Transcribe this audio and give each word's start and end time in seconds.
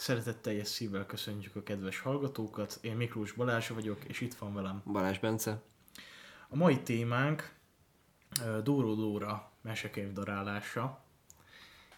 Szeretetteljes 0.00 0.68
szívvel 0.68 1.06
köszöntjük 1.06 1.56
a 1.56 1.62
kedves 1.62 2.00
hallgatókat. 2.00 2.78
Én 2.80 2.96
Miklós 2.96 3.32
Balázs 3.32 3.68
vagyok, 3.68 4.04
és 4.04 4.20
itt 4.20 4.34
van 4.34 4.54
velem 4.54 4.82
Balázs 4.86 5.18
Bence. 5.18 5.62
A 6.48 6.56
mai 6.56 6.80
témánk 6.80 7.54
Dóró 8.62 8.94
Dóra 8.94 9.52
mesekönyv 9.60 10.12
darálása, 10.12 11.04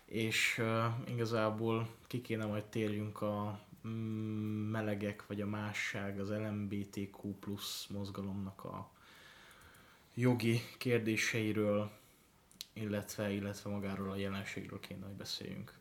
és 0.05 0.63
igazából 1.07 1.89
ki 2.07 2.21
kéne 2.21 2.45
majd 2.45 2.65
térjünk 2.65 3.21
a 3.21 3.61
mm, 3.87 4.71
melegek 4.71 5.27
vagy 5.27 5.41
a 5.41 5.47
másság, 5.47 6.21
az 6.21 6.31
LMBTQ 6.31 7.35
plusz 7.41 7.87
mozgalomnak 7.87 8.65
a 8.65 8.91
jogi 10.15 10.61
kérdéseiről, 10.79 11.91
illetve, 12.73 13.31
illetve 13.31 13.71
magáról 13.71 14.11
a 14.11 14.17
jelenségről 14.17 14.81
kéne, 14.81 15.07
hogy 15.07 15.17
beszéljünk. 15.17 15.81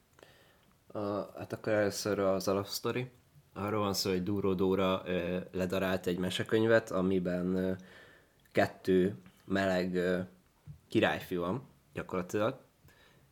Uh, 0.93 1.01
hát 1.37 1.53
akkor 1.53 1.73
először 1.73 2.19
az 2.19 2.47
alapsztori. 2.47 3.09
Arról 3.53 3.83
van 3.83 3.93
szó, 3.93 4.09
hogy 4.09 4.23
Dúró 4.23 4.53
Dóra 4.53 5.03
ledarált 5.51 6.07
egy 6.07 6.17
mesekönyvet, 6.17 6.91
amiben 6.91 7.77
kettő 8.51 9.15
meleg 9.45 9.93
uh, 9.93 10.19
királyfiú 10.89 11.41
van, 11.41 11.67
gyakorlatilag. 11.93 12.59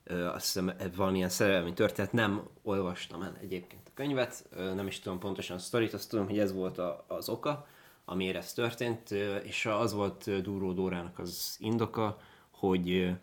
Uh, 0.10 0.34
azt 0.34 0.46
hiszem, 0.46 0.72
valamilyen 0.96 1.30
szerelmi 1.30 1.74
történet, 1.74 2.12
nem 2.12 2.48
olvastam 2.62 3.22
el 3.22 3.38
egyébként 3.42 3.88
a 3.88 3.92
könyvet, 3.94 4.46
nem 4.56 4.88
is 4.88 5.00
tudom 5.00 5.20
pontosan 5.20 5.56
a 5.56 5.60
sztorit, 5.60 5.94
azt 5.94 6.10
tudom, 6.10 6.28
hogy 6.28 6.40
ez 6.40 6.54
volt 6.54 6.82
az 7.08 7.30
oka, 7.30 7.68
amiért 8.06 8.38
ez 8.38 8.54
történt, 8.54 9.12
uh, 9.12 9.18
és 9.44 9.66
az 9.66 9.94
volt 9.94 10.42
Dúró 10.42 10.74
Dórának 10.74 11.20
az 11.20 11.58
indoka, 11.60 12.20
hogy 12.50 13.16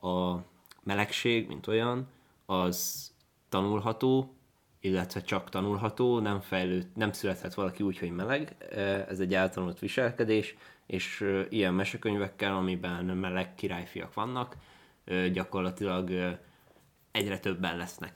a 0.00 0.36
melegség, 0.82 1.48
mint 1.48 1.66
olyan, 1.66 2.08
az 2.46 3.10
tanulható, 3.52 4.36
illetve 4.80 5.20
csak 5.20 5.50
tanulható, 5.50 6.18
nem 6.18 6.40
fejlőd, 6.40 6.86
nem 6.94 7.12
születhet 7.12 7.54
valaki 7.54 7.82
úgy, 7.82 7.98
hogy 7.98 8.10
meleg, 8.10 8.56
ez 9.08 9.20
egy 9.20 9.34
eltanult 9.34 9.78
viselkedés, 9.78 10.56
és 10.86 11.24
ilyen 11.48 11.74
mesekönyvekkel, 11.74 12.56
amiben 12.56 13.04
meleg 13.04 13.54
királyfiak 13.54 14.14
vannak, 14.14 14.56
gyakorlatilag 15.32 16.10
egyre 17.10 17.38
többen 17.38 17.76
lesznek 17.76 18.14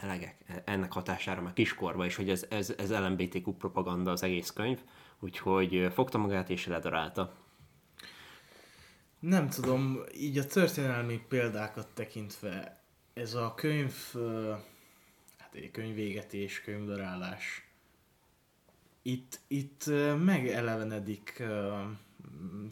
melegek 0.00 0.36
ennek 0.64 0.92
hatására 0.92 1.42
már 1.42 1.52
kiskorba, 1.52 2.04
és 2.04 2.16
hogy 2.16 2.30
ez, 2.30 2.46
ez, 2.48 2.74
ez 2.78 2.90
LMBTQ 2.90 3.52
propaganda 3.52 4.10
az 4.10 4.22
egész 4.22 4.50
könyv, 4.50 4.78
úgyhogy 5.20 5.88
fogta 5.92 6.18
magát 6.18 6.50
és 6.50 6.66
ledarálta. 6.66 7.34
Nem 9.18 9.48
tudom, 9.48 9.98
így 10.14 10.38
a 10.38 10.46
történelmi 10.46 11.20
példákat 11.28 11.88
tekintve 11.94 12.84
ez 13.16 13.34
a 13.34 13.54
könyv, 13.54 13.94
hát 15.38 15.54
egy 15.54 15.70
könyvvégetés, 15.70 16.60
könyvdarálás, 16.60 17.68
itt, 19.02 19.40
itt 19.46 19.84
megelevenedik 20.24 21.42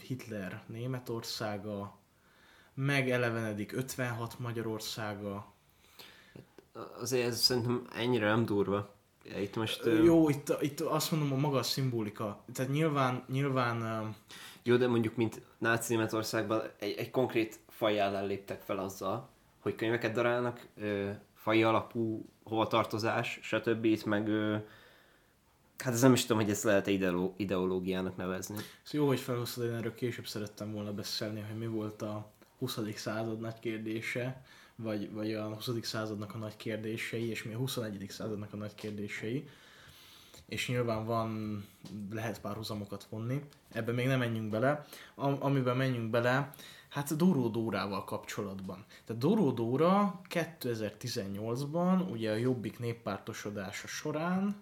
Hitler 0.06 0.62
Németországa, 0.66 1.98
megelevenedik 2.74 3.72
56 3.72 4.38
Magyarországa. 4.38 5.52
Azért 7.00 7.26
ez 7.26 7.40
szerintem 7.40 7.88
ennyire 7.94 8.26
nem 8.26 8.44
durva. 8.44 8.94
Itt 9.38 9.56
most... 9.56 9.84
Jó, 9.84 10.28
itt, 10.28 10.56
itt 10.60 10.80
azt 10.80 11.10
mondom 11.10 11.32
a 11.32 11.36
maga 11.36 11.58
a 11.58 11.62
szimbolika. 11.62 12.44
Tehát 12.52 12.70
nyilván, 12.72 13.24
nyilván... 13.28 14.08
Jó, 14.62 14.76
de 14.76 14.86
mondjuk, 14.86 15.16
mint 15.16 15.40
náci 15.58 15.94
Németországban 15.94 16.62
egy, 16.78 16.92
egy 16.92 17.10
konkrét 17.10 17.60
faj 17.68 17.98
ellen 17.98 18.26
léptek 18.26 18.62
fel 18.62 18.78
azzal, 18.78 19.32
hogy 19.64 19.74
könyveket 19.74 20.12
darálnak, 20.12 20.66
ö, 20.76 21.10
fai 21.34 21.62
alapú 21.62 22.24
hovatartozás, 22.42 23.38
stb. 23.42 23.84
Itt 23.84 24.04
meg 24.04 24.28
ö, 24.28 24.56
hát 25.78 25.92
ez 25.92 26.00
nem 26.00 26.12
is 26.12 26.22
tudom, 26.22 26.42
hogy 26.42 26.50
ezt 26.50 26.64
lehet 26.64 26.86
ideoló- 26.86 27.34
ideológiának 27.36 28.16
nevezni. 28.16 28.56
Szóval 28.56 29.00
jó, 29.00 29.06
hogy 29.06 29.20
felhoztad, 29.20 29.64
én 29.64 29.72
erről 29.74 29.94
később 29.94 30.26
szerettem 30.26 30.72
volna 30.72 30.92
beszélni, 30.92 31.40
hogy 31.40 31.58
mi 31.58 31.66
volt 31.66 32.02
a 32.02 32.30
20. 32.58 32.78
század 32.94 33.40
nagy 33.40 33.58
kérdése, 33.58 34.42
vagy, 34.76 35.12
vagy 35.12 35.34
a 35.34 35.54
20. 35.54 35.70
századnak 35.82 36.34
a 36.34 36.38
nagy 36.38 36.56
kérdései, 36.56 37.28
és 37.28 37.42
mi 37.42 37.54
a 37.54 37.58
21. 37.58 38.06
századnak 38.08 38.52
a 38.52 38.56
nagy 38.56 38.74
kérdései. 38.74 39.48
És 40.48 40.68
nyilván 40.68 41.04
van, 41.06 41.62
lehet 42.12 42.40
párhuzamokat 42.40 43.06
vonni, 43.10 43.40
ebben 43.72 43.94
még 43.94 44.06
nem 44.06 44.18
menjünk 44.18 44.50
bele. 44.50 44.86
Am- 45.14 45.42
amiben 45.42 45.76
menjünk 45.76 46.10
bele, 46.10 46.54
Hát 46.94 47.16
Dóró 47.16 47.48
Dórával 47.48 48.04
kapcsolatban. 48.04 48.84
Tehát 49.04 49.22
Dóró 49.22 49.50
Dóra 49.50 50.20
2018-ban, 50.28 52.10
ugye 52.10 52.30
a 52.30 52.34
Jobbik 52.34 52.78
néppártosodása 52.78 53.86
során, 53.86 54.60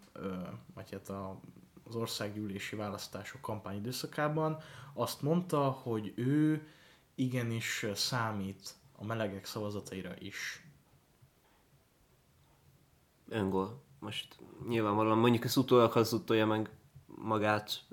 vagy 0.74 0.90
hát 0.90 1.08
a, 1.08 1.40
az 1.84 1.96
országgyűlési 1.96 2.76
választások 2.76 3.40
kampány 3.40 3.76
időszakában 3.76 4.58
azt 4.92 5.22
mondta, 5.22 5.70
hogy 5.70 6.12
ő 6.16 6.66
igenis 7.14 7.86
számít 7.94 8.74
a 8.96 9.04
melegek 9.04 9.44
szavazataira 9.44 10.12
is. 10.18 10.66
Öngól. 13.28 13.82
Most 13.98 14.38
nyilvánvalóan 14.68 15.18
mondjuk 15.18 15.44
ezt 15.44 15.56
utólag 15.56 15.92
hazudtolja 15.92 16.46
meg 16.46 16.70
magát, 17.22 17.84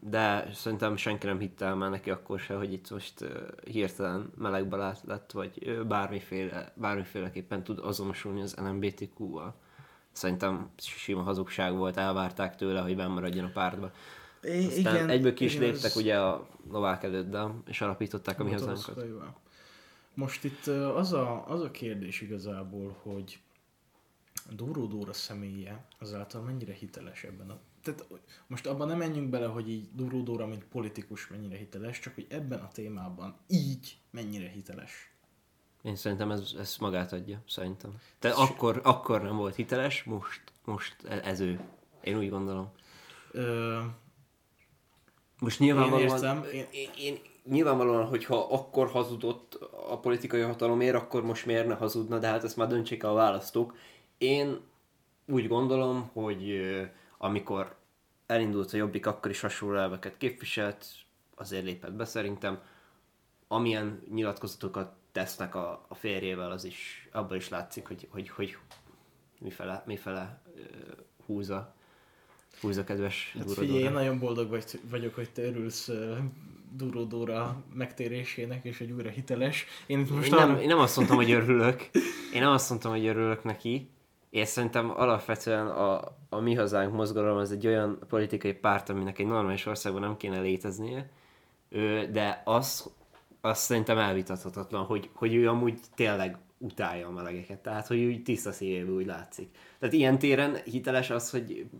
de 0.00 0.50
szerintem 0.52 0.96
senki 0.96 1.26
nem 1.26 1.38
hitte 1.38 1.64
el 1.66 1.74
már 1.74 1.90
neki 1.90 2.10
akkor 2.10 2.38
se, 2.38 2.54
hogy 2.54 2.72
itt 2.72 2.90
most 2.90 3.24
hirtelen 3.64 4.32
melegbe 4.36 4.94
lett, 5.04 5.30
vagy 5.32 5.82
bármiféle, 5.86 6.72
bármiféleképpen 6.74 7.64
tud 7.64 7.78
azonosulni 7.78 8.40
az 8.40 8.56
LMBTQ-val. 8.56 9.54
Szerintem 10.12 10.70
sima 10.76 11.22
hazugság 11.22 11.76
volt, 11.76 11.96
elvárták 11.96 12.56
tőle, 12.56 12.80
hogy 12.80 12.96
maradjon 12.96 13.44
a 13.44 13.50
pártba. 13.52 13.90
Aztán 14.42 14.94
igen, 14.94 15.08
egyből 15.08 15.34
ki 15.34 15.44
is 15.44 15.54
igen, 15.54 15.68
léptek 15.68 15.90
ez... 15.90 15.96
ugye 15.96 16.20
a 16.20 16.48
Novák 16.70 17.02
előtt, 17.02 17.36
és 17.66 17.80
alapították 17.80 18.40
a 18.40 18.44
mi 18.44 18.52
hazánkat. 18.52 19.04
Most 20.14 20.44
itt 20.44 20.66
az 20.94 21.12
a, 21.12 21.48
az 21.48 21.62
a 21.62 21.70
kérdés 21.70 22.20
igazából, 22.20 22.96
hogy 23.02 23.40
Dóró 24.50 24.86
Dóra 24.86 25.12
személye 25.12 25.84
azáltal 25.98 26.42
mennyire 26.42 26.72
hiteles 26.72 27.24
ebben 27.24 27.50
a 27.50 27.58
tehát 27.82 28.06
most 28.46 28.66
abban 28.66 28.86
nem 28.86 28.98
menjünk 28.98 29.30
bele, 29.30 29.46
hogy 29.46 29.70
így 29.70 29.88
Duró 29.92 30.22
Dóra, 30.22 30.46
mint 30.46 30.64
politikus 30.64 31.28
mennyire 31.28 31.56
hiteles, 31.56 31.98
csak 31.98 32.14
hogy 32.14 32.26
ebben 32.28 32.60
a 32.60 32.68
témában 32.68 33.36
így 33.46 33.98
mennyire 34.10 34.48
hiteles. 34.48 35.12
Én 35.82 35.96
szerintem 35.96 36.30
ez, 36.30 36.54
ez 36.58 36.76
magát 36.80 37.12
adja, 37.12 37.42
szerintem. 37.48 37.94
Tehát 38.18 38.36
S- 38.36 38.40
akkor, 38.40 38.80
akkor 38.84 39.22
nem 39.22 39.36
volt 39.36 39.54
hiteles, 39.54 40.02
most, 40.02 40.42
most 40.64 40.96
e- 41.04 41.20
ez 41.24 41.40
ő. 41.40 41.60
Én 42.00 42.18
úgy 42.18 42.30
gondolom. 42.30 42.70
Ö... 43.30 43.80
Most 45.38 45.58
nyilvánvalóan... 45.58 46.00
Én 46.00 46.14
értem. 46.14 46.44
Én, 46.52 46.66
én, 46.70 46.90
én, 46.98 47.18
nyilvánvalóan, 47.44 48.06
hogyha 48.06 48.36
akkor 48.36 48.88
hazudott 48.88 49.54
a 49.90 49.98
politikai 49.98 50.40
hatalomért, 50.40 50.94
akkor 50.94 51.22
most 51.22 51.46
miért 51.46 51.66
ne 51.66 51.74
hazudna, 51.74 52.18
de 52.18 52.26
hát 52.26 52.44
ezt 52.44 52.56
már 52.56 52.68
döntsék 52.68 53.04
a 53.04 53.12
választók. 53.12 53.76
Én 54.18 54.60
úgy 55.26 55.48
gondolom, 55.48 56.10
hogy 56.12 56.60
amikor 57.18 57.76
elindult 58.26 58.72
a 58.72 58.76
Jobbik, 58.76 59.06
akkor 59.06 59.30
is 59.30 59.40
hasonló 59.40 59.76
elveket 59.76 60.16
képviselt, 60.16 60.86
azért 61.34 61.64
lépett 61.64 61.92
be 61.92 62.04
szerintem. 62.04 62.62
Amilyen 63.48 64.02
nyilatkozatokat 64.10 64.92
tesznek 65.12 65.54
a, 65.54 65.84
a 65.88 65.94
férjével, 65.94 66.50
az 66.50 66.64
is, 66.64 67.08
abban 67.12 67.36
is 67.36 67.48
látszik, 67.48 67.86
hogy, 67.86 68.08
hogy, 68.10 68.28
hogy 68.28 68.56
mifele, 69.38 69.82
mifele 69.86 70.42
húza, 71.26 71.74
húza 72.60 72.84
kedves 72.84 73.34
hát 73.38 73.52
figyelj, 73.52 73.82
én 73.82 73.92
nagyon 73.92 74.18
boldog 74.18 74.48
vagy, 74.48 74.80
vagyok, 74.90 75.14
hogy 75.14 75.30
te 75.30 75.42
örülsz 75.42 75.90
Duró 76.72 77.04
Dóra 77.04 77.62
megtérésének, 77.74 78.64
és 78.64 78.78
hogy 78.78 78.90
újra 78.90 79.10
hiteles. 79.10 79.66
Én, 79.86 80.06
most 80.10 80.32
én, 80.32 80.34
nem, 80.34 80.56
én 80.56 80.66
nem 80.66 80.78
azt 80.78 80.96
mondtam, 80.96 81.16
hogy 81.16 81.30
örülök. 81.30 81.90
Én 82.34 82.40
nem 82.40 82.50
azt 82.50 82.70
mondtam, 82.70 82.90
hogy 82.90 83.06
örülök 83.06 83.44
neki. 83.44 83.88
Én 84.30 84.44
szerintem 84.44 84.90
alapvetően 84.90 85.66
a, 85.66 86.00
a 86.28 86.40
Mi 86.40 86.54
Hazánk 86.54 86.92
mozgalom 86.92 87.36
az 87.36 87.52
egy 87.52 87.66
olyan 87.66 87.98
politikai 88.08 88.52
párt, 88.52 88.88
aminek 88.88 89.18
egy 89.18 89.26
normális 89.26 89.66
országban 89.66 90.00
nem 90.00 90.16
kéne 90.16 90.40
léteznie, 90.40 91.10
de 92.10 92.42
az, 92.44 92.90
az 93.40 93.58
szerintem 93.58 93.98
elvitathatatlan, 93.98 94.84
hogy, 94.84 95.10
hogy 95.12 95.34
ő 95.34 95.48
amúgy 95.48 95.80
tényleg 95.94 96.38
utálja 96.58 97.06
a 97.06 97.10
melegeket, 97.10 97.58
tehát 97.58 97.86
hogy 97.86 98.04
úgy 98.04 98.22
tiszta 98.22 98.52
szívéből 98.52 98.96
úgy 98.96 99.06
látszik. 99.06 99.48
Tehát 99.78 99.94
ilyen 99.94 100.18
téren 100.18 100.56
hiteles 100.64 101.10
az, 101.10 101.30
hogy, 101.30 101.70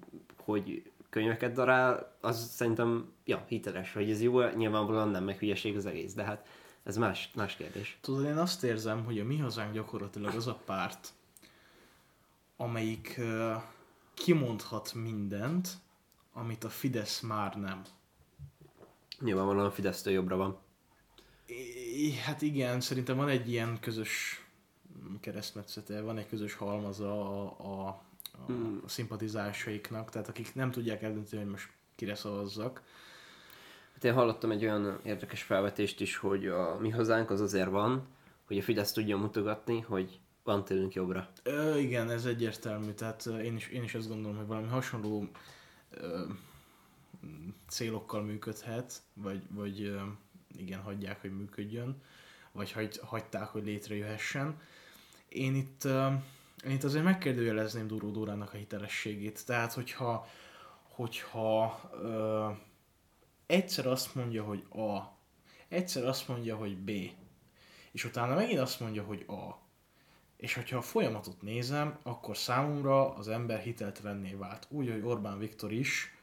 hogy 0.45 0.91
könyveket 1.11 1.53
darál, 1.53 2.17
az 2.21 2.51
szerintem, 2.51 3.13
ja, 3.25 3.45
hiteles, 3.49 3.93
hogy 3.93 4.11
ez 4.11 4.23
jó, 4.23 4.49
nyilvánvalóan 4.49 5.09
nem, 5.09 5.25
meg 5.25 5.39
hülyeség 5.39 5.77
az 5.77 5.87
egész, 5.87 6.15
de 6.15 6.23
hát 6.23 6.47
ez 6.85 6.97
más, 6.97 7.31
más 7.35 7.57
kérdés. 7.57 7.99
Tudod, 8.01 8.25
én 8.25 8.37
azt 8.37 8.65
érzem, 8.65 9.05
hogy 9.05 9.19
a 9.19 9.25
mi 9.25 9.39
hazánk 9.39 9.73
gyakorlatilag 9.73 10.35
az 10.35 10.47
a 10.47 10.61
párt, 10.65 11.13
amelyik 12.61 13.15
uh, 13.19 13.63
kimondhat 14.15 14.95
mindent, 14.95 15.69
amit 16.33 16.65
a 16.65 16.69
Fidesz 16.69 17.21
már 17.21 17.57
nem. 17.57 17.83
Nyilvánvalóan 19.21 19.67
a 19.67 19.71
Fidesztől 19.71 20.13
jobbra 20.13 20.37
van. 20.37 20.59
I, 21.97 22.13
hát 22.13 22.43
igen, 22.43 22.81
szerintem 22.81 23.17
van 23.17 23.29
egy 23.29 23.51
ilyen 23.51 23.81
közös 23.81 24.43
keresztmetszete, 25.21 26.01
van 26.01 26.19
egy 26.19 26.29
közös 26.29 26.55
halmaza 26.55 27.13
a, 27.13 27.57
a, 27.59 27.87
a, 27.87 28.53
a 28.85 28.89
szimpatizásaiknak, 28.89 30.11
tehát 30.11 30.29
akik 30.29 30.55
nem 30.55 30.71
tudják 30.71 31.03
eldönteni, 31.03 31.43
hogy 31.43 31.51
most 31.51 31.69
kire 31.95 32.15
szavazzak. 32.15 32.83
Hát 33.93 34.05
én 34.05 34.13
hallottam 34.13 34.51
egy 34.51 34.65
olyan 34.65 35.01
érdekes 35.05 35.43
felvetést 35.43 36.01
is, 36.01 36.17
hogy 36.17 36.47
a 36.47 36.79
mi 36.81 36.91
hazánk 36.91 37.31
az 37.31 37.41
azért 37.41 37.71
van, 37.71 38.07
hogy 38.47 38.59
a 38.59 38.63
Fidesz 38.63 38.93
tudja 38.93 39.17
mutogatni, 39.17 39.81
hogy 39.81 40.21
van 40.49 40.65
tőlünk 40.65 40.95
jobbra. 40.95 41.29
Ö, 41.43 41.77
igen, 41.77 42.11
ez 42.11 42.25
egyértelmű, 42.25 42.93
tehát 42.93 43.27
én 43.27 43.57
is, 43.57 43.69
én 43.69 43.83
is 43.83 43.95
azt 43.95 44.09
gondolom, 44.09 44.37
hogy 44.37 44.47
valami 44.47 44.69
hasonló 44.69 45.29
ö, 45.91 46.25
célokkal 47.67 48.23
működhet, 48.23 49.03
vagy, 49.15 49.43
vagy 49.51 49.83
ö, 49.83 50.01
igen, 50.57 50.81
hagyják, 50.81 51.21
hogy 51.21 51.37
működjön, 51.37 52.03
vagy 52.53 52.73
hagy, 52.73 53.01
hagyták, 53.05 53.49
hogy 53.49 53.65
létrejöhessen. 53.65 54.61
Én 55.29 55.55
itt, 55.55 55.85
ö, 55.85 56.07
én 56.65 56.71
itt 56.71 56.85
azért 56.85 57.05
megkérdőjelezném 57.05 57.87
Duró 57.87 58.11
Dórának 58.11 58.53
a 58.53 58.57
hitelességét. 58.57 59.47
Tehát, 59.47 59.73
hogyha, 59.73 60.29
hogyha 60.83 61.81
ö, 62.03 62.49
egyszer 63.47 63.87
azt 63.87 64.15
mondja, 64.15 64.45
hogy 64.45 64.65
A, 64.71 64.99
egyszer 65.69 66.05
azt 66.05 66.29
mondja, 66.29 66.57
hogy 66.57 66.77
B, 66.77 66.91
és 67.93 68.05
utána 68.05 68.35
megint 68.35 68.61
azt 68.61 68.81
mondja, 68.81 69.03
hogy 69.03 69.25
A, 69.27 69.67
és 70.39 70.55
hogyha 70.55 70.77
a 70.77 70.83
folyamatot 70.83 71.43
nézem, 71.43 71.99
akkor 72.03 72.37
számomra 72.37 73.15
az 73.15 73.29
ember 73.29 73.59
hiteltelenné 73.61 74.35
vált. 74.35 74.67
Úgy, 74.71 74.91
hogy 74.91 75.03
Orbán 75.03 75.39
Viktor 75.39 75.73
is 75.73 76.15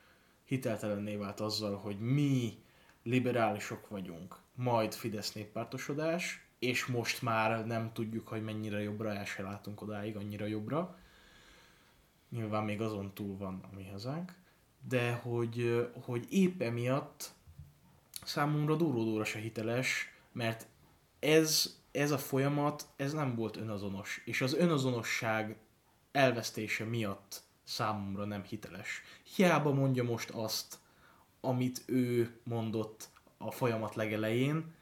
hiteltelenné 0.44 1.15
vált 1.15 1.39
azzal, 1.39 1.75
hogy 1.75 2.00
mi 2.00 2.57
liberálisok 3.03 3.88
vagyunk, 3.89 4.38
majd 4.53 4.94
Fidesz 4.94 5.33
néppártosodás, 5.33 6.45
és 6.59 6.85
most 6.85 7.21
már 7.21 7.65
nem 7.65 7.94
tudjuk, 7.94 8.27
hogy 8.27 8.44
mennyire 8.44 8.81
jobbra, 8.81 9.13
el 9.13 9.25
se 9.25 9.41
látunk 9.41 9.81
odáig, 9.81 10.15
annyira 10.15 10.45
jobbra. 10.45 10.97
Nyilván 12.29 12.63
még 12.63 12.81
azon 12.81 13.13
túl 13.13 13.38
van 13.38 13.61
a 13.71 13.75
mi 13.75 13.88
hazánk. 13.88 14.33
De 14.88 15.13
hogy, 15.13 15.88
hogy 16.01 16.27
épp 16.29 16.61
emiatt 16.61 17.33
számomra 18.23 18.75
Dóró 18.75 19.23
se 19.23 19.39
hiteles, 19.39 20.13
mert 20.31 20.68
ez, 21.19 21.79
ez 21.95 22.12
a 22.12 22.18
folyamat, 22.18 22.88
ez 22.95 23.13
nem 23.13 23.36
volt 23.36 23.57
önazonos. 23.57 24.21
És 24.25 24.42
az 24.42 24.53
önazonosság 24.53 25.57
elvesztése 26.12 26.83
miatt 26.83 27.44
számomra 27.63 28.25
nem 28.25 28.44
hiteles. 28.44 29.01
Hiába 29.36 29.74
mondja 29.74 30.03
most 30.03 30.30
azt, 30.30 30.77
amit 31.42 31.83
ő 31.86 32.39
mondott 32.44 33.09
a 33.38 33.51
folyamat 33.51 33.95
legelején, 33.95 34.74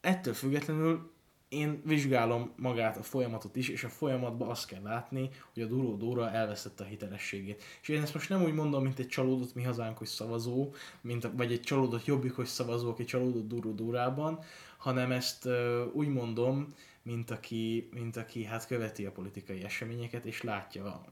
ettől 0.00 0.34
függetlenül 0.34 1.12
én 1.50 1.82
vizsgálom 1.84 2.52
magát 2.56 2.96
a 2.96 3.02
folyamatot 3.02 3.56
is, 3.56 3.68
és 3.68 3.84
a 3.84 3.88
folyamatban 3.88 4.48
azt 4.48 4.66
kell 4.66 4.82
látni, 4.82 5.30
hogy 5.54 5.62
a 5.62 5.66
Duró 5.66 5.96
Dóra 5.96 6.30
elvesztette 6.30 6.84
a 6.84 6.86
hitelességét. 6.86 7.62
És 7.82 7.88
én 7.88 8.02
ezt 8.02 8.14
most 8.14 8.28
nem 8.28 8.42
úgy 8.42 8.54
mondom, 8.54 8.82
mint 8.82 8.98
egy 8.98 9.08
csalódott 9.08 9.54
mi 9.54 9.62
hazánkos 9.62 10.08
szavazó, 10.08 10.74
mint, 11.00 11.28
vagy 11.32 11.52
egy 11.52 11.60
csalódott 11.60 12.04
jobbikos 12.04 12.48
szavazó, 12.48 12.90
aki 12.90 13.04
csalódott 13.04 13.48
Duró 13.48 13.72
Dórában, 13.72 14.38
hanem 14.76 15.12
ezt 15.12 15.44
uh, 15.44 15.82
úgy 15.92 16.08
mondom, 16.08 16.74
mint 17.02 17.30
aki, 17.30 17.88
mint 17.92 18.16
aki 18.16 18.44
hát 18.44 18.66
követi 18.66 19.06
a 19.06 19.12
politikai 19.12 19.64
eseményeket, 19.64 20.24
és 20.24 20.42
látja 20.42 21.04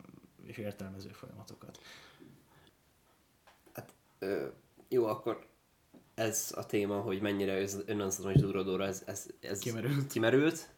és 0.47 0.57
értelmező 0.57 1.09
folyamatokat. 1.09 1.81
Hát, 3.73 3.95
ö, 4.19 4.47
jó, 4.89 5.07
akkor 5.07 5.47
ez 6.19 6.53
a 6.57 6.67
téma, 6.67 7.01
hogy 7.01 7.21
mennyire 7.21 7.65
önazonos 7.87 8.35
durodóra, 8.41 8.85
ez, 8.85 9.03
ez, 9.07 9.27
ez 9.41 9.59
kimerült. 9.59 10.07
kimerült. 10.07 10.69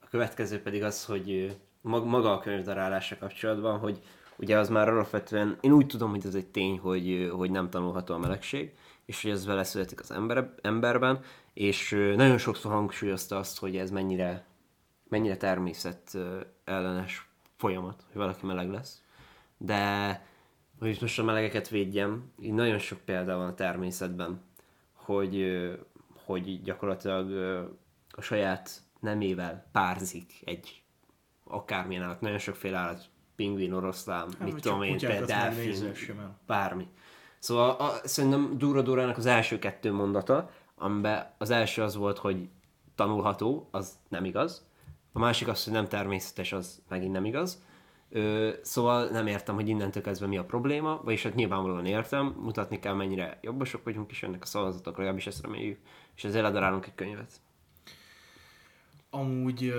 A 0.00 0.08
következő 0.10 0.62
pedig 0.62 0.82
az, 0.82 1.04
hogy 1.04 1.56
maga 1.80 2.32
a 2.32 2.40
könyvdarálása 2.40 3.16
kapcsolatban, 3.18 3.78
hogy 3.78 4.02
ugye 4.36 4.58
az 4.58 4.68
már 4.68 4.88
alapvetően, 4.88 5.58
én 5.60 5.72
úgy 5.72 5.86
tudom, 5.86 6.10
hogy 6.10 6.26
ez 6.26 6.34
egy 6.34 6.46
tény, 6.46 6.78
hogy, 6.78 7.30
hogy 7.32 7.50
nem 7.50 7.70
tanulható 7.70 8.14
a 8.14 8.18
melegség, 8.18 8.72
és 9.04 9.22
hogy 9.22 9.30
ez 9.30 9.46
vele 9.46 9.64
születik 9.64 10.00
az 10.00 10.10
ember, 10.10 10.54
emberben, 10.62 11.20
és 11.52 11.90
nagyon 12.16 12.38
sokszor 12.38 12.72
hangsúlyozta 12.72 13.38
azt, 13.38 13.58
hogy 13.58 13.76
ez 13.76 13.90
mennyire, 13.90 14.44
mennyire 15.08 15.36
természet 15.36 16.18
ellenes 16.64 17.28
folyamat, 17.56 18.04
hogy 18.06 18.16
valaki 18.16 18.46
meleg 18.46 18.70
lesz. 18.70 19.02
De 19.56 20.26
hogy 20.82 20.98
most 21.00 21.18
a 21.18 21.22
melegeket 21.22 21.68
védjem, 21.68 22.32
így 22.40 22.52
nagyon 22.52 22.78
sok 22.78 22.98
példa 22.98 23.36
van 23.36 23.46
a 23.46 23.54
természetben, 23.54 24.40
hogy, 24.92 25.60
hogy 26.24 26.62
gyakorlatilag 26.62 27.32
a 28.10 28.20
saját 28.20 28.70
nemével 29.00 29.66
párzik 29.72 30.32
egy 30.44 30.82
akármilyen 31.44 32.02
állat, 32.02 32.20
nagyon 32.20 32.38
sokféle 32.38 32.78
állat, 32.78 33.04
pingvin, 33.36 33.72
oroszlán, 33.72 34.28
hát, 34.38 34.52
mit 34.52 34.62
tudom 34.62 34.82
én, 34.82 34.96
delfin, 35.26 35.92
bármi. 36.46 36.88
Szóval 37.38 37.70
a, 37.70 37.92
szerintem 38.04 38.58
Dura 38.58 38.82
Durának 38.82 39.16
az 39.16 39.26
első 39.26 39.58
kettő 39.58 39.92
mondata, 39.92 40.50
amiben 40.74 41.34
az 41.38 41.50
első 41.50 41.82
az 41.82 41.96
volt, 41.96 42.18
hogy 42.18 42.48
tanulható, 42.94 43.68
az 43.70 43.98
nem 44.08 44.24
igaz. 44.24 44.66
A 45.12 45.18
másik 45.18 45.48
az, 45.48 45.64
hogy 45.64 45.72
nem 45.72 45.88
természetes, 45.88 46.52
az 46.52 46.82
megint 46.88 47.12
nem 47.12 47.24
igaz. 47.24 47.62
Ö, 48.14 48.50
szóval 48.62 49.08
nem 49.08 49.26
értem, 49.26 49.54
hogy 49.54 49.68
innentől 49.68 50.02
kezdve 50.02 50.26
mi 50.26 50.36
a 50.36 50.44
probléma, 50.44 51.00
vagyis 51.04 51.22
hát 51.22 51.34
nyilvánvalóan 51.34 51.86
értem, 51.86 52.26
mutatni 52.26 52.78
kell, 52.78 52.94
mennyire 52.94 53.38
jobbosok 53.40 53.84
vagyunk, 53.84 54.10
és 54.10 54.22
ennek 54.22 54.42
a 54.42 54.46
szavazatok, 54.46 54.96
legalábbis 54.96 55.26
ezt 55.26 55.42
reméljük, 55.42 55.78
és 56.16 56.24
ezért 56.24 56.44
ledarálunk 56.44 56.86
egy 56.86 56.94
könyvet. 56.94 57.40
Amúgy 59.10 59.74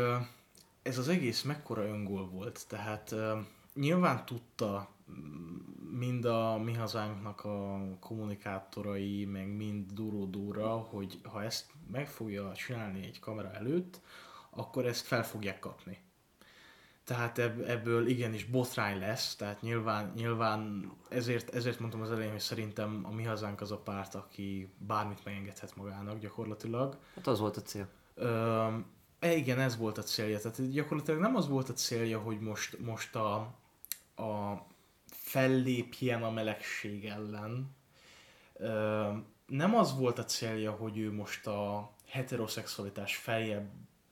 ez 0.81 0.97
az 0.97 1.07
egész 1.07 1.41
mekkora 1.41 1.85
öngól 1.85 2.29
volt, 2.29 2.65
tehát 2.67 3.15
nyilván 3.73 4.25
tudta 4.25 4.89
mind 5.91 6.25
a 6.25 6.57
mi 6.57 6.73
hazánknak 6.73 7.43
a 7.43 7.79
kommunikátorai, 7.99 9.25
meg 9.25 9.55
mind 9.55 9.91
Duró 9.91 10.25
Dóra, 10.25 10.69
hogy 10.69 11.19
ha 11.23 11.43
ezt 11.43 11.71
meg 11.91 12.07
fogja 12.07 12.53
csinálni 12.53 13.05
egy 13.05 13.19
kamera 13.19 13.51
előtt, 13.51 14.01
akkor 14.49 14.85
ezt 14.85 15.05
fel 15.05 15.23
fogják 15.23 15.59
kapni. 15.59 15.97
Tehát 17.03 17.37
ebből 17.67 18.07
igenis 18.07 18.45
botrány 18.45 18.99
lesz, 18.99 19.35
tehát 19.35 19.61
nyilván, 19.61 20.11
nyilván 20.15 20.91
ezért, 21.09 21.55
ezért 21.55 21.79
mondtam 21.79 22.01
az 22.01 22.11
elején, 22.11 22.31
hogy 22.31 22.39
szerintem 22.39 23.01
a 23.03 23.13
mi 23.13 23.23
hazánk 23.23 23.61
az 23.61 23.71
a 23.71 23.77
párt, 23.77 24.15
aki 24.15 24.73
bármit 24.77 25.25
megengedhet 25.25 25.75
magának 25.75 26.19
gyakorlatilag. 26.19 26.97
Hát 27.15 27.27
az 27.27 27.39
volt 27.39 27.57
a 27.57 27.61
cél. 27.61 27.87
Ö, 28.15 28.67
e, 29.19 29.35
igen, 29.35 29.59
ez 29.59 29.77
volt 29.77 29.97
a 29.97 30.03
célja. 30.03 30.39
Tehát 30.39 30.71
gyakorlatilag 30.71 31.19
nem 31.19 31.35
az 31.35 31.47
volt 31.47 31.69
a 31.69 31.73
célja, 31.73 32.19
hogy 32.19 32.39
most, 32.39 32.79
most 32.79 33.15
a, 33.15 33.35
a 34.15 34.65
fellépjen 35.05 36.23
a 36.23 36.31
melegség 36.31 37.05
ellen. 37.05 37.75
Ö, 38.53 39.09
nem 39.47 39.75
az 39.75 39.97
volt 39.97 40.19
a 40.19 40.25
célja, 40.25 40.71
hogy 40.71 40.97
ő 40.97 41.13
most 41.13 41.47
a 41.47 41.91
heteroszexualitás 42.07 43.15
feljebb 43.15 43.69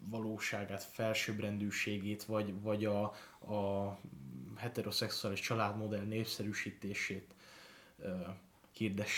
valóságát, 0.10 0.84
felsőbbrendűségét, 0.84 2.24
vagy, 2.24 2.62
vagy 2.62 2.86
a, 2.86 3.04
a 3.54 3.98
heteroszexuális 4.58 5.40
családmodell 5.40 6.04
népszerűsítését 6.04 7.34
ö. 8.04 8.10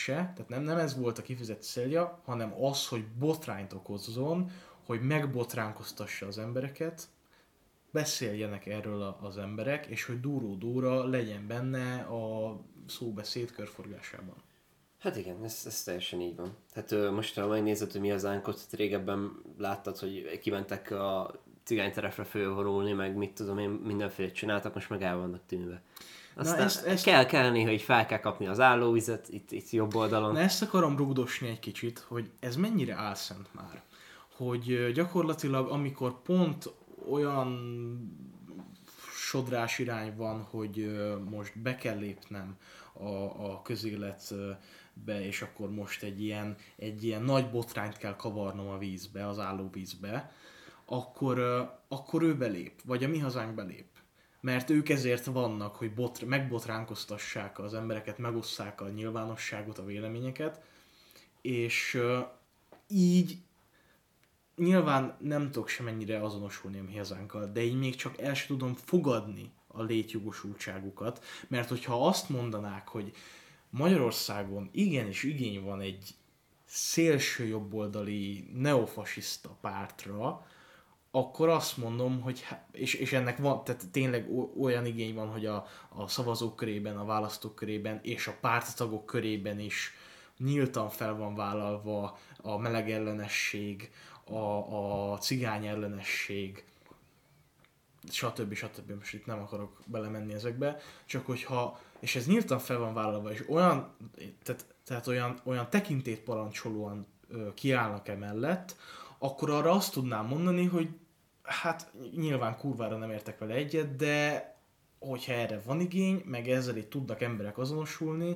Tehát 0.05 0.49
nem, 0.49 0.63
nem 0.63 0.77
ez 0.77 0.97
volt 0.97 1.17
a 1.17 1.21
kifizett 1.21 1.61
célja, 1.61 2.21
hanem 2.25 2.63
az, 2.63 2.87
hogy 2.87 3.05
botrányt 3.07 3.73
okozzon, 3.73 4.51
hogy 4.85 5.01
megbotránkoztassa 5.01 6.27
az 6.27 6.37
embereket, 6.37 7.07
beszéljenek 7.91 8.65
erről 8.65 9.17
az 9.21 9.37
emberek, 9.37 9.85
és 9.85 10.05
hogy 10.05 10.19
Dúró 10.19 10.55
Dóra 10.55 11.03
legyen 11.03 11.47
benne 11.47 12.01
a 12.01 12.57
szóbeszéd 12.87 13.51
körforgásában. 13.51 14.35
Hát 15.03 15.17
igen, 15.17 15.43
ez, 15.43 15.63
ez 15.65 15.83
teljesen 15.83 16.21
így 16.21 16.35
van. 16.35 16.55
Hát 16.75 17.11
most, 17.11 17.35
ha 17.35 17.47
megnézed, 17.47 17.91
hogy 17.91 18.01
mi 18.01 18.11
az 18.11 18.25
ánkot, 18.25 18.67
régebben 18.71 19.31
láttad, 19.57 19.97
hogy 19.97 20.39
kimentek 20.41 20.91
a 20.91 21.33
cigányterepre 21.63 22.23
fölvonulni, 22.23 22.91
meg 22.91 23.15
mit 23.15 23.31
tudom 23.31 23.57
én, 23.57 23.69
mindenféle 23.69 24.31
csináltak, 24.31 24.73
most 24.73 24.89
meg 24.89 25.01
el 25.01 25.17
vannak 25.17 25.41
tűnve. 25.45 25.81
Aztán 26.35 26.57
Na 26.57 26.63
ezt, 26.63 26.85
ezt... 26.85 27.03
kell, 27.03 27.25
kell 27.25 27.49
néha, 27.49 27.69
hogy 27.69 27.81
fel 27.81 28.05
kell 28.05 28.19
kapni 28.19 28.47
az 28.47 28.59
állóvizet, 28.59 29.29
itt, 29.29 29.51
itt 29.51 29.69
jobb 29.69 29.95
oldalon. 29.95 30.33
Na 30.33 30.39
ezt 30.39 30.61
akarom 30.61 30.97
rugdosni 30.97 31.47
egy 31.47 31.59
kicsit, 31.59 31.99
hogy 31.99 32.29
ez 32.39 32.55
mennyire 32.55 32.95
álszent 32.95 33.53
már. 33.53 33.83
Hogy 34.35 34.91
gyakorlatilag, 34.91 35.69
amikor 35.69 36.21
pont 36.21 36.73
olyan 37.09 37.59
sodrás 39.15 39.79
irány 39.79 40.15
van, 40.15 40.41
hogy 40.41 40.99
most 41.29 41.59
be 41.59 41.75
kell 41.75 41.97
lépnem 41.97 42.57
a, 42.93 43.07
a 43.45 43.61
közéletbe, 44.93 45.27
és 45.27 45.41
akkor 45.41 45.71
most 45.71 46.03
egy 46.03 46.21
ilyen, 46.21 46.55
egy 46.75 47.03
ilyen 47.03 47.21
nagy 47.21 47.49
botrányt 47.49 47.97
kell 47.97 48.15
kavarnom 48.15 48.67
a 48.67 48.77
vízbe, 48.77 49.27
az 49.27 49.39
állóvízbe, 49.39 50.31
akkor, 50.85 51.39
akkor 51.87 52.21
ő 52.21 52.35
belép, 52.35 52.81
vagy 52.85 53.03
a 53.03 53.07
mi 53.07 53.19
hazánk 53.19 53.55
belép. 53.55 53.85
Mert 54.41 54.69
ők 54.69 54.89
ezért 54.89 55.25
vannak, 55.25 55.75
hogy 55.75 55.93
bot, 55.93 56.25
megbotránkoztassák 56.25 57.59
az 57.59 57.73
embereket, 57.73 58.17
megosszák 58.17 58.81
a 58.81 58.89
nyilvánosságot, 58.89 59.77
a 59.77 59.85
véleményeket, 59.85 60.61
és 61.41 61.99
így 62.87 63.37
nyilván 64.55 65.17
nem 65.19 65.51
tudok 65.51 65.67
semennyire 65.67 66.21
azonosulni 66.21 66.79
a 66.79 66.83
mi 66.83 66.97
hazánkkal, 66.97 67.51
de 67.51 67.61
így 67.61 67.77
még 67.77 67.95
csak 67.95 68.19
el 68.21 68.33
sem 68.33 68.47
tudom 68.47 68.73
fogadni 68.73 69.51
a 69.67 69.81
létjogosultságukat, 69.81 71.23
mert 71.47 71.69
hogyha 71.69 72.07
azt 72.07 72.29
mondanák, 72.29 72.87
hogy 72.87 73.13
Magyarországon 73.73 74.69
igenis 74.71 75.23
igény 75.23 75.63
van 75.63 75.81
egy 75.81 76.15
szélső 76.65 77.45
jobboldali 77.45 78.49
neofasiszta 78.53 79.57
pártra, 79.61 80.47
akkor 81.11 81.49
azt 81.49 81.77
mondom, 81.77 82.21
hogy, 82.21 82.45
és, 82.71 82.93
és 82.93 83.13
ennek 83.13 83.37
van, 83.37 83.63
tehát 83.63 83.89
tényleg 83.91 84.29
olyan 84.59 84.85
igény 84.85 85.13
van, 85.13 85.27
hogy 85.27 85.45
a, 85.45 85.65
a 85.89 86.07
szavazók 86.07 86.55
körében, 86.55 86.97
a 86.97 87.05
választók 87.05 87.55
körében 87.55 87.99
és 88.03 88.27
a 88.27 88.37
párttagok 88.41 89.05
körében 89.05 89.59
is 89.59 89.91
nyíltan 90.37 90.89
fel 90.89 91.15
van 91.15 91.35
vállalva 91.35 92.17
a 92.37 92.57
meleg 92.57 92.91
ellenesség, 92.91 93.91
a, 94.23 95.11
a 95.11 95.17
cigány 95.17 95.65
ellenesség, 95.65 96.65
stb. 98.11 98.53
stb. 98.53 98.91
Most 98.91 99.13
itt 99.13 99.25
nem 99.25 99.39
akarok 99.39 99.79
belemenni 99.85 100.33
ezekbe, 100.33 100.79
csak 101.05 101.25
hogyha, 101.25 101.79
és 102.03 102.15
ez 102.15 102.27
nyíltan 102.27 102.59
fel 102.59 102.77
van 102.77 102.93
vállalva, 102.93 103.31
és 103.31 103.49
olyan, 103.49 103.95
tehát, 104.43 104.65
tehát 104.85 105.07
olyan, 105.07 105.39
olyan 105.43 105.69
tekintét 105.69 106.19
parancsolóan 106.19 107.05
ö, 107.27 107.53
kiállnak 107.53 108.07
emellett, 108.07 108.75
akkor 109.17 109.49
arra 109.49 109.71
azt 109.71 109.93
tudnám 109.93 110.25
mondani, 110.25 110.65
hogy 110.65 110.89
hát 111.43 111.91
nyilván 112.15 112.57
kurvára 112.57 112.97
nem 112.97 113.11
értek 113.11 113.39
vele 113.39 113.53
egyet, 113.53 113.95
de 113.95 114.47
hogyha 114.99 115.33
erre 115.33 115.61
van 115.65 115.79
igény, 115.79 116.21
meg 116.25 116.49
ezzel 116.49 116.77
itt 116.77 116.89
tudnak 116.89 117.21
emberek 117.21 117.57
azonosulni, 117.57 118.35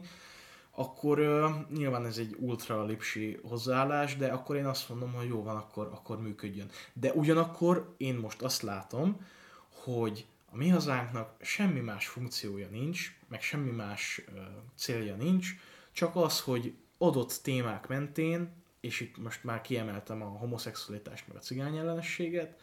akkor 0.71 1.19
uh, 1.19 1.49
nyilván 1.77 2.05
ez 2.05 2.17
egy 2.17 2.35
ultra 2.39 2.85
lipsi 2.85 3.39
hozzáállás, 3.43 4.15
de 4.17 4.27
akkor 4.27 4.55
én 4.55 4.65
azt 4.65 4.89
mondom, 4.89 5.13
hogy 5.13 5.27
jó 5.27 5.43
van, 5.43 5.55
akkor, 5.55 5.89
akkor 5.93 6.21
működjön. 6.21 6.69
De 6.93 7.11
ugyanakkor 7.11 7.93
én 7.97 8.15
most 8.15 8.41
azt 8.41 8.61
látom, 8.61 9.25
hogy 9.69 10.25
a 10.57 10.59
mi 10.59 10.69
hazánknak 10.69 11.35
semmi 11.41 11.79
más 11.79 12.07
funkciója 12.07 12.67
nincs, 12.67 13.17
meg 13.27 13.41
semmi 13.41 13.71
más 13.71 14.21
uh, 14.27 14.41
célja 14.75 15.15
nincs, 15.15 15.47
csak 15.91 16.15
az, 16.15 16.41
hogy 16.41 16.73
adott 16.97 17.39
témák 17.43 17.87
mentén, 17.87 18.53
és 18.79 18.99
itt 18.99 19.17
most 19.17 19.43
már 19.43 19.61
kiemeltem 19.61 20.21
a 20.21 20.25
homoszexualitást, 20.25 21.27
meg 21.27 21.37
a 21.37 21.39
cigány 21.39 21.77
ellenességet, 21.77 22.59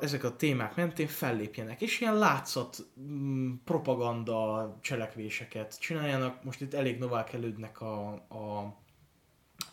ezek 0.00 0.24
a 0.24 0.36
témák 0.36 0.76
mentén 0.76 1.06
fellépjenek, 1.06 1.80
és 1.80 2.00
ilyen 2.00 2.18
látszat 2.18 2.86
mm, 3.00 3.52
propaganda 3.64 4.78
cselekvéseket 4.80 5.80
csináljanak. 5.80 6.44
Most 6.44 6.60
itt 6.60 6.74
elég 6.74 7.02
elődnek 7.32 7.80
a, 7.80 8.12
a, 8.28 8.74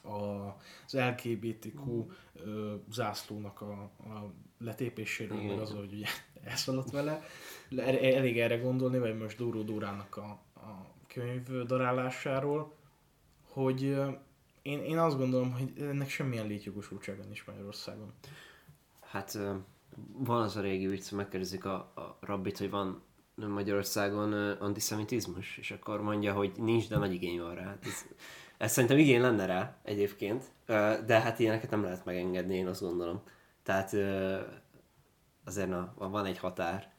a, 0.02 0.58
az 0.86 0.94
LGBTQ 0.94 2.06
ö, 2.34 2.76
zászlónak 2.92 3.62
a, 3.62 3.82
a 3.82 4.34
letépéséről, 4.58 5.42
meg 5.42 5.60
az, 5.60 5.72
hogy 5.72 5.94
ugye 5.94 6.08
elszaladt 6.48 6.92
vele. 6.92 7.24
Elég 8.02 8.40
erre 8.40 8.58
gondolni, 8.58 9.00
vagy 9.00 9.18
most 9.18 9.38
Dóró 9.38 9.62
Dórának 9.62 10.18
a, 10.18 10.40
a 10.54 10.86
könyv 11.08 11.66
darálásáról, 11.66 12.74
hogy 13.50 13.82
én, 14.62 14.80
én 14.84 14.98
azt 14.98 15.18
gondolom, 15.18 15.52
hogy 15.52 15.74
ennek 15.80 16.10
semmilyen 16.10 16.48
létjogosultsága 16.48 17.24
nincs 17.24 17.46
Magyarországon. 17.46 18.14
Hát 19.02 19.40
van 20.18 20.42
az 20.42 20.56
a 20.56 20.62
régi 20.62 20.88
vicc, 20.88 21.12
megkérdezik 21.12 21.66
a, 21.66 21.74
a 21.76 22.18
rabbit, 22.20 22.58
hogy 22.58 22.70
van 22.70 23.02
Magyarországon 23.36 24.34
antiszemitizmus, 24.60 25.58
és 25.58 25.72
akkor 25.72 26.02
mondja, 26.02 26.34
hogy 26.34 26.52
nincs, 26.58 26.88
de 26.90 26.98
nagy 26.98 27.14
igény 27.14 27.40
van 27.40 27.56
rá. 27.56 27.64
Hát 27.64 27.86
ez, 27.86 28.06
ez 28.58 28.72
szerintem 28.72 28.98
igény 28.98 29.22
lenne 29.22 29.46
rá 29.46 29.78
egyébként, 29.84 30.44
de 31.06 31.20
hát 31.20 31.40
ilyeneket 31.40 31.70
nem 31.70 31.84
lehet 31.84 32.06
megengedni, 32.06 32.56
én 32.56 32.68
azt 32.68 32.82
gondolom. 32.82 33.22
Tehát 33.64 33.96
azért 35.48 35.70
na, 35.70 35.94
van 35.98 36.26
egy 36.26 36.38
határ, 36.38 36.94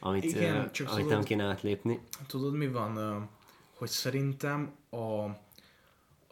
amit, 0.00 0.24
Igen, 0.24 0.72
csak 0.72 0.88
amit 0.88 1.00
tudod, 1.00 1.12
nem 1.12 1.22
kéne 1.22 1.44
átlépni. 1.44 2.00
Tudod, 2.26 2.54
mi 2.54 2.68
van? 2.68 3.28
Hogy 3.76 3.88
szerintem 3.88 4.72
a 4.90 5.26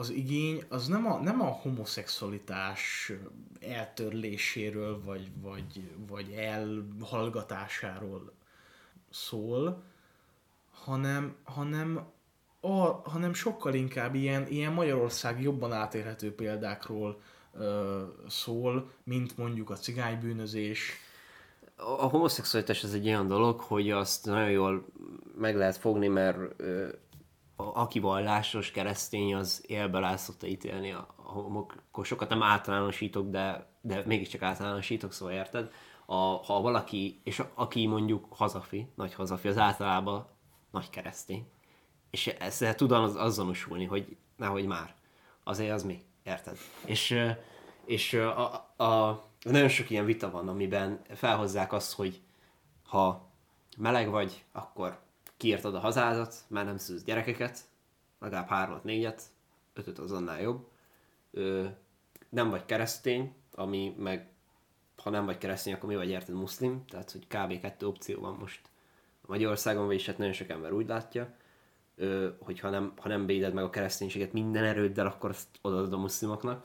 az 0.01 0.11
igény 0.11 0.65
az 0.69 0.87
nem 0.87 1.07
a, 1.07 1.21
nem 1.21 1.41
a 1.41 1.45
homoszexualitás 1.45 3.13
eltörléséről, 3.61 5.03
vagy, 5.05 5.31
vagy, 5.41 5.91
vagy 6.09 6.33
elhallgatásáról 6.33 8.33
szól, 9.11 9.83
hanem, 10.71 11.37
hanem, 11.43 12.07
a, 12.61 13.11
hanem 13.11 13.35
sokkal 13.35 13.75
inkább 13.75 14.15
ilyen, 14.15 14.47
ilyen 14.47 14.73
Magyarország 14.73 15.43
jobban 15.43 15.73
átérhető 15.73 16.35
példákról 16.35 17.21
ö, 17.53 18.03
szól, 18.29 18.91
mint 19.03 19.37
mondjuk 19.37 19.71
a 19.71 19.77
cigánybűnözés. 19.77 20.93
A 21.81 22.07
homoszexualitás 22.07 22.85
az 22.85 22.95
egy 22.95 23.07
olyan 23.07 23.27
dolog, 23.27 23.61
hogy 23.61 23.91
azt 23.91 24.27
nagyon 24.27 24.51
jól 24.51 24.87
meg 25.37 25.57
lehet 25.57 25.77
fogni, 25.77 26.09
mert 26.09 26.39
ö, 26.57 26.89
aki 27.57 27.99
vallásos 27.99 28.71
keresztény, 28.71 29.35
az 29.35 29.65
élbe 29.67 29.99
el 29.99 30.17
szokta 30.17 30.47
ítélni 30.47 30.93
a, 30.93 31.07
a 31.91 32.03
sokat 32.03 32.29
nem 32.29 32.43
általánosítok, 32.43 33.31
de, 33.31 33.67
de 33.81 34.03
mégiscsak 34.07 34.43
általánosítok, 34.43 35.13
szóval 35.13 35.35
érted? 35.35 35.71
A, 36.07 36.15
ha 36.17 36.61
valaki, 36.61 37.21
és 37.25 37.43
aki 37.55 37.87
mondjuk 37.87 38.27
hazafi, 38.31 38.89
nagy 38.95 39.15
hazafi, 39.15 39.49
az 39.49 39.59
általában 39.59 40.27
nagy 40.71 40.91
keresztény. 40.91 41.47
És 42.11 42.27
ezzel 42.27 42.75
tud 42.75 42.93
az, 42.93 43.17
azonosulni, 43.17 43.85
hogy 43.85 44.17
nehogy 44.37 44.67
már. 44.67 44.95
Azért 45.45 45.73
az 45.73 45.83
mi, 45.83 46.03
érted? 46.23 46.57
És, 46.85 47.19
és 47.85 48.13
a, 48.13 48.69
a, 48.77 48.85
a, 48.85 49.25
nagyon 49.51 49.69
sok 49.69 49.91
ilyen 49.91 50.05
vita 50.05 50.31
van, 50.31 50.49
amiben 50.49 51.01
felhozzák 51.15 51.73
azt, 51.73 51.93
hogy 51.93 52.21
ha 52.87 53.31
meleg 53.77 54.11
vagy, 54.11 54.45
akkor 54.53 54.99
kiírtad 55.37 55.75
a 55.75 55.79
hazádat, 55.79 56.35
már 56.47 56.65
nem 56.65 56.79
szűz 56.79 57.05
gyerekeket, 57.05 57.61
legalább 58.19 58.49
hármat, 58.49 58.85
négyet, 58.85 59.23
ötöt 59.75 59.99
az 59.99 60.13
annál 60.13 60.41
jobb. 60.41 60.69
Ö, 61.31 61.67
nem 62.29 62.51
vagy 62.51 62.65
keresztény, 62.65 63.35
ami 63.55 63.95
meg, 63.99 64.29
ha 64.97 65.11
nem 65.11 65.25
vagy 65.25 65.39
keresztény, 65.39 65.75
akkor 65.75 65.89
mi 65.89 65.95
vagy 65.95 66.09
érted 66.09 66.35
muszlim, 66.35 66.85
tehát 66.87 67.11
hogy 67.11 67.27
kb. 67.27 67.61
kettő 67.61 67.87
opció 67.87 68.21
van 68.21 68.37
most 68.39 68.61
Magyarországon, 69.27 69.87
vagyis 69.87 70.07
hát 70.07 70.19
nagyon 70.19 70.33
sok 70.33 70.49
ember 70.49 70.73
úgy 70.73 70.87
látja, 70.87 71.35
ö, 71.97 72.29
hogy 72.39 72.61
ha 72.61 72.71
nem, 72.71 72.93
ha 72.97 73.09
nem 73.09 73.27
véded 73.27 73.55
meg 73.55 73.65
a 73.65 73.71
kereszténységet 73.71 74.33
minden 74.33 74.65
erőddel, 74.65 75.07
akkor 75.07 75.31
azt 75.31 75.49
odaadod 75.63 75.93
a 75.93 75.99
muszlimoknak. 75.99 76.65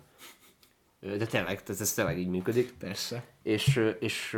De 1.04 1.26
tényleg, 1.26 1.62
ez, 1.68 1.82
ez 1.82 1.94
tényleg 1.94 2.20
így 2.20 2.28
működik. 2.28 2.74
Persze. 2.74 3.26
És, 3.42 3.94
és, 4.00 4.38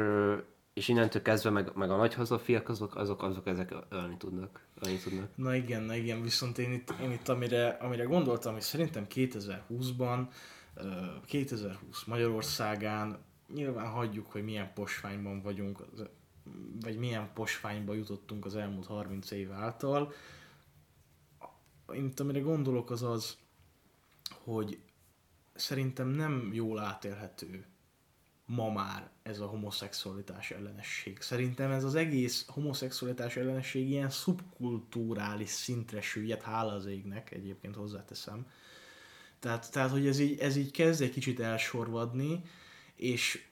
és 0.74 0.88
innentől 0.88 1.22
kezdve 1.22 1.50
meg, 1.50 1.72
meg 1.76 1.92
a 1.92 1.96
nagy 1.96 2.14
hazafiak 2.14 2.70
azok, 2.70 2.96
azok, 2.96 3.24
azok 3.24 3.48
ezek 3.48 3.76
ölni 3.90 4.18
tudnak, 4.18 4.66
ölni 4.80 4.98
tudnak. 4.98 5.30
Na 5.36 5.56
igen, 5.56 5.84
na 5.84 5.96
igen, 5.96 6.22
viszont 6.22 6.58
én 6.58 6.72
itt, 6.72 6.94
én 7.02 7.12
itt 7.12 7.28
amire, 7.28 7.68
amire 7.68 8.04
gondoltam, 8.04 8.54
hogy 8.54 8.62
szerintem 8.62 9.06
2020-ban, 9.10 10.28
2020 11.26 12.04
Magyarországán 12.04 13.18
nyilván 13.54 13.88
hagyjuk, 13.88 14.32
hogy 14.32 14.44
milyen 14.44 14.74
posványban 14.74 15.42
vagyunk, 15.42 15.86
vagy 16.82 16.98
milyen 16.98 17.30
posványba 17.34 17.94
jutottunk 17.94 18.46
az 18.46 18.56
elmúlt 18.56 18.86
30 18.86 19.32
év 19.32 19.52
által. 19.52 20.14
Én 21.94 22.06
itt 22.06 22.20
amire 22.20 22.40
gondolok 22.40 22.92
az 22.92 23.04
az, 23.04 23.38
hogy 24.44 24.80
szerintem 25.56 26.08
nem 26.08 26.50
jól 26.54 26.80
átélhető 26.80 27.66
ma 28.46 28.72
már 28.72 29.10
ez 29.24 29.40
a 29.40 29.46
homoszexualitás 29.46 30.52
ellenesség. 30.52 31.22
Szerintem 31.22 31.72
ez 31.72 31.84
az 31.84 31.96
egész 31.96 32.46
homoszexualitás 32.48 33.36
ellenesség 33.36 33.90
ilyen 33.90 34.10
szubkulturális 34.10 35.50
szintre 35.50 36.02
süllyed, 36.02 36.42
hála 36.42 36.74
az 36.74 36.86
égnek, 36.86 37.32
egyébként 37.32 37.76
hozzáteszem. 37.76 38.48
Tehát, 39.40 39.72
tehát 39.72 39.92
hogy 39.92 40.08
ez 40.08 40.20
így, 40.20 40.40
ez 40.40 40.56
így 40.56 40.72
kezd 40.72 41.02
egy 41.02 41.12
kicsit 41.12 41.40
elsorvadni, 41.40 42.44
és 42.96 43.48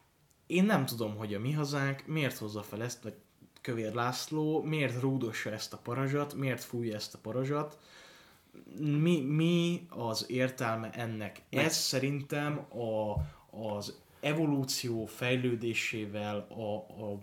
én 0.47 0.63
nem 0.63 0.85
tudom, 0.85 1.15
hogy 1.15 1.33
a 1.33 1.39
mi 1.39 1.51
hazánk 1.51 2.05
miért 2.05 2.37
hozza 2.37 2.61
fel 2.61 2.83
ezt, 2.83 3.03
vagy 3.03 3.15
Kövér 3.61 3.93
László, 3.93 4.61
miért 4.61 5.01
rúdossa 5.01 5.51
ezt 5.51 5.73
a 5.73 5.77
parazsat, 5.77 6.33
miért 6.33 6.63
fújja 6.63 6.95
ezt 6.95 7.13
a 7.13 7.17
parazsat, 7.17 7.79
mi, 8.79 9.21
mi 9.21 9.85
az 9.89 10.25
értelme 10.29 10.89
ennek? 10.89 11.41
Ez 11.49 11.75
szerintem 11.75 12.57
a, 12.57 13.13
az 13.57 14.01
evolúció 14.19 15.05
fejlődésével, 15.05 16.47
a, 16.49 16.75
a, 17.03 17.19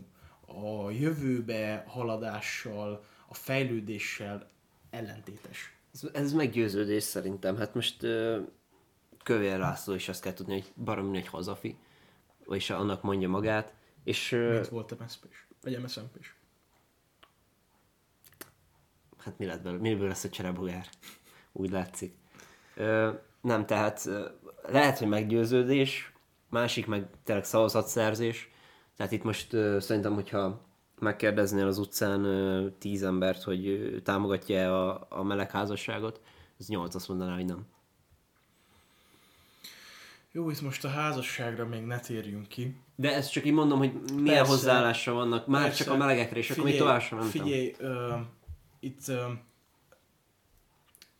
a 0.58 0.90
jövőbe 0.90 1.84
haladással, 1.86 3.04
a 3.28 3.34
fejlődéssel 3.34 4.50
ellentétes. 4.90 5.74
Ez, 5.94 6.08
ez 6.12 6.32
meggyőződés 6.32 7.02
szerintem. 7.02 7.56
Hát 7.56 7.74
most 7.74 8.06
Kövér 9.22 9.58
László 9.58 9.94
is 9.94 10.08
azt 10.08 10.22
kell 10.22 10.32
tudni, 10.32 10.52
hogy 10.52 10.72
baromi 10.84 11.16
egy 11.18 11.26
hazafi, 11.26 11.76
és 12.48 12.70
annak 12.70 13.02
mondja 13.02 13.28
magát. 13.28 13.74
És, 14.04 14.30
Mint 14.30 14.68
volt 14.68 14.98
MSZP 14.98 15.24
is, 15.30 15.46
vagy 15.62 15.82
MSZMP 15.82 16.16
is. 16.18 16.34
Hát 19.18 19.38
mi 19.38 19.44
lett 19.44 19.62
belőle? 19.62 19.80
Miből 19.80 20.08
lesz 20.08 20.24
a 20.24 20.28
cserebogár? 20.28 20.88
Úgy 21.52 21.70
látszik. 21.70 22.14
Uh, 22.76 23.08
nem, 23.40 23.66
tehát 23.66 24.08
lehet, 24.68 24.98
hogy 24.98 25.08
meggyőződés, 25.08 26.12
másik 26.48 26.86
meg 26.86 27.06
tényleg 27.24 27.44
szavazatszerzés. 27.44 28.50
Tehát 28.96 29.12
itt 29.12 29.22
most 29.22 29.52
uh, 29.52 29.78
szerintem, 29.78 30.14
hogyha 30.14 30.68
megkérdeznél 31.00 31.66
az 31.66 31.78
utcán 31.78 32.24
ö, 32.24 32.68
tíz 32.78 33.02
embert, 33.02 33.42
hogy 33.42 33.66
ö, 33.66 34.00
támogatja 34.00 34.90
a, 34.90 35.06
a 35.08 35.22
meleg 35.22 35.50
házasságot, 35.50 36.20
az 36.58 36.68
nyolc 36.68 36.94
azt 36.94 37.08
mondaná, 37.08 37.34
hogy 37.34 37.44
nem. 37.44 37.66
Jó, 40.32 40.50
itt 40.50 40.60
most 40.60 40.84
a 40.84 40.88
házasságra 40.88 41.66
még 41.66 41.82
ne 41.82 41.98
térjünk 41.98 42.48
ki. 42.48 42.76
De 42.96 43.14
ezt 43.14 43.32
csak 43.32 43.44
így 43.44 43.52
mondom, 43.52 43.78
hogy 43.78 43.92
milyen 44.14 44.24
Persze. 44.24 44.50
hozzáállásra 44.50 45.12
vannak, 45.12 45.46
már 45.46 45.62
Persze. 45.62 45.84
csak 45.84 45.92
a 45.92 45.96
melegekre, 45.96 46.38
és 46.38 46.50
akkor 46.50 46.64
még 46.64 46.76
tovább 46.78 47.00
sem 47.00 47.18
mentem. 47.18 47.42
Figyelj, 47.42 47.74
ö, 47.78 48.14
itt 48.80 49.08
ö, 49.08 49.24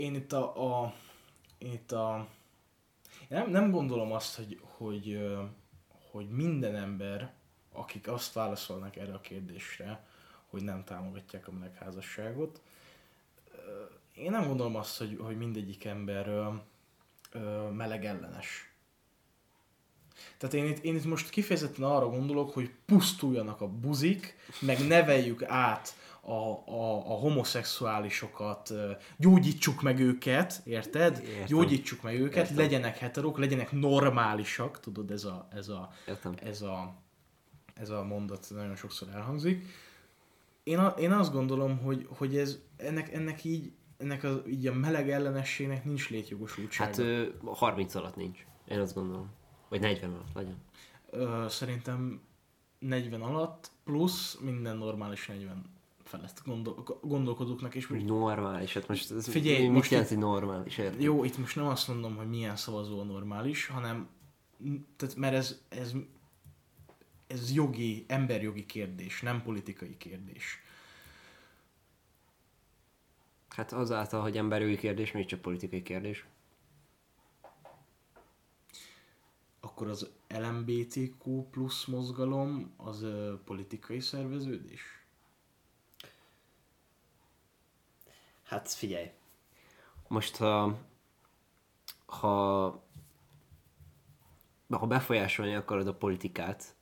én 0.00 0.14
itt 0.14 0.33
a, 0.33 0.83
a 0.83 0.95
én 1.59 1.73
itt 1.73 1.92
a 1.92 2.28
én 3.28 3.38
nem, 3.38 3.50
nem 3.50 3.71
gondolom 3.71 4.12
azt, 4.12 4.37
hogy, 4.37 4.61
hogy, 4.62 5.28
hogy 6.11 6.28
minden 6.28 6.76
ember, 6.76 7.33
akik 7.73 8.09
azt 8.09 8.33
válaszolnak 8.33 8.97
erre 8.97 9.14
a 9.14 9.21
kérdésre, 9.21 10.07
hogy 10.47 10.62
nem 10.62 10.85
támogatják 10.85 11.49
a 11.49 11.52
melegházasságot, 11.52 12.61
én 14.14 14.30
nem 14.30 14.47
gondolom 14.47 14.76
azt, 14.76 14.99
hogy, 14.99 15.19
hogy 15.21 15.37
mindegyik 15.37 15.85
ember 15.85 16.50
meleg 17.73 18.04
ellenes. 18.04 18.73
Tehát 20.38 20.54
én 20.54 20.64
itt, 20.64 20.78
én 20.78 20.95
itt 20.95 21.04
most 21.04 21.30
kifejezetten 21.30 21.85
arra 21.85 22.09
gondolok, 22.09 22.52
hogy 22.52 22.71
pusztuljanak 22.85 23.61
a 23.61 23.69
buzik, 23.69 24.37
meg 24.61 24.87
neveljük 24.87 25.42
át 25.42 25.95
a, 26.21 26.33
a, 26.33 26.95
a 26.95 27.15
homoszexuálisokat, 27.19 28.73
gyógyítsuk 29.17 29.83
meg 29.83 29.99
őket, 29.99 30.61
érted? 30.65 31.23
Értem. 31.25 31.47
Gyógyítsuk 31.47 32.03
meg 32.03 32.21
őket, 32.21 32.37
Értem. 32.37 32.57
legyenek 32.57 32.99
heterok, 32.99 33.39
legyenek 33.39 33.73
normálisak, 33.73 34.81
tudod, 34.81 35.11
ez 35.11 35.25
a, 35.25 35.49
ez 35.50 35.69
a, 35.69 35.91
Értem. 36.07 36.35
ez 36.43 36.62
a, 36.62 36.95
ez 37.75 37.91
a 37.91 38.05
mondat 38.05 38.47
nagyon 38.50 38.77
sokszor 38.77 39.09
elhangzik. 39.09 39.67
Én, 40.62 40.79
a, 40.79 40.89
én 40.89 41.12
azt 41.12 41.33
gondolom, 41.33 41.79
hogy, 41.79 42.07
hogy 42.17 42.37
ez, 42.37 42.59
ennek, 42.77 43.12
ennek 43.12 43.45
így, 43.45 43.73
ennek 43.97 44.25
a, 44.25 44.43
így 44.47 44.67
a 44.67 44.75
meleg 44.75 45.11
ellenességnek 45.11 45.85
nincs 45.85 46.11
létjogosultsága. 46.11 46.91
Hát 46.91 46.99
ö, 46.99 47.27
30 47.45 47.95
alatt 47.95 48.17
nincs. 48.17 48.47
Én 48.69 48.81
azt 48.81 48.95
gondolom. 48.95 49.31
Vagy 49.69 49.81
40 49.81 50.11
alatt 50.11 50.35
legyen. 50.35 50.57
Ö, 51.11 51.47
szerintem 51.49 52.21
40 52.79 53.23
alatt, 53.23 53.71
plusz 53.85 54.39
minden 54.41 54.77
normális 54.77 55.27
40 55.27 55.79
felett 56.11 56.43
gondol, 56.45 57.00
gondolkodóknak 57.02 57.75
is. 57.75 57.87
Hogy 57.87 58.05
Normális, 58.05 58.75
hát 58.75 58.88
most 58.88 59.11
ez 59.11 59.29
Figyelj, 59.29 59.62
mit 59.62 59.73
most 59.73 59.90
jelent, 59.90 60.09
hogy 60.09 60.19
normális, 60.19 60.79
érted? 60.79 61.02
jó, 61.02 61.25
itt 61.25 61.38
most 61.38 61.57
nem 61.57 61.67
azt 61.67 61.88
mondom, 61.88 62.17
hogy 62.17 62.29
milyen 62.29 62.57
szavazó 62.57 63.00
a 63.00 63.05
normális, 63.05 63.67
hanem 63.67 64.09
tehát, 64.97 65.14
mert 65.17 65.35
ez, 65.35 65.61
ez, 65.69 65.93
ez 67.26 67.52
jogi, 67.52 68.05
emberjogi 68.09 68.67
kérdés, 68.67 69.21
nem 69.21 69.43
politikai 69.43 69.97
kérdés. 69.97 70.62
Hát 73.49 73.73
azáltal, 73.73 74.23
hogy 74.23 74.37
emberjogi 74.37 74.76
kérdés, 74.76 75.12
még 75.12 75.26
csak 75.26 75.40
politikai 75.40 75.83
kérdés. 75.83 76.26
Akkor 79.61 79.88
az 79.88 80.11
LMBTQ 80.29 81.43
plusz 81.50 81.85
mozgalom 81.85 82.73
az 82.76 83.02
ö, 83.02 83.35
politikai 83.45 84.00
szerveződés? 84.00 85.00
Hát 88.50 88.73
figyelj. 88.73 89.11
Most 90.09 90.37
ha, 90.37 90.78
ha, 92.07 92.64
ha 94.71 94.87
befolyásolni 94.87 95.54
akarod 95.54 95.87
a 95.87 95.95
politikát, 95.95 96.75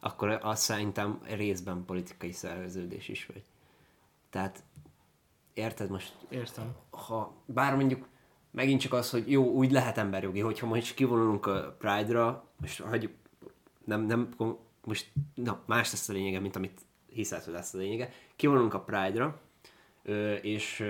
akkor 0.00 0.28
az 0.28 0.60
szerintem 0.60 1.20
részben 1.22 1.84
politikai 1.84 2.32
szerveződés 2.32 3.08
is 3.08 3.26
vagy. 3.26 3.42
Tehát 4.30 4.62
érted 5.54 5.90
most, 5.90 6.16
Értem. 6.28 6.74
ha 6.90 7.34
bár 7.46 7.74
mondjuk 7.76 8.08
megint 8.50 8.80
csak 8.80 8.92
az, 8.92 9.10
hogy 9.10 9.30
jó, 9.30 9.52
úgy 9.52 9.70
lehet 9.70 9.98
emberjogi, 9.98 10.40
hogyha 10.40 10.66
most 10.66 10.94
kivonulunk 10.94 11.46
a 11.46 11.76
Pride-ra, 11.78 12.48
most 12.56 12.80
hagyjuk, 12.80 13.12
nem, 13.84 14.00
nem, 14.00 14.28
most, 14.84 15.12
na, 15.34 15.62
más 15.66 15.92
lesz 15.92 16.08
a 16.08 16.12
lényege, 16.12 16.40
mint 16.40 16.56
amit 16.56 16.80
hiszed, 17.06 17.44
hogy 17.44 17.52
lesz 17.52 17.74
a 17.74 17.78
lényege. 17.78 18.12
Kivonulunk 18.36 18.74
a 18.74 18.80
Pride-ra, 18.80 19.40
és 20.42 20.84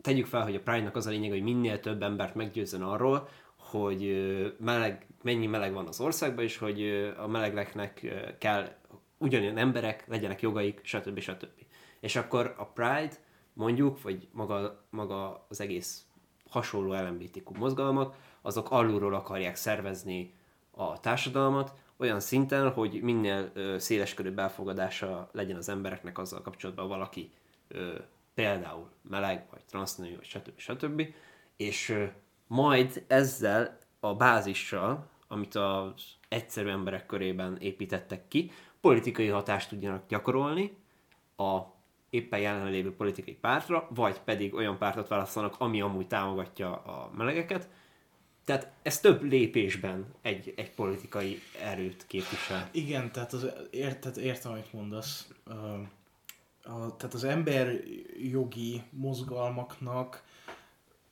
tegyük 0.00 0.26
fel, 0.26 0.42
hogy 0.42 0.54
a 0.54 0.60
Pride-nak 0.60 0.96
az 0.96 1.06
a 1.06 1.10
lényeg, 1.10 1.30
hogy 1.30 1.42
minél 1.42 1.80
több 1.80 2.02
embert 2.02 2.34
meggyőzzön 2.34 2.82
arról, 2.82 3.28
hogy 3.56 4.02
meleg, 4.60 5.06
mennyi 5.22 5.46
meleg 5.46 5.72
van 5.72 5.86
az 5.86 6.00
országban, 6.00 6.44
és 6.44 6.56
hogy 6.56 7.12
a 7.18 7.26
melegleknek 7.26 8.00
ö, 8.02 8.36
kell 8.38 8.68
ugyanolyan 9.18 9.56
emberek, 9.56 10.04
legyenek 10.08 10.40
jogaik, 10.40 10.80
stb. 10.82 11.18
stb. 11.18 11.64
És 12.00 12.16
akkor 12.16 12.54
a 12.58 12.64
Pride, 12.64 13.14
mondjuk, 13.52 14.02
vagy 14.02 14.28
maga, 14.32 14.84
maga 14.90 15.46
az 15.48 15.60
egész 15.60 16.04
hasonló 16.50 16.92
LMBTQ 16.92 17.58
mozgalmak, 17.58 18.14
azok 18.42 18.70
alulról 18.70 19.14
akarják 19.14 19.56
szervezni 19.56 20.34
a 20.70 21.00
társadalmat, 21.00 21.72
olyan 21.96 22.20
szinten, 22.20 22.70
hogy 22.70 23.00
minél 23.02 23.52
széleskörű 23.78 24.30
belfogadása 24.30 25.28
legyen 25.32 25.56
az 25.56 25.68
embereknek 25.68 26.18
azzal 26.18 26.42
kapcsolatban 26.42 26.88
valaki 26.88 27.30
például 28.34 28.90
meleg, 29.02 29.46
vagy 29.50 29.64
transznő, 29.64 30.16
vagy 30.16 30.26
stb. 30.26 30.58
stb. 30.58 31.02
És 31.56 32.08
majd 32.46 33.04
ezzel 33.06 33.78
a 34.00 34.14
bázissal, 34.14 35.08
amit 35.28 35.54
az 35.54 36.04
egyszerű 36.28 36.68
emberek 36.68 37.06
körében 37.06 37.56
építettek 37.60 38.28
ki, 38.28 38.50
politikai 38.80 39.28
hatást 39.28 39.68
tudjanak 39.68 40.08
gyakorolni 40.08 40.76
a 41.36 41.60
éppen 42.10 42.40
jelenlévő 42.40 42.94
politikai 42.94 43.34
pártra, 43.34 43.88
vagy 43.90 44.20
pedig 44.20 44.54
olyan 44.54 44.78
pártot 44.78 45.08
választanak, 45.08 45.54
ami 45.58 45.80
amúgy 45.80 46.06
támogatja 46.06 46.76
a 46.76 47.10
melegeket. 47.16 47.68
Tehát 48.44 48.72
ez 48.82 49.00
több 49.00 49.22
lépésben 49.22 50.14
egy, 50.22 50.52
egy 50.56 50.70
politikai 50.70 51.40
erőt 51.62 52.06
képvisel. 52.06 52.68
Igen, 52.72 53.12
tehát, 53.12 53.32
az, 53.32 53.46
ért, 53.70 54.00
tehát 54.00 54.16
értem, 54.16 54.52
amit 54.52 54.72
mondasz. 54.72 55.28
A, 56.62 56.96
tehát 56.96 57.14
az 57.14 57.24
emberjogi 57.24 58.82
mozgalmaknak 58.90 60.24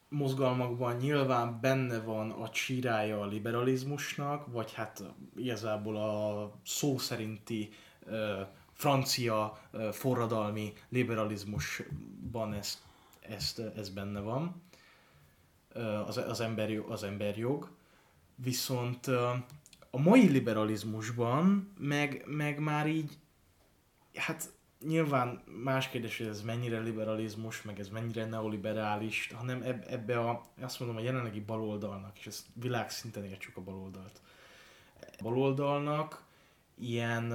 mozgalmakban 0.08 0.96
nyilván 0.96 1.60
benne 1.60 2.00
van 2.00 2.30
a 2.30 2.48
csírája 2.48 3.20
a 3.20 3.26
liberalizmusnak, 3.26 4.46
vagy 4.52 4.72
hát 4.72 5.02
igazából 5.36 5.96
a 5.96 6.52
szó 6.64 6.98
szerinti 6.98 7.68
ö, 8.04 8.40
francia 8.72 9.58
ö, 9.70 9.88
forradalmi 9.92 10.72
liberalizmusban 10.88 12.52
ez, 12.52 12.82
ezt, 13.20 13.58
ez 13.58 13.88
benne 13.88 14.20
van, 14.20 14.62
ö, 15.72 15.80
az, 15.80 16.16
az, 16.16 16.40
emberjog, 16.40 16.90
az 16.90 17.02
emberjog. 17.02 17.70
Viszont 18.34 19.06
ö, 19.06 19.30
a 19.90 19.98
mai 19.98 20.28
liberalizmusban 20.28 21.72
meg, 21.78 22.22
meg 22.26 22.58
már 22.58 22.86
így, 22.86 23.18
hát 24.14 24.50
nyilván 24.86 25.42
más 25.62 25.88
kérdés, 25.88 26.18
hogy 26.18 26.26
ez 26.26 26.42
mennyire 26.42 26.78
liberalizmus, 26.78 27.62
meg 27.62 27.78
ez 27.80 27.88
mennyire 27.88 28.26
neoliberális, 28.26 29.30
hanem 29.34 29.62
eb, 29.62 29.84
ebbe 29.88 30.20
a, 30.20 30.44
azt 30.60 30.78
mondom, 30.80 30.96
a 30.96 31.00
jelenlegi 31.00 31.40
baloldalnak, 31.40 32.18
és 32.18 32.26
ezt 32.26 32.46
világszinten 32.52 33.24
értsük 33.24 33.56
a 33.56 33.60
baloldalt. 33.62 34.20
A 35.00 35.22
baloldalnak 35.22 36.24
ilyen 36.78 37.32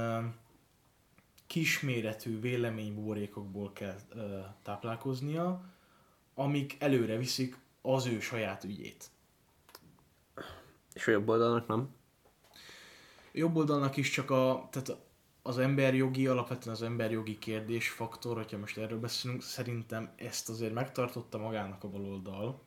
kisméretű 1.48 2.40
véleménybuborékokból 2.40 3.74
kell 3.74 3.98
ö, 4.10 4.40
táplálkoznia, 4.64 5.62
amik 6.36 6.76
előre 6.80 7.18
viszik 7.18 7.58
az 7.82 8.06
ő 8.06 8.20
saját 8.20 8.64
ügyét. 8.64 9.10
És 10.94 11.08
a 11.08 11.12
jobb 11.12 11.30
oldalnak 11.30 11.68
nem? 11.68 12.00
jobb 13.32 13.56
oldalnak 13.56 13.98
is 13.98 14.10
csak 14.10 14.30
a, 14.30 14.68
tehát 14.72 14.98
az 15.42 15.58
emberjogi, 15.58 16.28
alapvetően 16.28 16.76
az 16.76 16.82
emberjogi 16.82 17.38
kérdésfaktor, 17.38 18.36
hogyha 18.36 18.58
most 18.58 18.78
erről 18.78 19.00
beszélünk, 19.00 19.42
szerintem 19.42 20.14
ezt 20.16 20.50
azért 20.50 20.74
megtartotta 20.74 21.38
magának 21.38 21.84
a 21.84 21.90
baloldal. 21.90 22.62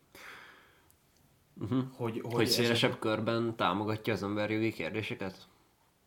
Uh-huh. 1.61 1.85
Hogy, 1.93 2.21
hogy, 2.23 2.33
Hogy 2.33 2.47
szélesebb 2.47 2.99
körben 2.99 3.57
támogatja 3.57 4.13
az 4.13 4.23
emberjogi 4.23 4.73
kérdéseket? 4.73 5.49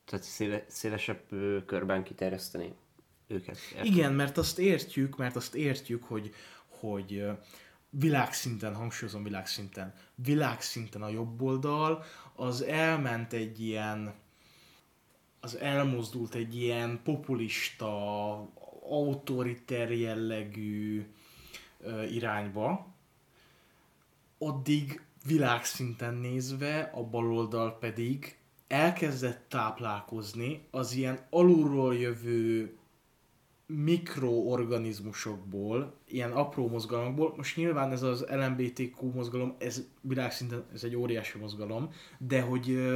Tehát 0.05 0.25
széle, 0.25 0.65
szélesebb 0.67 1.21
körben 1.65 2.03
kiterjeszteni 2.03 2.73
őket. 3.27 3.57
Érted? 3.71 3.85
Igen, 3.85 4.13
mert 4.13 4.37
azt 4.37 4.59
értjük, 4.59 5.17
mert 5.17 5.35
azt 5.35 5.55
értjük, 5.55 6.03
hogy, 6.03 6.33
hogy 6.67 7.25
világszinten, 7.89 8.75
hangsúlyozom 8.75 9.23
világszinten, 9.23 9.93
világszinten 10.15 11.01
a 11.01 11.09
jobb 11.09 11.41
oldal, 11.41 12.03
az 12.35 12.61
elment 12.61 13.33
egy 13.33 13.59
ilyen, 13.59 14.13
az 15.47 15.57
elmozdult 15.57 16.35
egy 16.35 16.55
ilyen 16.55 16.99
populista, 17.03 17.87
autoriter 18.89 19.91
jellegű 19.91 21.05
irányba, 22.11 22.87
addig 24.37 25.01
világszinten 25.25 26.13
nézve 26.13 26.91
a 26.93 27.03
baloldal 27.03 27.77
pedig 27.77 28.37
elkezdett 28.67 29.45
táplálkozni 29.49 30.67
az 30.71 30.93
ilyen 30.93 31.25
alulról 31.29 31.95
jövő 31.95 32.77
mikroorganizmusokból, 33.65 35.93
ilyen 36.07 36.31
apró 36.31 36.67
mozgalomból, 36.67 37.33
most 37.37 37.55
nyilván 37.55 37.91
ez 37.91 38.01
az 38.01 38.25
LMBTQ 38.29 39.11
mozgalom, 39.13 39.55
ez 39.57 39.83
világszinten 40.01 40.65
ez 40.73 40.83
egy 40.83 40.95
óriási 40.95 41.37
mozgalom, 41.37 41.91
de 42.17 42.41
hogy, 42.41 42.93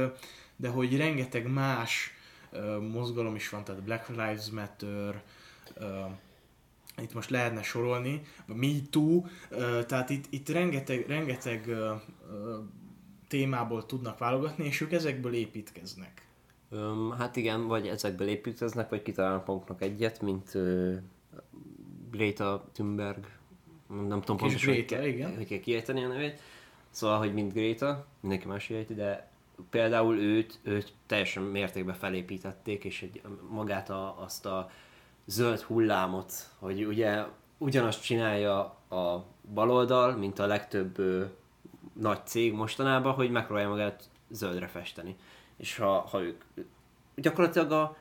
de 0.56 0.68
hogy 0.68 0.96
rengeteg 0.96 1.46
más 1.46 2.16
mozgalom 2.92 3.34
is 3.34 3.48
van, 3.48 3.64
tehát 3.64 3.82
Black 3.82 4.08
Lives 4.08 4.50
Matter, 4.50 5.22
itt 7.02 7.14
most 7.14 7.30
lehetne 7.30 7.62
sorolni, 7.62 8.22
vagy 8.46 8.56
Me 8.56 8.68
Too, 8.90 9.22
tehát 9.86 10.10
itt, 10.10 10.24
itt 10.30 10.48
rengeteg, 10.48 11.06
rengeteg 11.06 11.76
témából 13.28 13.86
tudnak 13.86 14.18
válogatni, 14.18 14.64
és 14.64 14.80
ők 14.80 14.92
ezekből 14.92 15.34
építkeznek. 15.34 16.26
Hát 17.18 17.36
igen, 17.36 17.66
vagy 17.66 17.86
ezekből 17.86 18.28
építkeznek, 18.28 18.88
vagy 18.88 19.02
kitalálnak 19.02 19.46
maguknak 19.46 19.82
egyet, 19.82 20.20
mint 20.20 20.54
ö, 20.54 20.94
Greta 22.10 22.68
Thunberg, 22.72 23.26
nem 23.88 24.20
tudom 24.20 24.36
pontosan, 24.36 24.74
hogy 24.74 24.84
kell 25.46 25.60
kiejteni 25.60 26.04
a 26.04 26.08
nevét. 26.08 26.40
Szóval, 26.90 27.18
hogy 27.18 27.34
mint 27.34 27.52
Greta, 27.52 28.06
mindenki 28.20 28.46
más 28.46 28.70
ejti, 28.70 28.94
de 28.94 29.30
például 29.70 30.18
őt, 30.18 30.58
őt 30.62 30.92
teljesen 31.06 31.42
mértékben 31.42 31.94
felépítették, 31.94 32.84
és 32.84 33.02
egy, 33.02 33.22
magát 33.48 33.90
a, 33.90 34.22
azt 34.22 34.46
a 34.46 34.70
zöld 35.24 35.60
hullámot, 35.60 36.32
hogy 36.58 36.84
ugye 36.84 37.24
ugyanazt 37.58 38.02
csinálja 38.02 38.60
a 38.88 39.24
baloldal, 39.54 40.16
mint 40.16 40.38
a 40.38 40.46
legtöbb 40.46 40.98
ö, 40.98 41.24
nagy 41.92 42.26
cég 42.26 42.52
mostanában, 42.52 43.12
hogy 43.12 43.30
megpróbálja 43.30 43.68
magát 43.68 44.10
zöldre 44.30 44.66
festeni. 44.66 45.16
És 45.56 45.76
ha, 45.76 46.00
ha 46.00 46.22
ők 46.22 46.42
gyakorlatilag 47.14 47.72
a, 47.72 47.96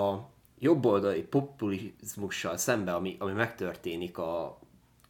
a 0.00 0.28
jobboldali 0.58 1.22
populizmussal 1.22 2.56
szembe, 2.56 2.94
ami, 2.94 3.16
ami 3.18 3.32
megtörténik 3.32 4.18
a 4.18 4.58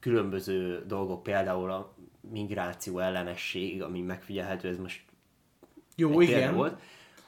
különböző 0.01 0.85
dolgok, 0.87 1.23
például 1.23 1.71
a 1.71 1.95
migráció 2.31 2.99
ellenesség, 2.99 3.83
ami 3.83 4.01
megfigyelhető, 4.01 4.69
ez 4.69 4.79
most 4.79 5.03
Jó, 5.94 6.20
egy 6.20 6.28
igen. 6.28 6.54
volt, 6.54 6.80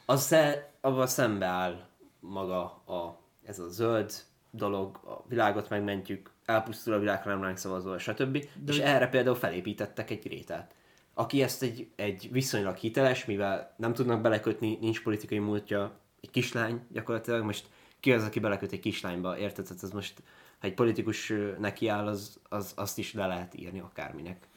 az 0.05 0.37
avval 0.81 1.07
szembeáll 1.07 1.88
maga 2.20 2.62
a, 2.87 3.20
ez 3.44 3.59
a 3.59 3.68
zöld 3.68 4.12
dolog, 4.50 5.00
a 5.05 5.24
világot 5.29 5.68
megmentjük, 5.68 6.31
elpusztul 6.44 6.92
a 6.92 6.98
világ, 6.98 7.24
nem 7.24 7.42
ránk 7.42 7.57
szavazol, 7.57 7.98
stb. 7.98 8.44
De 8.64 8.72
és 8.72 8.79
erre 8.79 9.09
például 9.09 9.37
felépítettek 9.37 10.11
egy 10.11 10.22
Grétát, 10.22 10.74
aki 11.14 11.42
ezt 11.42 11.62
egy, 11.62 11.88
egy 11.96 12.29
viszonylag 12.33 12.76
hiteles, 12.76 13.24
mivel 13.24 13.74
nem 13.76 13.92
tudnak 13.92 14.20
belekötni, 14.20 14.79
nincs 14.81 15.02
politikai 15.02 15.38
múltja, 15.38 15.98
egy 16.20 16.31
kislány 16.31 16.87
gyakorlatilag, 16.92 17.44
most 17.44 17.66
ki 18.00 18.12
az, 18.12 18.24
aki 18.24 18.40
beleköt 18.40 18.72
egy 18.72 18.81
kislányba, 18.81 19.38
érted? 19.38 19.64
Tehát 19.64 19.83
ez 19.83 19.90
most, 19.90 20.22
ha 20.59 20.66
egy 20.66 20.74
politikus 20.74 21.33
nekiáll, 21.59 22.07
az, 22.07 22.40
az, 22.48 22.72
azt 22.76 22.98
is 22.98 23.12
le 23.12 23.26
lehet 23.26 23.55
írni 23.55 23.81
akárminek. 23.81 24.48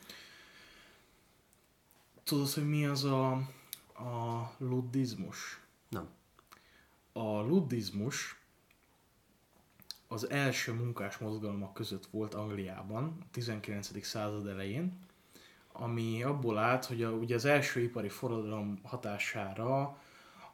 Tudod, 2.24 2.50
hogy 2.50 2.70
mi 2.70 2.86
az 2.86 3.04
a, 3.04 3.42
a 4.00 4.52
luddizmus? 4.58 5.62
Nem. 5.90 6.10
A 7.14 7.40
luddizmus 7.40 8.40
az 10.08 10.30
első 10.30 10.74
munkás 10.74 11.18
mozgalmak 11.18 11.74
között 11.74 12.06
volt 12.06 12.34
Angliában, 12.34 13.18
a 13.22 13.26
19. 13.32 14.06
század 14.06 14.48
elején, 14.48 15.00
ami 15.72 16.24
abból 16.24 16.58
állt, 16.58 16.86
hogy 16.86 17.04
a, 17.04 17.12
ugye 17.12 17.36
az 17.36 17.46
első 17.46 17.82
ipari 17.82 18.10
forradalom 18.10 18.80
hatására 18.84 20.02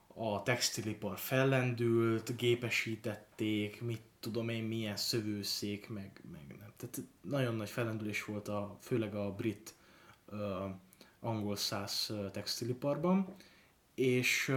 a 0.07 0.43
textilipar 0.43 1.17
fellendült, 1.17 2.37
gépesítették, 2.37 3.81
mit 3.81 4.01
tudom 4.19 4.49
én, 4.49 4.63
milyen 4.63 4.95
szövőszék, 4.95 5.89
meg, 5.89 6.21
meg 6.31 6.55
nem. 6.59 6.73
Tehát 6.77 7.01
nagyon 7.21 7.55
nagy 7.55 7.69
fellendülés 7.69 8.25
volt 8.25 8.47
a, 8.47 8.77
főleg 8.81 9.15
a 9.15 9.33
brit 9.33 9.73
ö, 10.25 10.65
angol 11.19 11.55
száz 11.55 12.13
textiliparban, 12.31 13.35
és 13.95 14.53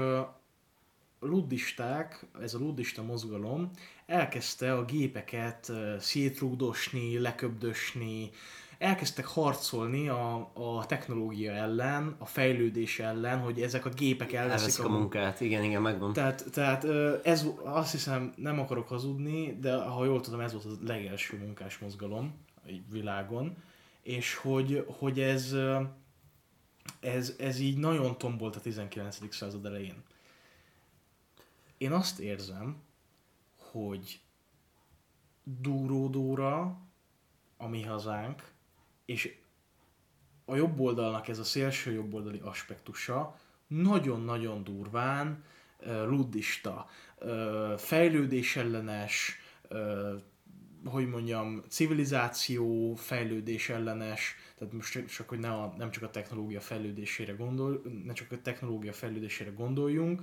luddisták, 1.21 2.27
ez 2.41 2.55
a 2.55 2.59
luddista 2.59 3.03
mozgalom 3.03 3.71
elkezdte 4.07 4.73
a 4.73 4.85
gépeket 4.85 5.73
szétrúgdosni, 5.99 7.19
leköbdösni, 7.19 8.31
elkezdtek 8.79 9.27
harcolni 9.27 10.09
a, 10.09 10.51
a 10.55 10.87
technológia 10.87 11.53
ellen, 11.53 12.17
a 12.19 12.27
fejlődés 12.27 12.99
ellen, 12.99 13.39
hogy 13.39 13.61
ezek 13.61 13.85
a 13.85 13.89
gépek 13.89 14.33
elveszik 14.33 14.61
Elveszik 14.61 14.85
a 14.85 14.89
munkát, 14.89 15.41
igen, 15.41 15.65
igen, 15.65 15.83
megvan. 15.83 16.13
tehát, 16.13 16.45
tehát 16.53 16.85
ez 17.25 17.47
azt 17.65 17.93
hiszem, 17.93 18.33
nem 18.37 18.59
akarok 18.59 18.89
hazudni, 18.89 19.59
de 19.61 19.77
ha 19.77 20.05
jól 20.05 20.21
tudom, 20.21 20.41
ez 20.41 20.53
volt 20.53 20.65
a 20.65 20.87
legelső 20.87 21.39
munkás 21.39 21.79
mozgalom 21.79 22.35
a 22.65 22.71
világon, 22.91 23.57
és 24.03 24.35
hogy, 24.35 24.85
hogy 24.99 25.21
ez, 25.21 25.55
ez, 27.01 27.35
ez 27.39 27.59
így 27.59 27.77
nagyon 27.77 28.19
tombolt 28.19 28.57
a 28.57 28.61
19. 28.61 29.35
század 29.35 29.67
elején. 29.67 30.03
Én 31.79 31.93
azt 31.93 32.19
érzem, 32.19 32.83
hogy 33.57 34.21
Dúródóra, 35.43 36.79
a 37.57 37.67
mi 37.67 37.83
hazánk, 37.83 38.53
és 39.05 39.39
a 40.45 40.57
jobb 40.57 40.81
oldalnak 40.81 41.29
ez 41.29 41.39
a 41.39 41.45
szélső 41.45 41.93
jobboldali 41.93 42.39
aspektusa 42.39 43.39
nagyon-nagyon 43.67 44.65
durván 44.65 45.45
luddista, 45.85 46.89
fejlődésellenes, 47.77 49.41
hogy 50.89 51.09
mondjam, 51.09 51.63
civilizáció 51.69 52.95
fejlődés 52.95 53.69
ellenes, 53.69 54.37
tehát 54.59 54.73
most 54.75 55.07
csak- 55.07 55.29
hogy 55.29 55.39
ne 55.39 55.51
a, 55.53 55.75
nem 55.79 55.91
csak 55.91 56.03
a 56.03 56.11
technológia 56.11 56.61
fejlődésére 56.61 57.33
gondol, 57.33 57.83
ne 58.05 58.13
csak 58.13 58.33
a 58.33 58.41
technológia 58.43 58.93
fejlődésére 58.93 59.51
gondoljunk. 59.51 60.23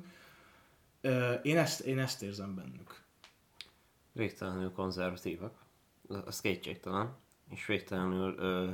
Én 1.43 1.57
ezt, 1.57 1.79
én 1.79 1.99
ezt 1.99 2.21
érzem 2.23 2.55
bennük. 2.55 3.01
Végtelenül 4.11 4.71
konzervatívak. 4.71 5.53
Az 6.25 6.41
kétségtelen. 6.41 7.15
És 7.49 7.65
végtelenül 7.65 8.35
ö, 8.37 8.71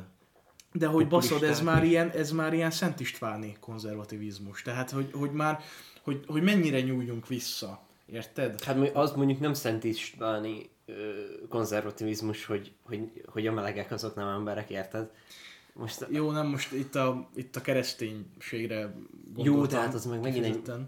De 0.72 0.88
hogy 0.88 1.08
baszod, 1.08 1.44
ez 1.44 1.62
már, 1.62 1.84
ilyen, 1.84 2.10
ez 2.10 2.32
már 2.32 2.54
ilyen 2.54 2.72
Szent 2.72 3.00
Istváni 3.00 3.56
konzervativizmus. 3.60 4.62
Tehát, 4.62 4.90
hogy, 4.92 5.12
hogy 5.14 5.32
már, 5.32 5.60
hogy, 6.02 6.24
hogy 6.28 6.44
mennyire 6.44 6.82
nyúljunk 6.82 7.28
vissza. 7.28 7.82
Érted? 8.06 8.64
Hát 8.64 8.76
mondjuk- 8.76 8.98
az 8.98 9.12
mondjuk 9.12 9.40
nem 9.40 9.54
Szent 9.54 9.84
Istváni 9.84 10.70
konzervativizmus, 11.50 12.46
hogy, 12.46 12.72
hogy, 12.84 13.24
hogy 13.26 13.48
a 13.48 13.52
melegek 13.52 13.92
azok 13.92 14.16
nem 14.16 14.28
emberek, 14.28 14.70
érted? 14.70 15.12
Most 15.74 16.08
Jó, 16.10 16.32
nem 16.32 16.48
most 16.48 16.72
itt 16.72 16.96
a, 16.96 17.30
itt 17.36 17.56
a 17.56 17.62
kereszténységre 17.62 18.94
gondoltam. 19.34 19.54
Jó, 19.54 19.66
de 19.66 19.78
hát 19.78 19.94
az 19.94 20.06
meg 20.06 20.22
megint 20.22 20.46
egy-. 20.46 20.88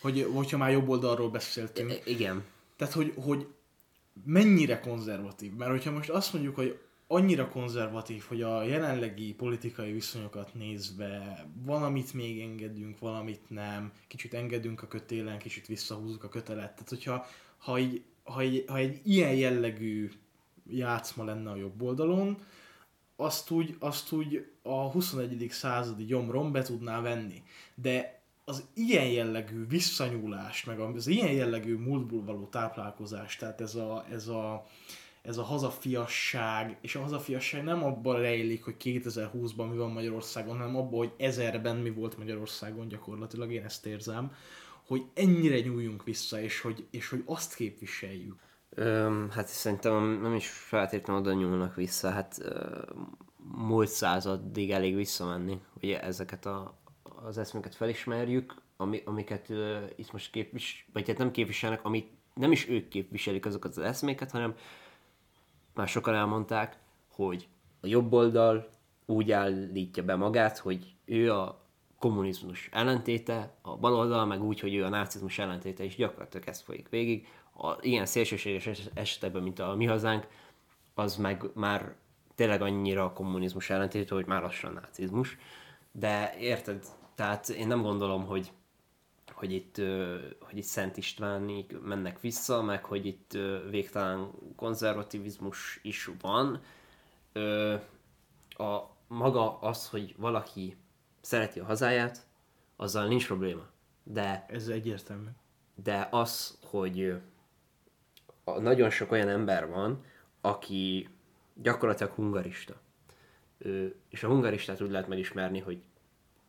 Hogy, 0.00 0.28
hogyha 0.34 0.56
már 0.56 0.70
jobb 0.70 0.88
oldalról 0.88 1.30
beszéltünk. 1.30 1.90
I- 1.92 2.10
igen. 2.10 2.44
Tehát, 2.76 2.94
hogy, 2.94 3.12
hogy 3.16 3.46
mennyire 4.24 4.80
konzervatív. 4.80 5.52
Mert 5.52 5.70
hogyha 5.70 5.90
most 5.90 6.10
azt 6.10 6.32
mondjuk, 6.32 6.54
hogy 6.54 6.78
annyira 7.06 7.48
konzervatív, 7.48 8.24
hogy 8.28 8.42
a 8.42 8.62
jelenlegi 8.62 9.34
politikai 9.34 9.92
viszonyokat 9.92 10.54
nézve 10.54 11.44
valamit 11.64 12.14
még 12.14 12.40
engedünk, 12.40 12.98
valamit 12.98 13.40
nem, 13.48 13.92
kicsit 14.08 14.34
engedünk 14.34 14.82
a 14.82 14.88
kötélen, 14.88 15.38
kicsit 15.38 15.66
visszahúzzuk 15.66 16.24
a 16.24 16.28
kötelet. 16.28 16.72
Tehát, 16.72 16.88
hogyha 16.88 17.26
ha 17.58 17.78
így, 17.78 18.02
ha 18.22 18.40
egy, 18.40 18.64
ha 18.66 18.76
egy 18.76 19.00
ilyen 19.04 19.34
jellegű 19.34 20.10
játszma 20.70 21.24
lenne 21.24 21.50
a 21.50 21.56
jobb 21.56 21.82
oldalon, 21.82 22.38
azt 23.16 23.50
úgy, 23.50 23.76
azt 23.78 24.12
úgy 24.12 24.46
a 24.62 24.90
21. 24.90 25.46
századi 25.50 26.04
gyomron 26.04 26.52
be 26.52 26.62
tudná 26.62 27.00
venni. 27.00 27.42
De 27.74 28.22
az 28.44 28.64
ilyen 28.74 29.06
jellegű 29.06 29.66
visszanyúlás, 29.66 30.64
meg 30.64 30.80
az 30.80 31.06
ilyen 31.06 31.32
jellegű 31.32 31.76
múltból 31.76 32.24
való 32.24 32.46
táplálkozás, 32.46 33.36
tehát 33.36 33.60
ez 33.60 33.74
a, 33.74 34.04
ez 34.10 34.28
a, 34.28 34.66
ez 35.22 35.36
a 35.36 35.42
hazafiasság, 35.42 36.78
és 36.80 36.94
a 36.94 37.00
hazafiasság 37.00 37.64
nem 37.64 37.84
abban 37.84 38.20
rejlik, 38.20 38.64
hogy 38.64 38.76
2020-ban 38.84 39.70
mi 39.70 39.76
van 39.76 39.90
Magyarországon, 39.90 40.58
hanem 40.58 40.76
abban, 40.76 40.98
hogy 40.98 41.12
ezerben 41.16 41.76
mi 41.76 41.90
volt 41.90 42.18
Magyarországon 42.18 42.88
gyakorlatilag, 42.88 43.52
én 43.52 43.64
ezt 43.64 43.86
érzem, 43.86 44.32
hogy 44.90 45.04
ennyire 45.14 45.60
nyúljunk 45.60 46.04
vissza, 46.04 46.40
és 46.40 46.60
hogy, 46.60 46.86
és 46.90 47.08
hogy 47.08 47.22
azt 47.26 47.54
képviseljük. 47.54 48.38
Öm, 48.68 49.30
hát 49.30 49.46
szerintem 49.46 50.20
nem 50.22 50.34
is 50.34 50.48
feltétlenül 50.48 51.22
oda 51.22 51.32
nyúlnak 51.32 51.74
vissza, 51.74 52.10
hát 52.10 52.38
ö, 52.42 52.82
múlt 53.54 53.88
századig 53.88 54.70
elég 54.70 54.94
visszamenni, 54.94 55.60
hogy 55.80 55.90
ezeket 55.90 56.46
a, 56.46 56.80
az 57.02 57.38
eszméket 57.38 57.74
felismerjük, 57.74 58.54
ami, 58.76 59.02
amiket 59.04 59.50
ö, 59.50 59.78
itt 59.96 60.12
most 60.12 60.30
képvis, 60.30 60.88
vagy 60.92 61.06
hát 61.06 61.18
nem 61.18 61.30
képviselnek, 61.30 61.84
amit 61.84 62.10
nem 62.34 62.52
is 62.52 62.68
ők 62.68 62.88
képviselik 62.88 63.46
azokat 63.46 63.70
az 63.76 63.84
eszméket, 63.84 64.30
hanem 64.30 64.54
már 65.74 65.88
sokan 65.88 66.14
elmondták, 66.14 66.78
hogy 67.08 67.48
a 67.80 67.86
jobb 67.86 68.12
oldal 68.12 68.70
úgy 69.06 69.30
állítja 69.30 70.04
be 70.04 70.14
magát, 70.14 70.58
hogy 70.58 70.94
ő 71.04 71.32
a 71.32 71.69
kommunizmus 72.00 72.68
ellentéte, 72.72 73.54
a 73.62 73.76
bal 73.76 73.94
oldal 73.94 74.26
meg 74.26 74.42
úgy, 74.42 74.60
hogy 74.60 74.74
ő 74.74 74.84
a 74.84 74.88
nácizmus 74.88 75.38
ellentéte, 75.38 75.84
és 75.84 75.96
gyakorlatilag 75.96 76.48
ez 76.48 76.60
folyik 76.60 76.88
végig. 76.88 77.26
a, 77.52 77.76
ilyen 77.80 78.06
szélsőséges 78.06 78.66
es- 78.66 78.90
esetekben, 78.94 79.42
mint 79.42 79.58
a 79.58 79.74
mi 79.74 79.86
hazánk, 79.86 80.26
az 80.94 81.16
meg 81.16 81.44
már 81.54 81.94
tényleg 82.34 82.62
annyira 82.62 83.04
a 83.04 83.12
kommunizmus 83.12 83.70
ellentétű, 83.70 84.14
hogy 84.14 84.26
már 84.26 84.42
lassan 84.42 84.72
nácizmus. 84.72 85.36
De 85.92 86.34
érted, 86.38 86.84
tehát 87.14 87.48
én 87.48 87.66
nem 87.66 87.82
gondolom, 87.82 88.26
hogy 88.26 88.52
hogy 89.32 89.52
itt, 89.52 89.76
hogy 90.40 90.56
itt 90.56 90.62
Szent 90.62 90.96
Istvánig 90.96 91.76
mennek 91.84 92.20
vissza, 92.20 92.62
meg 92.62 92.84
hogy 92.84 93.06
itt 93.06 93.38
végtelen 93.70 94.30
konzervativizmus 94.56 95.78
is 95.82 96.10
van. 96.20 96.60
A 98.48 98.80
maga 99.08 99.58
az, 99.58 99.88
hogy 99.88 100.14
valaki 100.18 100.76
szereti 101.20 101.60
a 101.60 101.64
hazáját, 101.64 102.26
azzal 102.76 103.06
nincs 103.08 103.26
probléma. 103.26 103.66
De 104.02 104.44
Ez 104.48 104.68
egyértelmű. 104.68 105.28
de 105.74 106.08
az, 106.10 106.58
hogy 106.64 107.20
a- 108.44 108.58
nagyon 108.60 108.90
sok 108.90 109.10
olyan 109.12 109.28
ember 109.28 109.68
van, 109.68 110.04
aki 110.40 111.08
gyakorlatilag 111.54 112.12
hungarista. 112.12 112.80
Ö, 113.58 113.86
És 114.08 114.22
a 114.22 114.28
hungaristát 114.28 114.80
úgy 114.80 114.90
lehet 114.90 115.08
megismerni, 115.08 115.58
hogy 115.60 115.82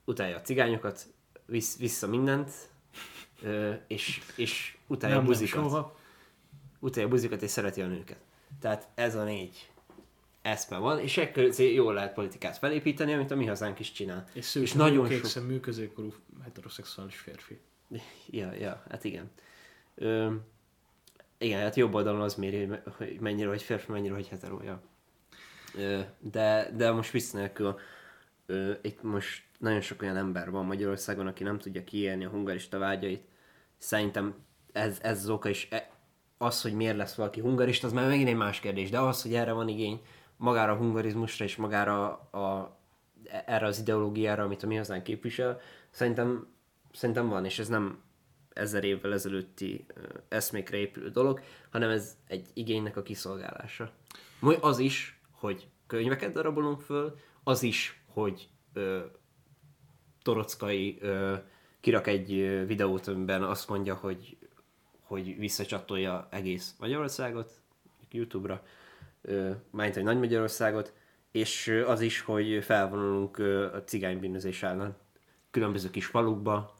utálja 0.05 0.35
a 0.37 0.41
cigányokat, 0.41 1.05
visz, 1.45 1.77
vissza 1.77 2.07
mindent, 2.07 2.51
ö, 3.41 3.73
és, 3.87 4.21
és 4.35 4.77
utálja 4.87 5.15
a 5.15 5.19
Nem, 5.19 5.27
nem 5.29 5.37
buzikat. 5.39 5.63
soha. 5.63 5.95
Utálja 6.79 7.07
a 7.07 7.11
buzikat, 7.11 7.41
és 7.41 7.49
szereti 7.49 7.81
a 7.81 7.87
nőket. 7.87 8.19
Tehát 8.59 8.87
ez 8.95 9.15
a 9.15 9.23
négy 9.23 9.70
eszme 10.41 10.77
van, 10.77 10.99
és 10.99 11.17
ekkor 11.17 11.43
jól 11.59 11.93
lehet 11.93 12.13
politikát 12.13 12.57
felépíteni, 12.57 13.13
amit 13.13 13.31
a 13.31 13.35
mi 13.35 13.45
hazánk 13.45 13.79
is 13.79 13.91
csinál. 13.91 14.27
És 14.33 14.45
szőke, 14.45 14.65
és 14.65 14.73
nagyon 14.73 15.09
sok 15.09 15.25
szemű, 15.25 15.59
középkorú 15.59 16.13
heteroszexuális 16.43 17.17
férfi. 17.17 17.59
Ja, 18.29 18.53
ja, 18.53 18.83
hát 18.89 19.03
igen. 19.03 19.31
Ö, 19.95 20.33
igen, 21.37 21.61
hát 21.61 21.75
jobb 21.75 21.93
oldalon 21.93 22.21
az 22.21 22.35
méri, 22.35 22.69
hogy 22.97 23.17
mennyire 23.19 23.47
vagy 23.47 23.61
férfi, 23.61 23.91
mennyire 23.91 24.13
vagy 24.13 24.27
hetero, 24.27 24.63
ja. 24.63 24.81
Ö, 25.77 25.99
de, 26.19 26.71
de 26.75 26.91
most 26.91 27.11
vicc 27.11 27.31
nélkül, 27.31 27.79
ö, 28.45 28.71
itt 28.81 29.01
most 29.03 29.43
nagyon 29.57 29.81
sok 29.81 30.01
olyan 30.01 30.17
ember 30.17 30.51
van 30.51 30.65
Magyarországon, 30.65 31.27
aki 31.27 31.43
nem 31.43 31.59
tudja 31.59 31.83
kiélni 31.83 32.25
a 32.25 32.29
hungarista 32.29 32.77
vágyait. 32.77 33.23
Szerintem 33.77 34.35
ez, 34.71 34.97
ez 35.01 35.17
az 35.17 35.29
oka 35.29 35.49
is, 35.49 35.67
e, 35.71 35.89
az, 36.37 36.61
hogy 36.61 36.73
miért 36.73 36.97
lesz 36.97 37.15
valaki 37.15 37.39
hungarista, 37.39 37.87
az 37.87 37.93
már 37.93 38.07
megint 38.07 38.29
egy 38.29 38.35
más 38.35 38.59
kérdés, 38.59 38.89
de 38.89 38.99
az, 38.99 39.21
hogy 39.21 39.33
erre 39.33 39.51
van 39.51 39.67
igény, 39.67 40.01
magára 40.41 40.71
a 40.71 40.75
hungarizmusra 40.75 41.45
és 41.45 41.55
magára 41.55 42.09
a, 42.31 42.77
erre 43.45 43.65
az 43.65 43.79
ideológiára, 43.79 44.43
amit 44.43 44.63
a 44.63 44.67
mi 44.67 44.75
hazánk 44.75 45.03
képvisel, 45.03 45.59
szerintem, 45.89 46.47
szerintem 46.93 47.27
van, 47.29 47.45
és 47.45 47.59
ez 47.59 47.67
nem 47.67 48.01
ezer 48.53 48.83
évvel 48.83 49.13
ezelőtti 49.13 49.85
eszmékre 50.27 50.77
épülő 50.77 51.09
dolog, 51.09 51.41
hanem 51.71 51.89
ez 51.89 52.17
egy 52.27 52.47
igénynek 52.53 52.97
a 52.97 53.01
kiszolgálása. 53.01 53.91
Majd 54.39 54.57
az 54.61 54.79
is, 54.79 55.21
hogy 55.31 55.67
könyveket 55.87 56.33
darabolunk 56.33 56.81
föl, 56.81 57.15
az 57.43 57.63
is, 57.63 58.03
hogy 58.05 58.49
ö, 58.73 58.99
Torockai 60.21 60.97
ö, 61.01 61.35
kirak 61.79 62.07
egy 62.07 62.27
videót, 62.67 63.07
amiben 63.07 63.43
azt 63.43 63.69
mondja, 63.69 63.95
hogy, 63.95 64.37
hogy 65.01 65.37
visszacsatolja 65.37 66.27
egész 66.31 66.75
Magyarországot, 66.79 67.51
YouTube-ra, 68.11 68.63
majd 69.69 69.97
egy 69.97 70.03
Nagy 70.03 70.19
Magyarországot, 70.19 70.93
és 71.31 71.67
az 71.85 72.01
is, 72.01 72.19
hogy 72.19 72.63
felvonulunk 72.63 73.37
a 73.73 73.83
cigánybűnözés 73.83 74.63
ellen 74.63 74.97
különböző 75.51 75.89
kis 75.89 76.05
falukba, 76.05 76.75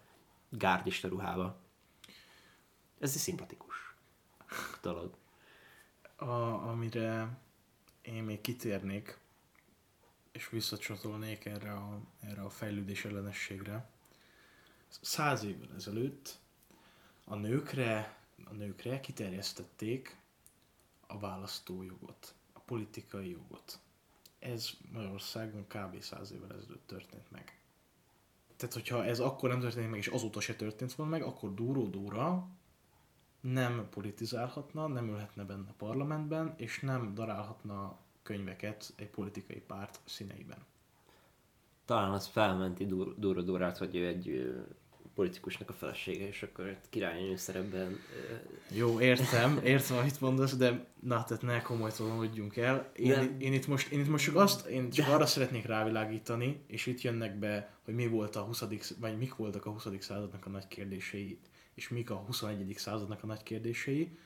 gárdista 0.50 1.08
ruhába. 1.08 1.60
Ez 3.00 3.12
egy 3.14 3.22
szimpatikus 3.22 3.96
dolog. 4.82 5.18
A, 6.16 6.32
amire 6.70 7.38
én 8.02 8.24
még 8.24 8.42
kitérnék, 8.42 9.18
és 10.32 10.50
visszacsatolnék 10.50 11.46
erre 11.46 11.72
a, 11.72 12.00
erre 12.20 12.42
a 12.42 12.50
fejlődés 12.50 13.06
ellenességre. 13.06 13.90
Száz 15.02 15.44
évvel 15.44 15.76
ezelőtt 15.76 16.40
a 17.24 17.36
nőkre, 17.36 18.18
a 18.44 18.54
nőkre 18.54 19.00
kiterjesztették 19.00 20.21
a 21.12 21.20
választójogot, 21.20 22.36
a 22.54 22.60
politikai 22.60 23.30
jogot. 23.30 23.80
Ez 24.40 24.70
Magyarországon 24.92 25.68
kb. 25.68 26.02
száz 26.02 26.32
évvel 26.32 26.54
ezelőtt 26.58 26.88
történt 26.88 27.32
meg. 27.32 27.60
Tehát, 28.56 28.74
hogyha 28.74 29.06
ez 29.06 29.20
akkor 29.20 29.50
nem 29.50 29.60
történt 29.60 29.90
meg, 29.90 30.00
és 30.00 30.08
azóta 30.08 30.40
se 30.40 30.56
történt 30.56 30.94
volna 30.94 31.12
meg, 31.12 31.24
akkor 31.24 31.54
Dúró 31.54 31.88
Dóra 31.88 32.48
nem 33.40 33.88
politizálhatna, 33.90 34.88
nem 34.88 35.08
ülhetne 35.08 35.44
benne 35.44 35.70
a 35.70 35.74
parlamentben, 35.78 36.54
és 36.58 36.80
nem 36.80 37.14
darálhatna 37.14 37.98
könyveket 38.24 38.94
egy 38.96 39.10
politikai 39.10 39.60
párt 39.60 40.00
színeiben. 40.06 40.66
Talán 41.86 42.12
az 42.12 42.28
felmenti 42.28 42.86
Duro 42.86 43.42
Durát, 43.42 43.78
hogy 43.78 43.96
ő 43.96 44.08
egy 44.08 44.54
politikusnak 45.16 45.70
a 45.70 45.74
felesége, 45.74 46.28
és 46.28 46.44
akkor 46.44 46.78
királynő 46.90 47.36
szerepben 47.36 48.00
Jó, 48.70 49.00
értem, 49.00 49.60
értem, 49.64 49.98
amit 49.98 50.22
mondasz, 50.22 50.56
de 50.56 50.86
na, 51.00 51.24
tehát 51.24 51.44
ne 51.44 51.62
komolytalanodjunk 51.62 52.58
el. 52.58 52.92
Én, 52.96 53.10
Nem. 53.10 53.36
én, 53.40 53.54
itt 53.54 53.68
most, 53.68 53.92
én 53.92 54.00
itt 54.00 54.08
most 54.08 54.26
csak 54.26 54.36
azt, 54.36 54.66
én 54.66 54.90
csak 54.90 55.08
arra 55.08 55.26
szeretnék 55.26 55.66
rávilágítani, 55.66 56.64
és 56.68 56.86
itt 56.86 57.02
jönnek 57.02 57.36
be, 57.36 57.74
hogy 57.84 57.94
mi 57.94 58.08
volt 58.08 58.36
a 58.36 58.42
20. 58.42 58.64
vagy 59.00 59.18
mik 59.18 59.36
voltak 59.36 59.66
a 59.66 59.72
20. 59.72 59.88
századnak 60.00 60.46
a 60.46 60.50
nagy 60.50 60.68
kérdései, 60.68 61.40
és 61.74 61.90
mik 61.90 62.10
a 62.10 62.16
21. 62.16 62.74
századnak 62.78 63.24
a 63.24 63.28
nagy 63.28 63.44
kérdései. 63.44 64.18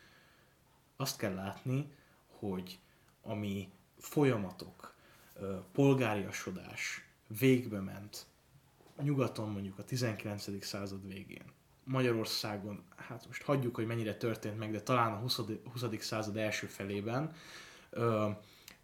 Azt 0.95 1.17
kell 1.17 1.33
látni, 1.33 1.91
hogy 2.27 2.79
ami 3.21 3.69
folyamatok, 3.99 4.93
polgáriasodás 5.71 7.05
végbe 7.39 7.79
ment, 7.79 8.25
nyugaton 9.01 9.49
mondjuk 9.49 9.79
a 9.79 9.83
19. 9.83 10.65
század 10.65 11.07
végén, 11.07 11.43
Magyarországon, 11.83 12.83
hát 12.95 13.27
most 13.27 13.43
hagyjuk, 13.43 13.75
hogy 13.75 13.85
mennyire 13.85 14.15
történt 14.15 14.57
meg, 14.57 14.71
de 14.71 14.81
talán 14.81 15.13
a 15.13 15.15
20. 15.15 15.39
20. 15.71 15.83
század 15.99 16.37
első 16.37 16.67
felében, 16.67 17.33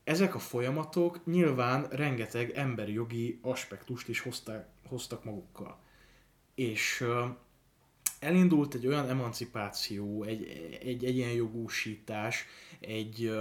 ezek 0.04 0.36
a 0.36 0.40
folyamatok 0.40 1.26
nyilván 1.26 1.88
rengeteg 1.90 2.50
emberi 2.52 2.94
jogi 2.94 3.40
aspektust 3.42 4.08
is 4.08 4.20
hozták, 4.20 4.68
hoztak 4.88 5.24
magukkal. 5.24 5.80
És 6.56 7.06
elindult 8.20 8.74
egy 8.74 8.88
olyan 8.88 9.10
emancipáció, 9.10 10.24
egy, 10.24 10.44
egy 10.82 11.06
egyenjogúsítás, 11.06 12.46
egy 12.80 13.32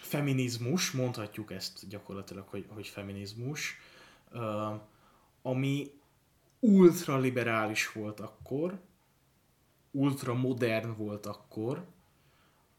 feminizmus, 0.00 0.90
mondhatjuk 0.90 1.52
ezt 1.52 1.88
gyakorlatilag, 1.88 2.48
hogy, 2.48 2.66
hogy 2.68 2.86
feminizmus, 2.86 3.78
ami 5.46 5.90
ultraliberális 6.60 7.92
volt 7.92 8.20
akkor, 8.20 8.80
ultramodern 9.90 10.96
volt 10.96 11.26
akkor, 11.26 11.84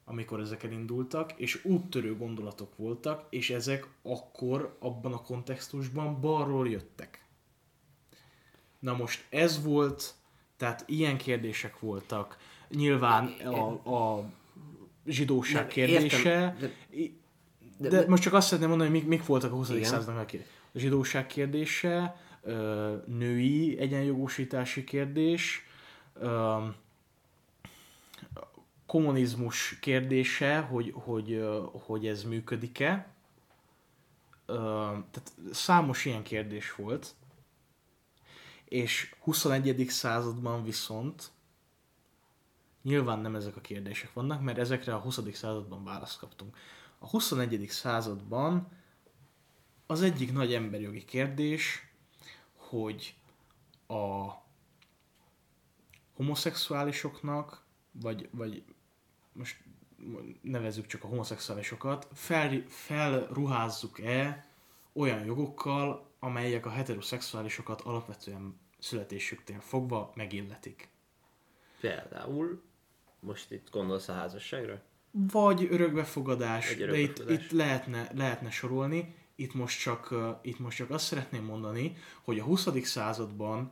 amikor 0.06 0.40
ezek 0.40 0.64
elindultak, 0.64 1.34
és 1.36 1.66
úttörő 1.66 2.18
gondolatok 2.18 2.78
voltak, 2.78 3.26
és 3.30 3.50
ezek 3.50 3.88
akkor 4.02 4.76
abban 4.80 5.14
a 5.14 5.22
kontextusban 5.22 6.22
balról 6.22 6.70
jöttek. 6.70 7.26
Na 8.80 8.96
most 8.96 9.26
ez 9.30 9.64
volt, 9.64 10.14
tehát 10.58 10.84
ilyen 10.88 11.18
kérdések 11.18 11.80
voltak. 11.80 12.38
Nyilván 12.70 13.26
a, 13.28 13.70
a 13.96 14.30
zsidóság 15.06 15.68
kérdése, 15.68 16.56
de- 16.60 16.72
de- 17.78 17.90
de, 17.90 18.08
most 18.08 18.24
csak 18.24 18.34
azt 18.34 18.46
szeretném 18.46 18.70
mondani, 18.70 18.90
hogy 18.90 19.00
mik, 19.00 19.10
mik 19.10 19.26
voltak 19.26 19.52
a 19.52 19.56
20. 19.56 19.70
Igen. 19.70 19.84
századnak 19.84 20.32
a 20.74 20.78
zsidóság 20.78 21.28
kérdése, 21.28 22.26
női 23.06 23.78
egyenjogosítási 23.80 24.84
kérdés, 24.84 25.66
kommunizmus 28.86 29.80
kérdése, 29.80 30.60
hogy, 30.60 30.94
hogy, 30.96 31.48
hogy 31.72 32.08
ez 32.08 32.24
működik-e. 32.24 33.08
Tehát 34.46 35.34
számos 35.52 36.06
ilyen 36.06 36.24
kérdés 36.24 36.76
volt. 36.76 37.16
És 38.66 39.16
21. 39.20 39.86
században 39.90 40.64
viszont 40.64 41.32
nyilván 42.82 43.20
nem 43.20 43.36
ezek 43.36 43.56
a 43.56 43.62
kérdések 43.62 44.14
vannak, 44.14 44.42
mert 44.42 44.58
ezekre 44.58 44.94
a 44.94 45.00
20. 45.00 45.20
században 45.34 45.84
választ 45.84 46.20
kaptunk. 46.20 46.58
A 47.00 47.08
21. 47.08 47.66
században 47.70 48.68
az 49.86 50.02
egyik 50.02 50.34
nagy 50.34 50.54
emberjogi 50.54 51.06
kérdés, 51.06 51.87
hogy 52.70 53.16
a 53.88 54.32
homoszexuálisoknak, 56.14 57.66
vagy, 57.92 58.30
vagy 58.32 58.64
most 59.34 59.64
nevezzük 60.42 60.86
csak 60.86 61.04
a 61.04 61.08
homoszexuálisokat, 61.08 62.08
fel, 62.14 62.64
felruházzuk-e 62.68 64.48
olyan 64.94 65.26
jogokkal, 65.26 66.12
amelyek 66.20 66.66
a 66.66 66.70
heteroszexuálisokat 66.70 67.82
alapvetően 67.82 68.60
születésüktől 68.80 69.60
fogva 69.60 70.12
megilletik. 70.16 70.90
például 71.80 72.62
Most 73.20 73.52
itt 73.52 73.70
gondolsz 73.70 74.08
a 74.08 74.14
házasságra? 74.14 74.82
Vagy 75.12 75.68
örökbefogadás, 75.70 76.68
Vagy 76.68 76.78
de 76.78 76.84
itt, 76.84 76.92
örökbefogadás. 76.94 77.44
itt 77.46 77.52
lehetne, 77.52 78.10
lehetne 78.14 78.50
sorolni. 78.50 79.16
Itt 79.40 79.54
most, 79.54 79.80
csak, 79.80 80.14
itt 80.42 80.60
most 80.60 80.78
csak 80.78 80.90
azt 80.90 81.06
szeretném 81.06 81.44
mondani, 81.44 81.96
hogy 82.22 82.40
a 82.40 82.44
20. 82.44 82.68
században, 82.84 83.72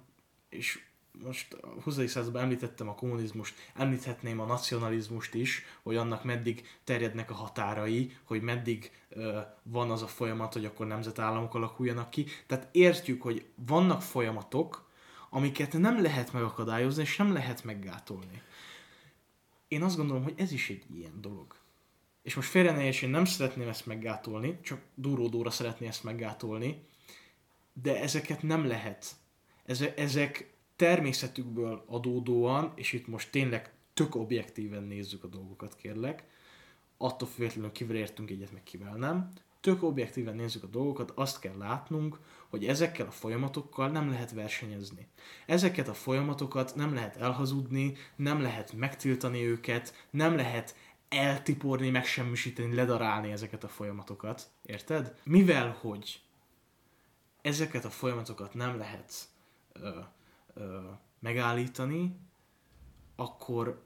és 0.49 0.79
most 1.23 1.53
a 1.53 1.67
20. 1.83 2.07
században 2.07 2.41
említettem 2.41 2.89
a 2.89 2.95
kommunizmust, 2.95 3.55
említhetném 3.73 4.39
a 4.39 4.45
nacionalizmust 4.45 5.33
is, 5.33 5.63
hogy 5.83 5.95
annak 5.95 6.23
meddig 6.23 6.67
terjednek 6.83 7.31
a 7.31 7.33
határai, 7.33 8.17
hogy 8.23 8.41
meddig 8.41 8.91
uh, 9.09 9.37
van 9.63 9.91
az 9.91 10.01
a 10.01 10.07
folyamat, 10.07 10.53
hogy 10.53 10.65
akkor 10.65 10.87
nemzetállamok 10.87 11.55
alakuljanak 11.55 12.09
ki. 12.09 12.25
Tehát 12.47 12.67
értjük, 12.71 13.21
hogy 13.21 13.45
vannak 13.55 14.01
folyamatok, 14.01 14.89
amiket 15.29 15.73
nem 15.73 16.01
lehet 16.01 16.33
megakadályozni, 16.33 17.01
és 17.01 17.17
nem 17.17 17.33
lehet 17.33 17.63
meggátolni. 17.63 18.41
Én 19.67 19.83
azt 19.83 19.97
gondolom, 19.97 20.23
hogy 20.23 20.33
ez 20.37 20.51
is 20.51 20.69
egy 20.69 20.83
ilyen 20.95 21.21
dolog. 21.21 21.55
És 22.25 22.35
most 22.35 22.49
félre 22.49 22.71
ne 22.71 22.83
érts, 22.83 23.01
én 23.01 23.09
nem 23.09 23.25
szeretném 23.25 23.67
ezt 23.67 23.85
meggátolni, 23.85 24.59
csak 24.61 24.81
duródóra 24.95 25.49
szeretné 25.49 25.87
ezt 25.87 26.03
meggátolni, 26.03 26.81
de 27.73 28.01
ezeket 28.01 28.41
nem 28.43 28.67
lehet. 28.67 29.15
Eze- 29.65 29.99
ezek 29.99 30.53
természetükből 30.75 31.83
adódóan, 31.87 32.71
és 32.75 32.93
itt 32.93 33.07
most 33.07 33.31
tényleg 33.31 33.73
tök 33.93 34.15
objektíven 34.15 34.83
nézzük 34.83 35.23
a 35.23 35.27
dolgokat, 35.27 35.75
kérlek, 35.75 36.23
attól 36.97 37.27
függetlenül 37.27 37.71
kivel 37.71 37.95
értünk 37.95 38.29
egyet, 38.29 38.51
meg 38.51 38.63
kivel 38.63 38.95
nem, 38.95 39.31
tök 39.61 39.83
objektíven 39.83 40.35
nézzük 40.35 40.63
a 40.63 40.67
dolgokat, 40.67 41.11
azt 41.15 41.39
kell 41.39 41.57
látnunk, 41.57 42.19
hogy 42.49 42.65
ezekkel 42.65 43.07
a 43.07 43.11
folyamatokkal 43.11 43.89
nem 43.89 44.09
lehet 44.09 44.31
versenyezni. 44.31 45.07
Ezeket 45.45 45.87
a 45.87 45.93
folyamatokat 45.93 46.75
nem 46.75 46.93
lehet 46.93 47.17
elhazudni, 47.17 47.93
nem 48.15 48.41
lehet 48.41 48.73
megtiltani 48.73 49.45
őket, 49.45 50.07
nem 50.09 50.35
lehet 50.35 50.75
eltiporni, 51.09 51.89
megsemmisíteni, 51.89 52.75
ledarálni 52.75 53.31
ezeket 53.31 53.63
a 53.63 53.67
folyamatokat. 53.67 54.49
Érted? 54.61 55.15
Mivel, 55.23 55.77
hogy 55.79 56.21
ezeket 57.41 57.85
a 57.85 57.89
folyamatokat 57.89 58.53
nem 58.53 58.77
lehet 58.77 59.13
ö, 59.73 59.99
ö, 60.53 60.79
megállítani, 61.19 62.19
akkor 63.15 63.83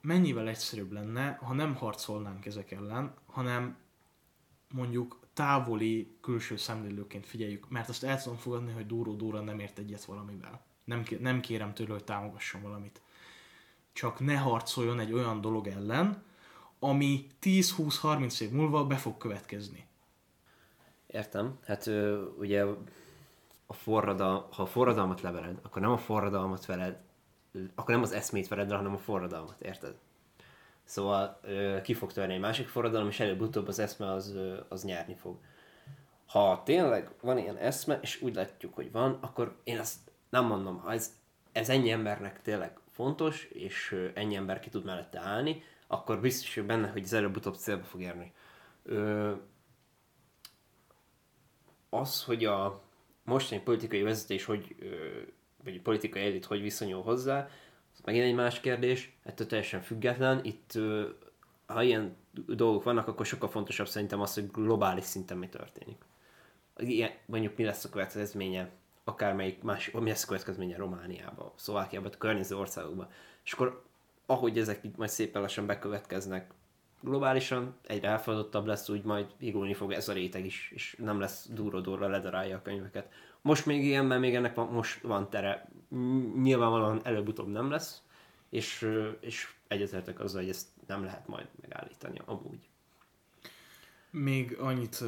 mennyivel 0.00 0.48
egyszerűbb 0.48 0.92
lenne, 0.92 1.38
ha 1.42 1.54
nem 1.54 1.74
harcolnánk 1.74 2.46
ezek 2.46 2.70
ellen, 2.70 3.14
hanem 3.26 3.76
mondjuk 4.72 5.20
távoli 5.32 6.16
külső 6.20 6.56
szemlélőként 6.56 7.26
figyeljük, 7.26 7.68
mert 7.68 7.88
azt 7.88 8.04
el 8.04 8.22
tudom 8.22 8.38
fogadni, 8.38 8.72
hogy 8.72 8.86
Dúró 8.86 9.14
Dóra 9.14 9.40
nem 9.40 9.58
ért 9.58 9.78
egyet 9.78 10.04
valamivel. 10.04 10.64
Nem, 10.84 11.02
nem 11.20 11.40
kérem 11.40 11.74
tőle, 11.74 11.92
hogy 11.92 12.04
támogasson 12.04 12.62
valamit. 12.62 13.02
Csak 13.92 14.20
ne 14.20 14.36
harcoljon 14.36 15.00
egy 15.00 15.12
olyan 15.12 15.40
dolog 15.40 15.66
ellen, 15.66 16.22
ami 16.80 17.26
10-20-30 17.42 18.40
év 18.40 18.50
múlva 18.50 18.86
be 18.86 18.96
fog 18.96 19.16
következni. 19.16 19.86
Értem. 21.06 21.58
Hát 21.64 21.90
ugye 22.38 22.64
a 23.66 23.72
forradal, 23.72 24.48
ha 24.52 24.62
a 24.62 24.66
forradalmat 24.66 25.20
leveled, 25.20 25.58
akkor 25.62 25.82
nem 25.82 25.90
a 25.90 25.98
forradalmat 25.98 26.66
veled, 26.66 26.98
akkor 27.74 27.94
nem 27.94 28.02
az 28.02 28.12
eszmét 28.12 28.48
veled 28.48 28.68
le, 28.68 28.76
hanem 28.76 28.94
a 28.94 28.98
forradalmat, 28.98 29.60
érted? 29.60 29.94
Szóval 30.84 31.40
ki 31.82 31.94
fog 31.94 32.12
törni 32.12 32.34
egy 32.34 32.40
másik 32.40 32.68
forradalom, 32.68 33.08
és 33.08 33.20
előbb-utóbb 33.20 33.68
az 33.68 33.78
eszme 33.78 34.12
az, 34.12 34.34
az 34.68 34.84
nyerni 34.84 35.14
fog. 35.14 35.36
Ha 36.26 36.62
tényleg 36.64 37.10
van 37.20 37.38
ilyen 37.38 37.56
eszme, 37.56 37.98
és 38.02 38.22
úgy 38.22 38.34
látjuk, 38.34 38.74
hogy 38.74 38.92
van, 38.92 39.18
akkor 39.20 39.56
én 39.64 39.78
azt 39.78 39.98
nem 40.28 40.44
mondom, 40.44 40.78
ha 40.78 40.92
ez, 40.92 41.18
ez 41.52 41.68
ennyi 41.68 41.90
embernek 41.90 42.42
tényleg 42.42 42.78
fontos, 42.90 43.44
és 43.44 43.96
ennyi 44.14 44.34
ember 44.34 44.60
ki 44.60 44.68
tud 44.68 44.84
mellette 44.84 45.20
állni, 45.20 45.62
akkor 45.90 46.20
biztos 46.20 46.54
vagyok 46.54 46.68
benne, 46.68 46.88
hogy 46.88 47.02
ez 47.02 47.12
előbb-utóbb 47.12 47.54
célba 47.54 47.84
fog 47.84 48.00
érni. 48.00 48.32
Ö, 48.82 49.32
az, 51.90 52.24
hogy 52.24 52.44
a 52.44 52.80
mostani 53.24 53.60
politikai 53.60 54.02
vezetés, 54.02 54.44
hogy, 54.44 54.76
ö, 54.80 54.86
vagy 55.64 55.76
a 55.76 55.80
politikai 55.82 56.22
elit 56.22 56.44
hogy 56.44 56.60
viszonyul 56.60 57.02
hozzá, 57.02 57.48
az 57.92 58.00
megint 58.04 58.24
egy 58.24 58.34
más 58.34 58.60
kérdés, 58.60 59.16
ettől 59.22 59.46
teljesen 59.46 59.80
független. 59.80 60.44
Itt, 60.44 60.74
ö, 60.74 61.08
ha 61.66 61.82
ilyen 61.82 62.16
dolgok 62.46 62.82
vannak, 62.82 63.08
akkor 63.08 63.26
sokkal 63.26 63.48
fontosabb 63.48 63.88
szerintem 63.88 64.20
az, 64.20 64.34
hogy 64.34 64.50
globális 64.50 65.04
szinten 65.04 65.36
mi 65.36 65.48
történik. 65.48 66.02
Ilyen, 66.76 67.10
mondjuk 67.26 67.56
mi 67.56 67.64
lesz 67.64 67.84
a 67.84 67.88
következménye, 67.88 68.70
akármelyik 69.04 69.62
más, 69.62 69.90
mi 69.90 70.08
lesz 70.08 70.22
a 70.22 70.26
következménye 70.26 70.76
Romániába, 70.76 71.52
Szlovákiába, 71.56 72.08
a 72.12 72.18
környező 72.18 72.56
országokban. 72.56 73.08
És 73.44 73.52
akkor, 73.52 73.88
ahogy 74.30 74.58
ezek 74.58 74.84
itt 74.84 74.96
majd 74.96 75.10
szépen 75.10 75.42
lassan 75.42 75.66
bekövetkeznek, 75.66 76.50
globálisan 77.00 77.74
egyre 77.86 78.08
elfogadottabb 78.08 78.66
lesz, 78.66 78.88
úgy 78.88 79.04
majd 79.04 79.26
igulni 79.38 79.74
fog 79.74 79.92
ez 79.92 80.08
a 80.08 80.12
réteg 80.12 80.44
is, 80.44 80.70
és 80.74 80.96
nem 80.98 81.20
lesz 81.20 81.48
durva-durva 81.48 82.08
ledarálja 82.08 82.56
a 82.56 82.62
könyveket. 82.62 83.12
Most 83.40 83.66
még 83.66 83.84
ilyen, 83.84 84.06
mert 84.06 84.20
még 84.20 84.34
ennek 84.34 84.54
van, 84.54 84.66
most 84.66 85.00
van 85.00 85.30
tere. 85.30 85.68
Ny- 85.88 86.42
Nyilvánvalóan 86.42 87.00
előbb-utóbb 87.04 87.48
nem 87.48 87.70
lesz, 87.70 88.02
és, 88.50 88.88
és 89.20 89.54
egyetértek 89.68 90.20
azzal, 90.20 90.40
hogy 90.40 90.50
ezt 90.50 90.68
nem 90.86 91.04
lehet 91.04 91.28
majd 91.28 91.46
megállítani 91.60 92.20
amúgy. 92.24 92.68
Még 94.10 94.56
annyit 94.58 95.04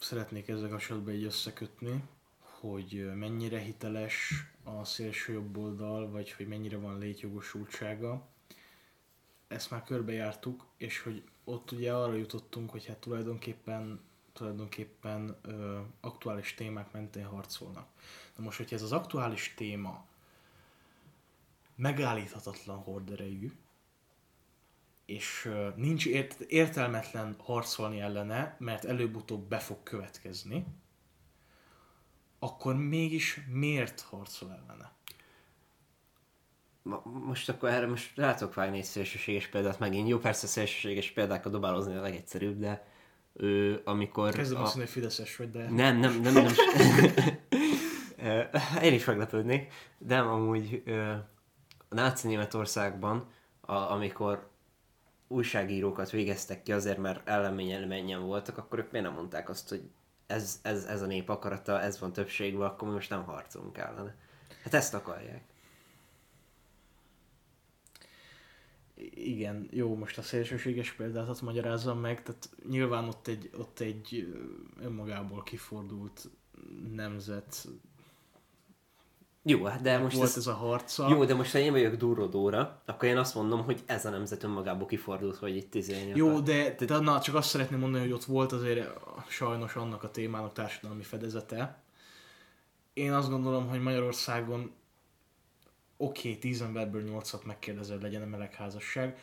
szeretnék 0.00 0.48
ezzel 0.48 0.68
kapcsolatban 0.68 1.14
egy 1.14 1.24
összekötni, 1.24 2.02
hogy 2.40 3.10
mennyire 3.14 3.58
hiteles 3.58 4.32
a 4.64 4.84
szélső 4.84 5.32
jobb 5.32 5.56
oldal, 5.56 6.10
vagy 6.10 6.32
hogy 6.32 6.46
mennyire 6.46 6.76
van 6.76 6.98
létjogosultsága. 6.98 8.32
Ezt 9.54 9.70
már 9.70 9.82
körbejártuk, 9.82 10.66
és 10.76 11.00
hogy 11.00 11.22
ott 11.44 11.70
ugye 11.70 11.94
arra 11.94 12.14
jutottunk, 12.14 12.70
hogy 12.70 12.86
hát 12.86 12.98
tulajdonképpen 12.98 14.00
tulajdonképpen 14.34 15.36
ö, 15.42 15.80
aktuális 16.00 16.54
témák 16.54 16.92
mentén 16.92 17.26
harcolnak. 17.26 17.88
Na 18.36 18.44
most, 18.44 18.56
hogyha 18.56 18.76
ez 18.76 18.82
az 18.82 18.92
aktuális 18.92 19.54
téma 19.56 20.06
megállíthatatlan 21.76 22.78
horderejű, 22.78 23.52
és 25.06 25.50
nincs 25.76 26.06
ért- 26.06 26.40
értelmetlen 26.40 27.34
harcolni 27.38 28.00
ellene, 28.00 28.56
mert 28.58 28.84
előbb-utóbb 28.84 29.48
be 29.48 29.58
fog 29.58 29.82
következni, 29.82 30.66
akkor 32.38 32.76
mégis 32.76 33.40
miért 33.48 34.00
harcol 34.00 34.50
ellene? 34.50 34.92
Most 37.04 37.48
akkor 37.48 37.68
erre 37.68 37.86
most 37.86 38.16
rátok 38.16 38.54
vágni 38.54 38.78
egy 38.78 38.84
szélsőséges 38.84 39.46
példát 39.46 39.78
megint. 39.78 40.08
Jó, 40.08 40.18
persze 40.18 40.46
szélsőséges 40.46 41.10
példákat 41.10 41.52
dobálozni 41.52 41.96
a 41.96 42.00
legegyszerűbb, 42.00 42.58
de 42.58 42.86
ő, 43.32 43.80
amikor... 43.84 44.32
Kezdem 44.32 44.60
a- 44.60 44.62
azt 44.62 44.76
mondani, 44.76 44.92
hogy 44.92 45.02
fideszes 45.02 45.36
vagy, 45.36 45.50
de... 45.50 45.70
Nem, 45.70 45.96
nem, 45.96 46.20
nem, 46.20 46.32
nem. 46.32 46.46
Én 48.82 48.92
is 48.92 49.04
meglepődnék, 49.04 49.72
de 49.98 50.18
amúgy 50.18 50.82
a 51.90 51.94
náci 51.94 52.26
Németországban, 52.26 53.28
a, 53.60 53.72
amikor 53.72 54.48
újságírókat 55.28 56.10
végeztek 56.10 56.62
ki 56.62 56.72
azért, 56.72 56.98
mert 56.98 57.28
ellenményen 57.28 58.26
voltak, 58.26 58.58
akkor 58.58 58.78
ők 58.78 58.90
miért 58.90 59.06
nem 59.06 59.14
mondták 59.14 59.48
azt, 59.48 59.68
hogy 59.68 59.90
ez, 60.26 60.60
ez, 60.62 60.84
ez 60.84 61.02
a 61.02 61.06
nép 61.06 61.28
akarata, 61.28 61.80
ez 61.80 62.00
van 62.00 62.12
többségben, 62.12 62.66
akkor 62.66 62.88
mi 62.88 62.94
most 62.94 63.10
nem 63.10 63.24
harcolunk 63.24 63.78
ellene. 63.78 64.14
Hát 64.62 64.74
ezt 64.74 64.94
akarják. 64.94 65.42
Igen, 69.14 69.68
jó, 69.70 69.96
most 69.96 70.18
a 70.18 70.22
szélsőséges 70.22 70.92
példát 70.92 71.26
hadd 71.26 71.36
magyarázzam 71.42 71.98
meg, 71.98 72.22
tehát 72.22 72.50
nyilván 72.68 73.08
ott 73.08 73.26
egy, 73.26 73.50
ott 73.58 73.80
egy 73.80 74.34
önmagából 74.80 75.42
kifordult 75.42 76.28
nemzet 76.94 77.68
Jó, 79.42 79.64
hát 79.64 79.80
de 79.80 79.98
most 79.98 80.16
volt 80.16 80.28
ez, 80.28 80.36
ez 80.36 80.46
a 80.46 80.54
harca. 80.54 81.08
Jó, 81.08 81.24
de 81.24 81.34
most 81.34 81.52
ha 81.52 81.58
én 81.58 81.72
vagyok 81.72 81.94
Duró 81.94 82.26
Dóra, 82.26 82.82
akkor 82.86 83.08
én 83.08 83.16
azt 83.16 83.34
mondom, 83.34 83.64
hogy 83.64 83.82
ez 83.86 84.04
a 84.04 84.10
nemzet 84.10 84.42
önmagából 84.42 84.86
kifordult, 84.86 85.36
hogy 85.36 85.56
itt 85.56 85.74
izélni 85.74 86.12
Jó, 86.14 86.28
akar. 86.28 86.42
de, 86.42 86.74
de 86.86 86.98
na, 86.98 87.20
csak 87.20 87.34
azt 87.34 87.48
szeretném 87.48 87.78
mondani, 87.78 88.02
hogy 88.02 88.12
ott 88.12 88.24
volt 88.24 88.52
azért 88.52 88.88
sajnos 89.28 89.76
annak 89.76 90.02
a 90.02 90.10
témának 90.10 90.52
társadalmi 90.52 91.02
fedezete. 91.02 91.82
Én 92.92 93.12
azt 93.12 93.30
gondolom, 93.30 93.68
hogy 93.68 93.82
Magyarországon 93.82 94.72
oké, 96.04 96.28
okay, 96.28 96.38
10 96.38 96.60
emberből 96.60 97.02
8-at 97.06 97.44
megkérdezed, 97.44 98.02
legyen 98.02 98.22
a 98.22 98.26
melegházasság. 98.26 99.18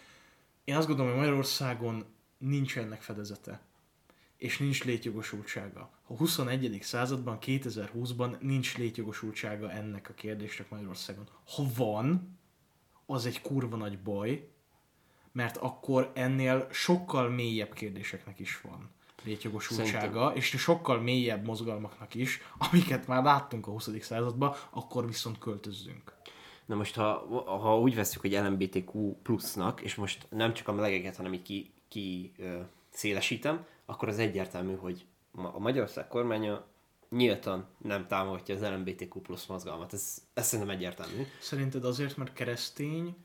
Én 0.63 0.75
azt 0.75 0.87
gondolom, 0.87 1.11
hogy 1.11 1.19
Magyarországon 1.19 2.05
nincs 2.37 2.77
ennek 2.77 3.01
fedezete. 3.01 3.61
És 4.37 4.57
nincs 4.57 4.83
létjogosultsága. 4.83 5.89
A 6.07 6.15
21. 6.15 6.77
században, 6.81 7.37
2020-ban 7.41 8.39
nincs 8.39 8.77
létjogosultsága 8.77 9.71
ennek 9.71 10.09
a 10.09 10.13
kérdésnek 10.13 10.69
Magyarországon. 10.69 11.27
Ha 11.55 11.63
van, 11.75 12.37
az 13.05 13.25
egy 13.25 13.41
kurva 13.41 13.77
nagy 13.77 13.99
baj, 13.99 14.49
mert 15.31 15.57
akkor 15.57 16.11
ennél 16.13 16.67
sokkal 16.71 17.29
mélyebb 17.29 17.73
kérdéseknek 17.73 18.39
is 18.39 18.61
van 18.61 18.89
létjogosultsága, 19.23 20.33
és 20.35 20.45
sokkal 20.45 20.99
mélyebb 20.99 21.45
mozgalmaknak 21.45 22.15
is, 22.15 22.41
amiket 22.57 23.07
már 23.07 23.23
láttunk 23.23 23.67
a 23.67 23.71
20. 23.71 23.89
században, 23.99 24.55
akkor 24.69 25.05
viszont 25.05 25.37
költözzünk. 25.37 26.13
Na 26.71 26.77
most, 26.77 26.95
ha, 26.95 27.25
ha 27.45 27.79
úgy 27.79 27.95
veszük, 27.95 28.21
hogy 28.21 28.31
LMBTQ 28.31 29.15
plusznak, 29.21 29.81
és 29.81 29.95
most 29.95 30.27
nem 30.29 30.53
csak 30.53 30.67
a 30.67 30.73
melegeket, 30.73 31.15
hanem 31.15 31.33
így 31.33 31.41
ki, 31.41 31.71
ki 31.87 32.31
ö, 32.37 32.59
szélesítem, 32.89 33.65
akkor 33.85 34.07
az 34.07 34.19
egyértelmű, 34.19 34.75
hogy 34.75 35.05
a 35.31 35.59
Magyarország 35.59 36.07
kormánya 36.07 36.65
nyíltan 37.09 37.65
nem 37.77 38.07
támogatja 38.07 38.55
az 38.55 38.61
LMBTQ 38.61 39.19
plusz 39.19 39.45
mozgalmat. 39.45 39.93
Ez, 39.93 40.21
ez 40.33 40.47
szerintem 40.47 40.75
egyértelmű. 40.75 41.23
Szerinted 41.39 41.85
azért, 41.85 42.17
mert 42.17 42.33
keresztény, 42.33 43.15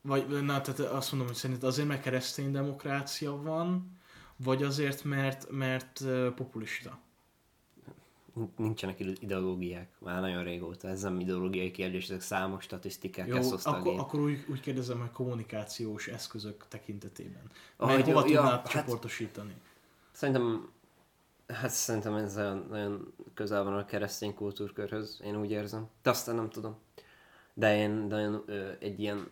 vagy 0.00 0.28
na, 0.28 0.60
tehát 0.60 0.80
azt 0.80 1.10
mondom, 1.10 1.28
hogy 1.28 1.38
szerinted 1.38 1.68
azért, 1.68 1.88
mert 1.88 2.02
keresztény 2.02 2.50
demokrácia 2.50 3.42
van, 3.42 3.98
vagy 4.36 4.62
azért, 4.62 5.04
mert, 5.04 5.50
mert 5.50 6.04
populista? 6.34 6.98
Nincsenek 8.56 9.00
ideológiák, 9.00 9.88
már 9.98 10.20
nagyon 10.20 10.44
régóta. 10.44 10.88
Ez 10.88 11.02
nem 11.02 11.20
ideológiai 11.20 11.70
kérdés, 11.70 12.04
ezek 12.04 12.20
számos 12.20 12.64
statisztikák 12.64 13.26
Jó, 13.26 13.36
ezt 13.36 13.66
akkor, 13.66 13.98
akkor 13.98 14.20
úgy, 14.20 14.44
úgy 14.48 14.60
kérdezem, 14.60 14.98
hogy 14.98 15.10
kommunikációs 15.10 16.06
eszközök 16.06 16.64
tekintetében. 16.68 17.42
Ah, 17.76 17.86
Mert 17.88 18.04
hogy 18.04 18.12
hova 18.12 18.26
jó, 18.26 18.32
ja, 18.32 18.42
hát- 18.42 18.68
csoportosítani? 18.68 19.54
Szerintem, 20.10 20.72
hát 21.46 21.70
szerintem 21.70 22.14
ez 22.14 22.34
nagyon, 22.34 22.66
nagyon 22.70 23.14
közel 23.34 23.64
van 23.64 23.74
a 23.76 23.84
keresztény 23.84 24.34
kultúrkörhöz, 24.34 25.20
én 25.24 25.36
úgy 25.36 25.50
érzem. 25.50 25.88
De 26.02 26.10
aztán 26.10 26.34
nem 26.34 26.50
tudom. 26.50 26.76
De 27.54 27.76
én 27.76 27.90
nagyon 27.90 28.42
ö, 28.46 28.70
egy 28.78 29.00
ilyen, 29.00 29.30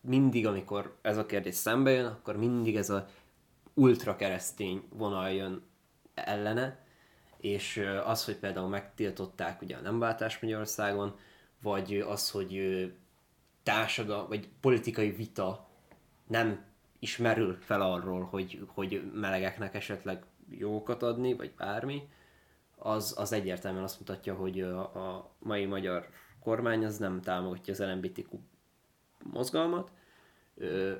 mindig 0.00 0.46
amikor 0.46 0.96
ez 1.02 1.16
a 1.16 1.26
kérdés 1.26 1.54
szembe 1.54 1.90
jön, 1.90 2.06
akkor 2.06 2.36
mindig 2.36 2.76
ez 2.76 2.90
a 2.90 3.08
ultra 3.74 4.16
keresztény 4.16 4.82
vonal 4.88 5.30
jön 5.30 5.62
ellene, 6.14 6.84
és 7.42 7.84
az, 8.04 8.24
hogy 8.24 8.36
például 8.36 8.68
megtiltották 8.68 9.62
ugye 9.62 9.76
a 9.76 9.80
nemváltás 9.80 10.38
Magyarországon, 10.40 11.18
vagy 11.62 12.04
az, 12.08 12.30
hogy 12.30 12.84
társadalmi, 13.62 14.28
vagy 14.28 14.48
politikai 14.60 15.10
vita 15.10 15.68
nem 16.26 16.64
ismerül 16.98 17.58
fel 17.60 17.80
arról, 17.80 18.24
hogy, 18.24 18.66
hogy 18.66 19.10
melegeknek 19.14 19.74
esetleg 19.74 20.24
jókat 20.48 21.02
adni, 21.02 21.34
vagy 21.34 21.54
bármi, 21.54 22.08
az, 22.76 23.14
az 23.18 23.32
egyértelműen 23.32 23.84
azt 23.84 23.98
mutatja, 23.98 24.34
hogy 24.34 24.60
a, 24.60 24.80
a 24.80 25.30
mai 25.38 25.64
magyar 25.64 26.08
kormány 26.40 26.84
az 26.84 26.98
nem 26.98 27.20
támogatja 27.20 27.72
az 27.72 27.80
LMBTQ 27.80 28.38
mozgalmat. 29.22 29.90
Ö, 30.56 30.92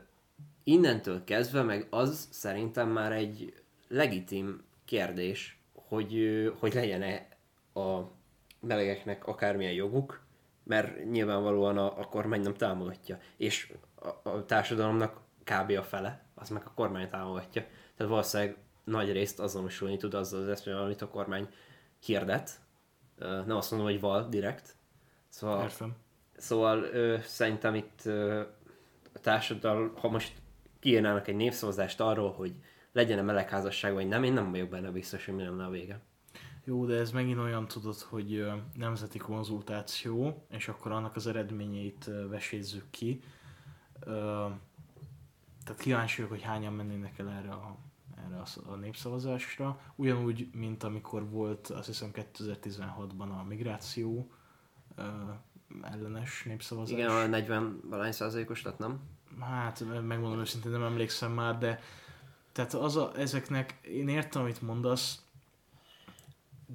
innentől 0.64 1.24
kezdve 1.24 1.62
meg 1.62 1.86
az 1.90 2.28
szerintem 2.30 2.88
már 2.88 3.12
egy 3.12 3.62
legitim 3.88 4.62
kérdés, 4.84 5.61
hogy, 5.92 6.52
hogy 6.58 6.74
legyen-e 6.74 7.28
a 7.80 8.00
melegeknek 8.60 9.26
akármilyen 9.26 9.72
joguk, 9.72 10.20
mert 10.64 11.10
nyilvánvalóan 11.10 11.78
a, 11.78 11.98
a 11.98 12.04
kormány 12.04 12.40
nem 12.40 12.54
támogatja. 12.54 13.18
És 13.36 13.72
a, 13.94 14.28
a 14.28 14.44
társadalomnak 14.44 15.20
kb. 15.44 15.70
a 15.70 15.82
fele, 15.82 16.24
az 16.34 16.48
meg 16.48 16.62
a 16.64 16.72
kormány 16.74 17.08
támogatja. 17.08 17.66
Tehát 17.96 18.12
valószínűleg 18.12 18.56
nagy 18.84 19.12
részt 19.12 19.40
azonosulni 19.40 19.96
tud 19.96 20.14
azzal 20.14 20.40
az 20.40 20.48
eszmével, 20.48 20.82
amit 20.82 21.02
a 21.02 21.08
kormány 21.08 21.48
hirdet. 21.98 22.60
Nem 23.18 23.56
azt 23.56 23.70
mondom, 23.70 23.88
hogy 23.88 24.00
val 24.00 24.28
direkt. 24.28 24.76
Szóval, 25.28 25.62
Értem. 25.62 25.96
szóval 26.36 26.82
ö, 26.82 27.16
szerintem 27.22 27.74
itt 27.74 28.00
ö, 28.04 28.40
a 29.14 29.18
társadalom, 29.20 29.92
ha 29.96 30.08
most 30.08 30.32
kiírnának 30.80 31.28
egy 31.28 31.36
népszavazást 31.36 32.00
arról, 32.00 32.32
hogy 32.32 32.54
legyen-e 32.92 33.22
melegházasság, 33.22 33.92
vagy 33.92 34.08
nem, 34.08 34.24
én 34.24 34.32
nem 34.32 34.50
vagyok 34.50 34.68
benne 34.68 34.90
biztos, 34.90 35.24
hogy 35.24 35.34
mi 35.34 35.42
lenne 35.42 35.64
a 35.64 35.70
vége. 35.70 36.00
Jó, 36.64 36.86
de 36.86 36.98
ez 36.98 37.10
megint 37.10 37.38
olyan 37.38 37.68
tudod, 37.68 37.98
hogy 37.98 38.46
nemzeti 38.74 39.18
konzultáció, 39.18 40.46
és 40.50 40.68
akkor 40.68 40.92
annak 40.92 41.16
az 41.16 41.26
eredményeit 41.26 42.10
vesézzük 42.28 42.90
ki. 42.90 43.22
Tehát 45.64 45.80
kíváncsi 45.80 46.16
vagyok, 46.16 46.30
hogy 46.30 46.42
hányan 46.42 46.72
mennének 46.72 47.18
el 47.18 47.30
erre 47.30 47.50
a, 47.50 47.76
erre 48.26 48.40
a, 48.40 48.44
sz- 48.44 48.66
a 48.66 48.74
népszavazásra. 48.74 49.80
Ugyanúgy, 49.96 50.48
mint 50.52 50.82
amikor 50.82 51.30
volt 51.30 51.66
azt 51.66 51.86
hiszem 51.86 52.10
2016-ban 52.12 53.38
a 53.40 53.44
migráció 53.48 54.32
ellenes 55.82 56.42
népszavazás. 56.44 56.98
Igen, 56.98 57.10
a 57.10 57.26
40 57.26 57.80
valány 57.88 58.12
százalékos 58.12 58.62
lett, 58.62 58.78
nem? 58.78 59.00
Hát, 59.40 59.84
megmondom 60.06 60.38
őszintén, 60.38 60.70
nem 60.70 60.82
emlékszem 60.82 61.32
már, 61.32 61.58
de 61.58 61.80
tehát 62.52 62.74
az 62.74 62.96
a, 62.96 63.12
ezeknek, 63.16 63.78
én 63.82 64.08
értem, 64.08 64.42
amit 64.42 64.62
mondasz, 64.62 65.22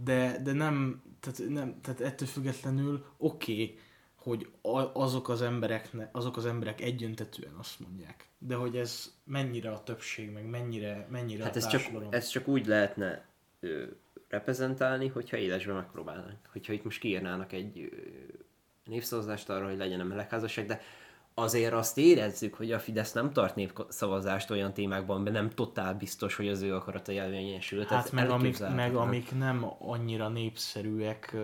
de, 0.03 0.39
de 0.43 0.51
nem, 0.51 1.01
tehát, 1.19 1.49
nem, 1.49 1.81
tehát 1.81 2.01
ettől 2.01 2.27
függetlenül 2.27 3.05
oké, 3.17 3.51
okay, 3.51 3.79
hogy 4.15 4.49
a, 4.61 5.01
azok 5.01 5.29
az 5.29 5.41
emberek, 5.41 5.89
azok 6.11 6.37
az 6.37 6.45
emberek 6.45 6.81
egyöntetően 6.81 7.53
azt 7.53 7.79
mondják. 7.79 8.27
De 8.37 8.55
hogy 8.55 8.77
ez 8.77 9.13
mennyire 9.23 9.71
a 9.71 9.83
többség, 9.83 10.31
meg 10.31 10.45
mennyire, 10.45 11.07
mennyire 11.11 11.43
Hát 11.43 11.55
a 11.55 11.57
ez 11.57 11.67
csak, 11.67 11.81
ez 12.09 12.27
csak 12.27 12.47
úgy 12.47 12.65
lehetne 12.65 13.25
ö, 13.59 13.83
reprezentálni, 14.29 15.07
hogyha 15.07 15.37
élesben 15.37 15.75
megpróbálnánk. 15.75 16.37
Hogyha 16.51 16.73
itt 16.73 16.83
most 16.83 16.99
kiírnának 16.99 17.51
egy 17.51 17.79
ö, 17.79 17.95
népszavazást 18.85 19.49
arra, 19.49 19.67
hogy 19.67 19.77
legyen 19.77 19.99
a 19.99 20.03
melegházasság, 20.03 20.65
de 20.65 20.81
azért 21.39 21.73
azt 21.73 21.97
érezzük, 21.97 22.53
hogy 22.53 22.71
a 22.71 22.79
Fidesz 22.79 23.11
nem 23.11 23.33
tart 23.33 23.55
népszavazást 23.55 24.49
olyan 24.49 24.73
témákban, 24.73 25.21
mert 25.21 25.35
nem 25.35 25.49
totál 25.49 25.93
biztos, 25.93 26.35
hogy 26.35 26.47
az 26.47 26.61
ő 26.61 26.75
akarata 26.75 27.11
érvényesül. 27.11 27.79
Hát 27.79 27.87
Tehát 27.87 28.11
meg 28.11 28.29
amik, 28.29 28.59
meg 28.59 28.95
amik 28.95 29.35
nem 29.35 29.65
annyira 29.79 30.27
népszerűek 30.27 31.35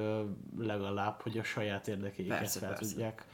legalább, 0.57 1.21
hogy 1.21 1.37
a 1.37 1.43
saját 1.43 1.87
érdekeiket 1.87 2.37
Persze, 2.37 2.59
fel 2.59 2.69
persze. 2.69 2.91
tudják 2.91 3.25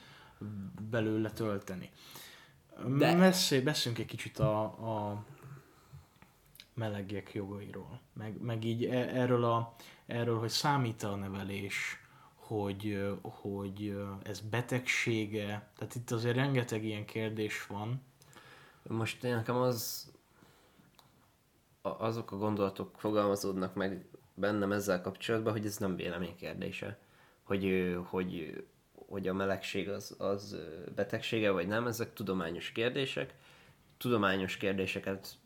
belőle 0.89 1.31
tölteni. 1.31 1.89
De-. 2.97 3.15
Beszélj, 3.15 3.61
beszéljünk 3.61 4.03
egy 4.03 4.09
kicsit 4.09 4.39
a, 4.39 4.61
a 4.63 5.23
melegiek 6.73 7.33
jogairól. 7.33 7.99
Meg, 8.13 8.41
meg 8.41 8.63
így 8.63 8.85
e- 8.85 9.09
erről, 9.13 9.43
a, 9.43 9.75
erről, 10.05 10.39
hogy 10.39 10.49
számít 10.49 11.03
a 11.03 11.15
nevelés, 11.15 11.98
hogy, 12.49 12.99
hogy 13.21 13.97
ez 14.23 14.39
betegsége. 14.39 15.69
Tehát 15.77 15.95
itt 15.95 16.11
azért 16.11 16.35
rengeteg 16.35 16.83
ilyen 16.83 17.05
kérdés 17.05 17.67
van. 17.67 18.01
Most 18.83 19.23
én 19.23 19.35
nekem 19.35 19.55
az 19.55 20.11
azok 21.81 22.31
a 22.31 22.37
gondolatok 22.37 22.95
fogalmazódnak 22.97 23.73
meg 23.73 24.05
bennem 24.33 24.71
ezzel 24.71 25.01
kapcsolatban, 25.01 25.53
hogy 25.53 25.65
ez 25.65 25.77
nem 25.77 25.95
vélemény 25.95 26.35
kérdése. 26.35 26.97
Hogy, 27.43 27.95
hogy, 28.05 28.63
hogy 29.07 29.27
a 29.27 29.33
melegség 29.33 29.89
az, 29.89 30.15
az 30.17 30.57
betegsége, 30.95 31.51
vagy 31.51 31.67
nem, 31.67 31.87
ezek 31.87 32.13
tudományos 32.13 32.71
kérdések. 32.71 33.35
Tudományos 33.97 34.57
kérdéseket 34.57 35.37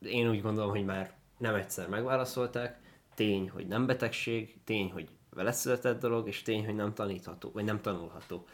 én 0.00 0.28
úgy 0.28 0.42
gondolom, 0.42 0.70
hogy 0.70 0.84
már 0.84 1.14
nem 1.38 1.54
egyszer 1.54 1.88
megválaszolták. 1.88 2.80
Tény, 3.14 3.50
hogy 3.50 3.66
nem 3.66 3.86
betegség, 3.86 4.58
tény, 4.64 4.90
hogy 4.90 5.08
vele 5.34 5.52
született 5.52 6.00
dolog, 6.00 6.28
és 6.28 6.42
tény, 6.42 6.64
hogy 6.64 6.74
nem 6.74 6.94
tanítható, 6.94 7.50
vagy 7.52 7.64
nem 7.64 7.80
tanulható. 7.80 8.46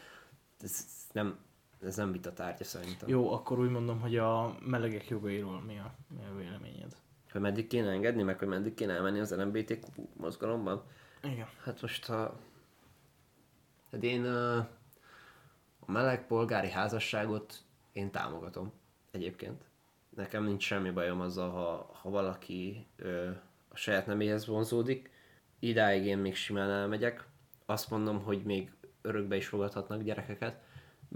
Ez 0.59 0.85
nem, 1.11 1.37
ez 1.81 1.95
nem 1.95 2.11
vita 2.11 2.33
tárgya 2.33 2.63
szerintem. 2.63 3.09
Jó, 3.09 3.33
akkor 3.33 3.59
úgy 3.59 3.69
mondom, 3.69 3.99
hogy 3.99 4.17
a 4.17 4.55
melegek 4.65 5.07
jogairól 5.07 5.61
mi 5.61 5.77
a, 5.77 5.95
mi 6.07 6.25
a 6.31 6.35
véleményed? 6.35 6.95
Hogy 7.31 7.41
meddig 7.41 7.67
kéne 7.67 7.89
engedni, 7.89 8.23
meg 8.23 8.39
hogy 8.39 8.47
meddig 8.47 8.73
kéne 8.73 8.93
elmenni 8.93 9.19
az 9.19 9.35
LMBTQ 9.35 9.87
mozgalomban. 10.17 10.83
Igen. 11.23 11.47
Hát 11.63 11.81
most 11.81 12.05
ha... 12.05 12.39
Hát 13.91 14.03
én 14.03 14.25
a 14.25 14.69
meleg 15.85 16.27
polgári 16.27 16.69
házasságot 16.69 17.53
én 17.91 18.11
támogatom 18.11 18.71
egyébként. 19.11 19.63
Nekem 20.09 20.43
nincs 20.43 20.63
semmi 20.63 20.91
bajom 20.91 21.21
azzal, 21.21 21.49
ha, 21.49 21.89
ha 22.01 22.09
valaki 22.09 22.87
ö, 22.95 23.29
a 23.69 23.75
saját 23.75 24.05
neméhez 24.05 24.45
vonzódik. 24.45 25.11
Idáig 25.59 26.05
én 26.05 26.17
még 26.17 26.35
simán 26.35 26.69
elmegyek. 26.69 27.27
Azt 27.65 27.89
mondom, 27.89 28.23
hogy 28.23 28.43
még 28.43 28.71
örökbe 29.01 29.35
is 29.35 29.47
fogadhatnak 29.47 30.01
gyerekeket. 30.03 30.61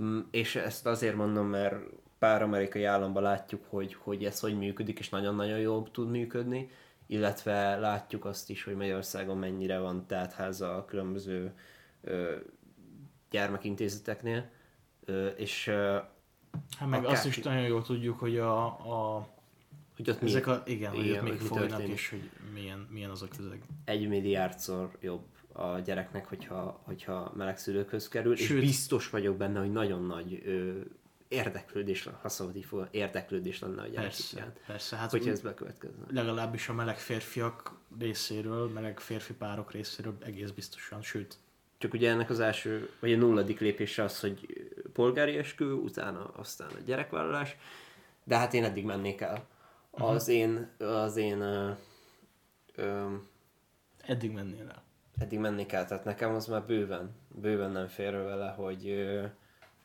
Mm, 0.02 0.20
És 0.32 0.56
ezt 0.56 0.86
azért 0.86 1.16
mondom, 1.16 1.48
mert 1.48 1.76
pár 2.20 2.42
amerikai 2.42 2.84
államban 2.84 3.24
látjuk, 3.24 3.66
hogy, 3.70 3.94
hogy 3.94 4.26
ez 4.26 4.40
hogy 4.40 4.58
működik, 4.58 5.00
és 5.00 5.10
nagyon-nagyon 5.10 5.60
jól 5.60 5.92
tud 5.92 6.10
működni, 6.10 6.70
illetve 7.06 7.76
látjuk 7.76 8.26
azt 8.26 8.50
is, 8.50 8.64
hogy 8.64 8.76
Magyarországon 8.76 9.38
mennyire 9.38 9.80
van 9.80 10.08
teltháza 10.08 10.76
a 10.76 10.86
különböző 10.86 11.54
ö, 12.02 12.36
gyermekintézeteknél, 13.30 14.50
ö, 15.06 15.28
és 15.28 15.68
ö, 15.68 15.98
Hát 16.78 16.90
meg 16.90 17.00
Akár- 17.00 17.14
azt 17.14 17.26
is 17.26 17.40
nagyon 17.40 17.68
jól 17.68 17.82
tudjuk, 17.82 18.20
hogy 18.20 18.38
a, 18.38 18.66
a 18.66 19.28
hogy 19.96 20.10
ott 20.10 20.22
ezek 20.22 20.46
mi, 20.46 20.52
a, 20.52 20.64
igen, 20.66 20.92
hogy 20.92 21.06
igen, 21.06 21.18
ott 21.18 21.24
még 21.24 21.32
hogy 21.32 21.42
mi 21.42 21.48
folynak, 21.48 21.68
történik. 21.70 21.94
és 21.94 22.10
hogy 22.10 22.30
milyen, 22.54 22.88
milyen 22.92 23.10
az 23.10 23.22
a 23.22 23.28
közeg. 23.38 23.62
egy 23.86 24.08
milliárdszor 24.08 24.90
jobb 25.02 25.24
a 25.52 25.80
gyereknek, 25.80 26.26
hogyha, 26.26 26.82
hogyha 26.84 27.34
meleg 27.36 27.58
szülőkhöz 27.58 28.08
kerül, 28.08 28.36
Sőt. 28.36 28.58
És 28.58 28.66
biztos 28.66 29.10
vagyok 29.10 29.38
benne, 29.38 29.60
hogy 29.60 29.72
nagyon 29.72 30.06
nagy 30.06 30.42
ö, 30.46 30.80
érdeklődés, 31.28 32.10
ha 32.22 32.30
szabad 32.30 32.56
így 32.56 32.66
fogal- 32.66 32.94
érdeklődés 32.94 33.60
lenne 33.60 33.82
a 33.82 33.86
gyerek 33.88 34.02
Persze, 34.04 34.38
iránt, 34.38 34.60
persze. 34.68 34.96
Hát 34.96 35.12
hogyha 35.12 35.26
úgy- 35.26 35.32
ez 35.34 35.42
bekövetkezne. 35.42 36.04
legalábbis 36.10 36.70
a 36.70 36.74
meleg 36.74 36.98
férfiak 36.98 37.72
részéről, 38.00 38.70
meleg 38.70 39.00
férfi 39.00 39.34
párok 39.34 39.72
részéről 39.72 40.18
egész 40.20 40.50
biztosan, 40.50 41.02
sőt, 41.02 41.38
Csak 41.78 41.94
ugye 41.94 42.10
ennek 42.10 42.30
az 42.30 42.40
első, 42.40 42.90
vagy 43.00 43.14
a 43.14 43.18
nulladik 43.18 43.60
lépése 43.60 44.04
az, 44.04 44.20
hogy 44.20 44.70
polgári 44.94 45.38
eskü, 45.38 45.66
utána 45.72 46.32
aztán 46.36 46.68
a 46.70 46.80
gyerekvállalás, 46.86 47.56
de 48.24 48.38
hát 48.38 48.54
én 48.54 48.64
eddig 48.64 48.86
mennék 48.86 49.22
el. 49.22 49.48
Az 49.98 50.28
én, 50.28 50.70
az 50.80 51.16
én 51.16 51.42
ö, 51.42 51.72
ö, 52.76 53.16
Eddig 54.02 54.32
mennél 54.32 54.70
el. 54.70 54.84
eddig 55.18 55.40
mennék 55.40 55.72
el, 55.72 55.86
tehát 55.86 56.04
nekem 56.04 56.36
az 56.36 56.48
már 56.48 56.66
bőven, 56.66 57.16
bőven 57.28 57.72
nem 57.72 57.88
fér 57.88 58.12
vele, 58.12 58.50
hogy, 58.50 58.88
ö, 58.88 59.26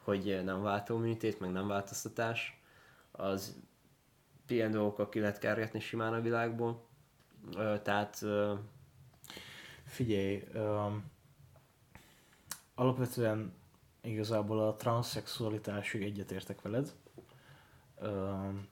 hogy 0.05 0.41
nem 0.45 0.63
váltóműtét, 0.63 1.41
meg 1.41 1.53
nem 1.53 1.67
változtatás. 1.69 2.61
Az 3.11 3.57
ilyen 4.49 4.71
dolgokkal 4.71 5.09
ki 5.09 5.21
lehet 5.21 5.39
kergetni 5.39 5.81
simán 5.81 6.13
a 6.13 6.21
világból. 6.21 6.87
Ö, 7.57 7.75
tehát 7.83 8.23
ö, 8.23 8.55
Figyelj, 9.89 10.45
um, 10.55 11.11
alapvetően 12.75 13.53
igazából 14.01 14.61
a 14.61 14.77
transzexualitásig 14.77 16.03
egyetértek 16.03 16.63
veled. 16.63 16.95
Um, 18.01 18.69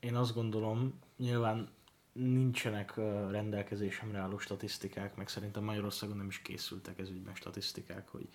én 0.00 0.14
azt 0.14 0.34
gondolom, 0.34 0.98
nyilván 1.16 1.70
nincsenek 2.12 2.96
rendelkezésemre 3.30 4.18
álló 4.18 4.38
statisztikák, 4.38 5.16
meg 5.16 5.28
szerintem 5.28 5.64
Magyarországon 5.64 6.16
nem 6.16 6.26
is 6.26 6.42
készültek 6.42 6.98
ez 6.98 7.08
ügyben 7.08 7.34
statisztikák, 7.34 8.08
hogy 8.08 8.28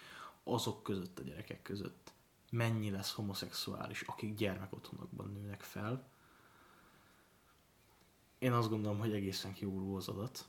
azok 0.43 0.83
között, 0.83 1.19
a 1.19 1.23
gyerekek 1.23 1.61
között 1.61 2.13
mennyi 2.51 2.91
lesz 2.91 3.13
homoszexuális, 3.13 4.01
akik 4.01 4.35
gyermekotthonokban 4.35 5.31
nőnek 5.31 5.61
fel. 5.61 6.07
Én 8.39 8.51
azt 8.51 8.69
gondolom, 8.69 8.99
hogy 8.99 9.13
egészen 9.13 9.53
kiugró 9.53 9.95
az 9.95 10.07
adat, 10.07 10.45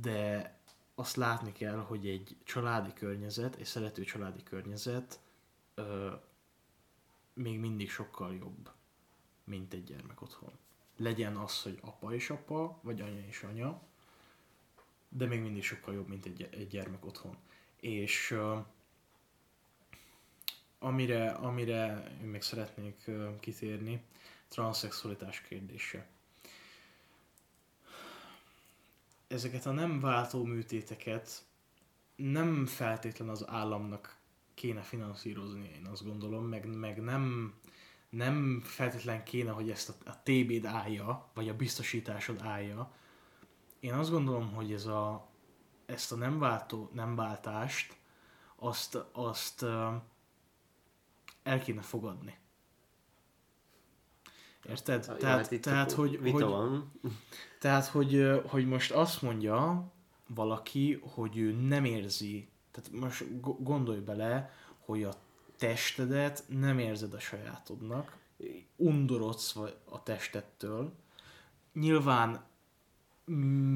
de 0.00 0.58
azt 0.94 1.16
látni 1.16 1.52
kell, 1.52 1.78
hogy 1.78 2.08
egy 2.08 2.36
családi 2.44 2.92
környezet, 2.92 3.56
egy 3.56 3.64
szerető 3.64 4.02
családi 4.02 4.42
környezet 4.42 5.20
ö, 5.74 6.14
még 7.32 7.58
mindig 7.58 7.90
sokkal 7.90 8.34
jobb, 8.34 8.70
mint 9.50 9.72
egy 9.72 9.84
gyermek 9.84 10.22
otthon. 10.22 10.52
Legyen 10.96 11.36
az, 11.36 11.62
hogy 11.62 11.78
apa 11.80 12.14
és 12.14 12.30
apa, 12.30 12.78
vagy 12.82 13.00
anya 13.00 13.26
és 13.26 13.42
anya, 13.42 13.80
de 15.08 15.26
még 15.26 15.40
mindig 15.40 15.62
sokkal 15.62 15.94
jobb, 15.94 16.08
mint 16.08 16.26
egy, 16.26 16.48
egy 16.50 16.68
gyermek 16.68 17.06
otthon. 17.06 17.36
És 17.80 18.30
ö, 18.30 18.58
amire, 20.78 21.30
amire 21.30 22.12
én 22.20 22.26
még 22.26 22.42
szeretnék 22.42 23.02
ö, 23.06 23.30
kitérni, 23.40 24.02
transzexualitás 24.48 25.40
kérdése. 25.40 26.08
ezeket 29.30 29.66
a 29.66 29.70
nem 29.72 30.00
váltó 30.00 30.44
műtéteket 30.44 31.44
nem 32.16 32.66
feltétlen 32.66 33.28
az 33.28 33.48
államnak 33.48 34.16
kéne 34.54 34.80
finanszírozni, 34.80 35.70
én 35.76 35.86
azt 35.86 36.04
gondolom, 36.04 36.44
meg, 36.44 36.76
meg 36.76 37.02
nem, 37.02 37.54
nem 38.10 38.60
feltétlen 38.64 39.24
kéne, 39.24 39.50
hogy 39.50 39.70
ezt 39.70 39.88
a, 39.88 40.10
a 40.10 40.22
TB-d 40.22 40.64
állja, 40.64 41.30
vagy 41.34 41.48
a 41.48 41.56
biztosításod 41.56 42.40
állja. 42.42 42.92
Én 43.80 43.92
azt 43.92 44.10
gondolom, 44.10 44.52
hogy 44.52 44.72
ez 44.72 44.86
a, 44.86 45.28
ezt 45.86 46.12
a 46.12 46.16
nem, 46.16 46.38
váltó, 46.38 46.90
nem 46.92 47.14
váltást, 47.14 47.96
azt, 48.56 48.98
azt 49.12 49.62
el 51.42 51.60
kéne 51.62 51.82
fogadni. 51.82 52.38
Érted? 54.68 55.06
Jó, 55.08 55.14
tehát, 55.14 55.48
hát 55.48 55.60
tehát, 55.60 55.92
hogy, 55.92 56.22
vita 56.22 56.32
hogy, 56.32 56.44
van. 56.44 56.92
tehát, 57.60 57.86
hogy, 57.86 58.42
hogy 58.46 58.66
most 58.66 58.90
azt 58.90 59.22
mondja 59.22 59.92
valaki, 60.26 61.02
hogy 61.02 61.38
ő 61.38 61.52
nem 61.52 61.84
érzi, 61.84 62.48
tehát 62.70 62.90
most 62.92 63.40
go- 63.40 63.62
gondolj 63.62 64.00
bele, 64.00 64.50
hogy 64.78 65.04
a 65.04 65.12
testedet 65.60 66.44
nem 66.48 66.78
érzed 66.78 67.14
a 67.14 67.18
sajátodnak, 67.18 68.16
undorodsz 68.76 69.56
a 69.84 70.02
testettől. 70.02 70.92
Nyilván 71.72 72.44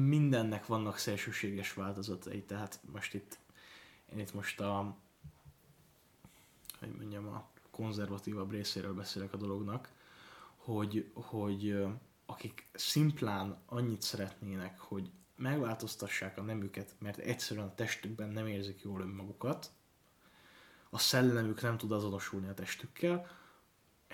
mindennek 0.07 0.65
vannak 0.65 0.97
szélsőséges 0.97 1.73
változatai, 1.73 2.43
tehát 2.43 2.79
most 2.91 3.13
itt, 3.13 3.37
én 4.13 4.19
itt 4.19 4.33
most 4.33 4.59
a, 4.61 4.95
hogy 6.79 6.95
mondjam, 6.97 7.27
a 7.27 7.47
konzervatívabb 7.71 8.51
részéről 8.51 8.93
beszélek 8.93 9.33
a 9.33 9.37
dolognak, 9.37 9.89
hogy, 10.55 11.11
hogy 11.13 11.85
akik 12.25 12.67
szimplán 12.73 13.57
annyit 13.65 14.01
szeretnének, 14.01 14.79
hogy 14.79 15.11
megváltoztassák 15.35 16.37
a 16.37 16.41
nemüket, 16.41 16.95
mert 16.99 17.17
egyszerűen 17.17 17.67
a 17.67 17.75
testükben 17.75 18.29
nem 18.29 18.47
érzik 18.47 18.81
jól 18.81 19.01
önmagukat, 19.01 19.71
a 20.89 20.97
szellemük 20.97 21.61
nem 21.61 21.77
tud 21.77 21.91
azonosulni 21.91 22.47
a 22.47 22.53
testükkel, 22.53 23.27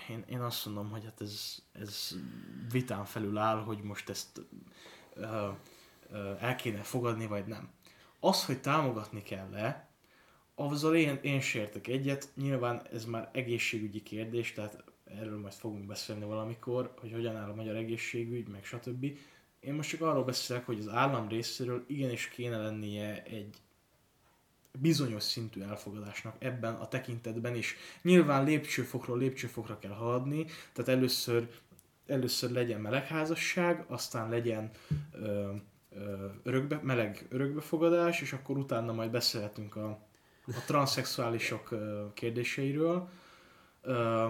én, 0.08 0.24
én 0.28 0.40
azt 0.40 0.66
mondom, 0.66 0.90
hogy 0.90 1.04
hát 1.04 1.20
ez, 1.20 1.62
ez 1.72 2.14
vitán 2.70 3.04
felül 3.04 3.38
áll, 3.38 3.62
hogy 3.62 3.82
most 3.82 4.08
ezt 4.08 4.40
ö, 5.14 5.48
ö, 6.10 6.32
el 6.38 6.56
kéne 6.56 6.82
fogadni, 6.82 7.26
vagy 7.26 7.46
nem. 7.46 7.70
Az, 8.20 8.44
hogy 8.44 8.60
támogatni 8.60 9.22
kell-e, 9.22 9.90
azzal 10.54 10.94
én, 10.94 11.18
én 11.22 11.40
sértek 11.40 11.86
egyet, 11.86 12.28
nyilván 12.34 12.86
ez 12.92 13.04
már 13.04 13.30
egészségügyi 13.32 14.02
kérdés, 14.02 14.52
tehát 14.52 14.84
erről 15.04 15.38
majd 15.38 15.52
fogunk 15.52 15.86
beszélni 15.86 16.24
valamikor, 16.24 16.94
hogy 17.00 17.12
hogyan 17.12 17.36
áll 17.36 17.50
a 17.50 17.54
magyar 17.54 17.76
egészségügy, 17.76 18.48
meg 18.48 18.64
stb. 18.64 19.18
Én 19.60 19.74
most 19.74 19.90
csak 19.90 20.00
arról 20.00 20.24
beszélek, 20.24 20.66
hogy 20.66 20.78
az 20.78 20.88
állam 20.88 21.28
részéről 21.28 21.84
igenis 21.86 22.28
kéne 22.28 22.56
lennie 22.56 23.22
egy 23.22 23.56
bizonyos 24.78 25.22
szintű 25.22 25.62
elfogadásnak 25.62 26.36
ebben 26.38 26.74
a 26.74 26.88
tekintetben 26.88 27.54
is. 27.54 27.76
Nyilván 28.02 28.44
lépcsőfokról 28.44 29.18
lépcsőfokra 29.18 29.78
kell 29.78 29.92
haladni, 29.92 30.46
tehát 30.72 30.90
először, 30.90 31.48
először 32.06 32.50
legyen 32.50 32.80
melegházasság, 32.80 33.84
aztán 33.88 34.28
legyen 34.28 34.70
ö, 35.12 35.52
ö, 35.90 36.26
örökbe, 36.42 36.80
meleg 36.82 37.26
örökbefogadás, 37.28 38.20
és 38.20 38.32
akkor 38.32 38.56
utána 38.58 38.92
majd 38.92 39.10
beszélhetünk 39.10 39.76
a, 39.76 39.88
a 40.46 40.64
transzexuálisok 40.66 41.74
kérdéseiről. 42.14 43.08
Ö, 43.82 44.28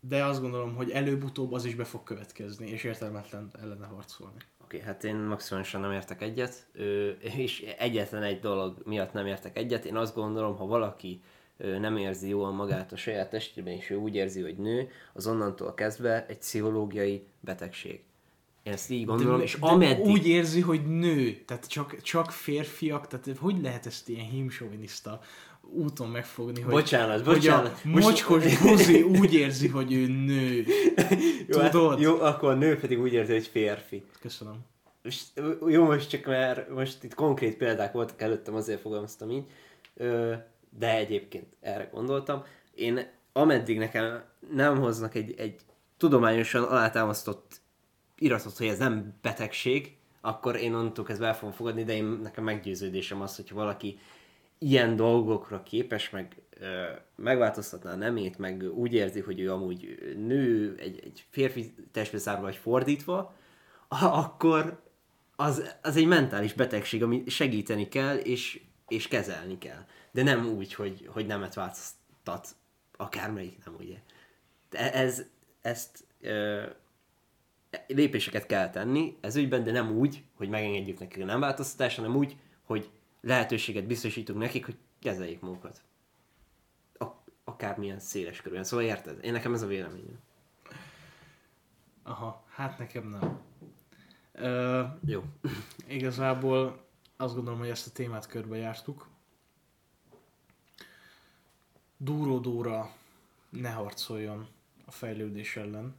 de 0.00 0.24
azt 0.24 0.40
gondolom, 0.40 0.74
hogy 0.74 0.90
előbb-utóbb 0.90 1.52
az 1.52 1.64
is 1.64 1.74
be 1.74 1.84
fog 1.84 2.02
következni, 2.02 2.70
és 2.70 2.84
értelmetlen 2.84 3.50
ellene 3.60 3.86
harcolni. 3.86 4.38
Oké, 4.70 4.78
okay, 4.78 4.92
hát 4.92 5.04
én 5.04 5.16
maximálisan 5.16 5.80
nem 5.80 5.92
értek 5.92 6.22
egyet, 6.22 6.66
és 7.20 7.74
egyetlen 7.78 8.22
egy 8.22 8.40
dolog 8.40 8.82
miatt 8.84 9.12
nem 9.12 9.26
értek 9.26 9.56
egyet. 9.56 9.84
Én 9.84 9.96
azt 9.96 10.14
gondolom, 10.14 10.56
ha 10.56 10.66
valaki 10.66 11.20
nem 11.56 11.96
érzi 11.96 12.28
jól 12.28 12.52
magát 12.52 12.92
a 12.92 12.96
saját 12.96 13.30
testében, 13.30 13.72
és 13.72 13.90
ő 13.90 13.96
úgy 13.96 14.14
érzi, 14.14 14.42
hogy 14.42 14.56
nő, 14.56 14.88
az 15.12 15.26
onnantól 15.26 15.74
kezdve 15.74 16.26
egy 16.26 16.38
pszichológiai 16.38 17.26
betegség. 17.40 18.02
Én 18.62 18.72
ezt 18.72 18.90
így 18.90 19.04
gondolom, 19.04 19.38
de, 19.38 19.42
és 19.42 19.54
de 19.60 19.66
ameddig... 19.66 20.06
úgy 20.06 20.26
érzi, 20.26 20.60
hogy 20.60 20.86
nő, 20.86 21.32
tehát 21.44 21.66
csak, 21.66 22.00
csak 22.00 22.30
férfiak, 22.30 23.06
tehát 23.06 23.38
hogy 23.38 23.60
lehet 23.62 23.86
ezt 23.86 24.08
ilyen 24.08 24.26
hímsoviniszta 24.26 25.20
úton 25.62 26.08
megfogni, 26.08 26.60
hogy, 26.60 26.72
Bocsánat, 26.72 27.24
hogy 27.26 27.34
bocsánat. 27.34 27.80
a 27.84 27.88
Most- 27.88 28.06
mocskos 28.06 28.58
buzi 28.58 29.02
úgy 29.02 29.34
érzi, 29.34 29.68
hogy 29.68 29.92
ő 29.92 30.06
nő. 30.06 30.64
jó, 31.48 31.58
hát, 31.58 31.70
tudod? 31.70 32.00
jó, 32.00 32.20
akkor 32.20 32.50
a 32.50 32.54
nő 32.54 32.78
pedig 32.78 33.00
úgy 33.00 33.12
érzi, 33.12 33.32
hogy 33.32 33.46
férfi. 33.46 34.04
Köszönöm. 34.20 34.58
Most, 35.02 35.26
jó, 35.66 35.84
most 35.84 36.08
csak 36.10 36.24
már 36.24 36.66
most 36.74 37.04
itt 37.04 37.14
konkrét 37.14 37.56
példák 37.56 37.92
voltak 37.92 38.22
előttem, 38.22 38.54
azért 38.54 38.80
fogalmaztam 38.80 39.30
így, 39.30 39.44
de 40.78 40.96
egyébként 40.96 41.46
erre 41.60 41.88
gondoltam. 41.92 42.44
Én 42.74 43.06
ameddig 43.32 43.78
nekem 43.78 44.22
nem 44.54 44.78
hoznak 44.78 45.14
egy, 45.14 45.34
egy 45.38 45.60
tudományosan 45.96 46.62
alátámasztott 46.62 47.60
iratot, 48.18 48.56
hogy 48.56 48.66
ez 48.66 48.78
nem 48.78 49.14
betegség, 49.22 49.96
akkor 50.20 50.56
én 50.56 50.74
onnantól 50.74 51.04
kezdve 51.04 51.26
el 51.26 51.36
fogom 51.36 51.54
fogadni, 51.54 51.84
de 51.84 51.92
én, 51.94 52.04
nekem 52.04 52.44
meggyőződésem 52.44 53.20
az, 53.20 53.36
hogyha 53.36 53.54
valaki 53.54 53.98
ilyen 54.62 54.96
dolgokra 54.96 55.62
képes, 55.62 56.10
meg 56.10 56.42
ö, 56.50 56.84
megváltoztatná 57.16 57.92
a 57.92 57.96
nemét, 57.96 58.38
meg 58.38 58.62
úgy 58.74 58.92
érzi, 58.94 59.20
hogy 59.20 59.40
ő 59.40 59.52
amúgy 59.52 59.98
nő, 60.26 60.76
egy, 60.78 61.00
egy 61.04 61.26
férfi 61.30 61.74
testbe 61.92 62.18
zárva, 62.18 62.42
vagy 62.42 62.56
fordítva, 62.56 63.34
akkor 63.88 64.82
az, 65.36 65.76
az 65.82 65.96
egy 65.96 66.06
mentális 66.06 66.52
betegség, 66.52 67.02
ami 67.02 67.22
segíteni 67.26 67.88
kell, 67.88 68.16
és, 68.16 68.60
és 68.88 69.08
kezelni 69.08 69.58
kell. 69.58 69.84
De 70.12 70.22
nem 70.22 70.46
úgy, 70.46 70.74
hogy, 70.74 71.08
hogy 71.12 71.26
nemet 71.26 71.54
változtat 71.54 72.48
akármelyik, 72.96 73.64
nem 73.64 73.74
ugye. 73.78 73.96
De 74.70 74.92
ez, 74.92 75.24
ezt 75.62 76.04
ö, 76.20 76.62
lépéseket 77.86 78.46
kell 78.46 78.70
tenni 78.70 79.16
ez 79.20 79.36
ügyben, 79.36 79.64
de 79.64 79.72
nem 79.72 79.96
úgy, 79.98 80.22
hogy 80.34 80.48
megengedjük 80.48 80.98
nekik 80.98 81.22
a 81.22 81.26
nem 81.26 81.40
változtatás, 81.40 81.96
hanem 81.96 82.16
úgy, 82.16 82.36
hogy 82.62 82.90
lehetőséget 83.20 83.86
biztosítunk 83.86 84.38
nekik, 84.38 84.64
hogy 84.64 84.76
kezeljék 84.98 85.40
magukat. 85.40 85.82
Ak- 86.98 87.30
akármilyen 87.44 87.98
széles 87.98 88.40
körülön. 88.40 88.64
Szóval 88.64 88.86
érted? 88.86 89.24
Én 89.24 89.32
nekem 89.32 89.54
ez 89.54 89.62
a 89.62 89.66
véleményem. 89.66 90.20
Aha, 92.02 92.44
hát 92.48 92.78
nekem 92.78 93.08
nem. 93.08 93.40
Ö, 94.32 94.84
Jó. 95.04 95.24
igazából 95.88 96.84
azt 97.16 97.34
gondolom, 97.34 97.58
hogy 97.58 97.68
ezt 97.68 97.86
a 97.86 97.90
témát 97.92 98.26
körbejártuk. 98.26 99.08
Dúró 101.96 102.38
Dóra 102.38 102.92
ne 103.48 103.70
harcoljon 103.70 104.48
a 104.86 104.90
fejlődés 104.90 105.56
ellen, 105.56 105.94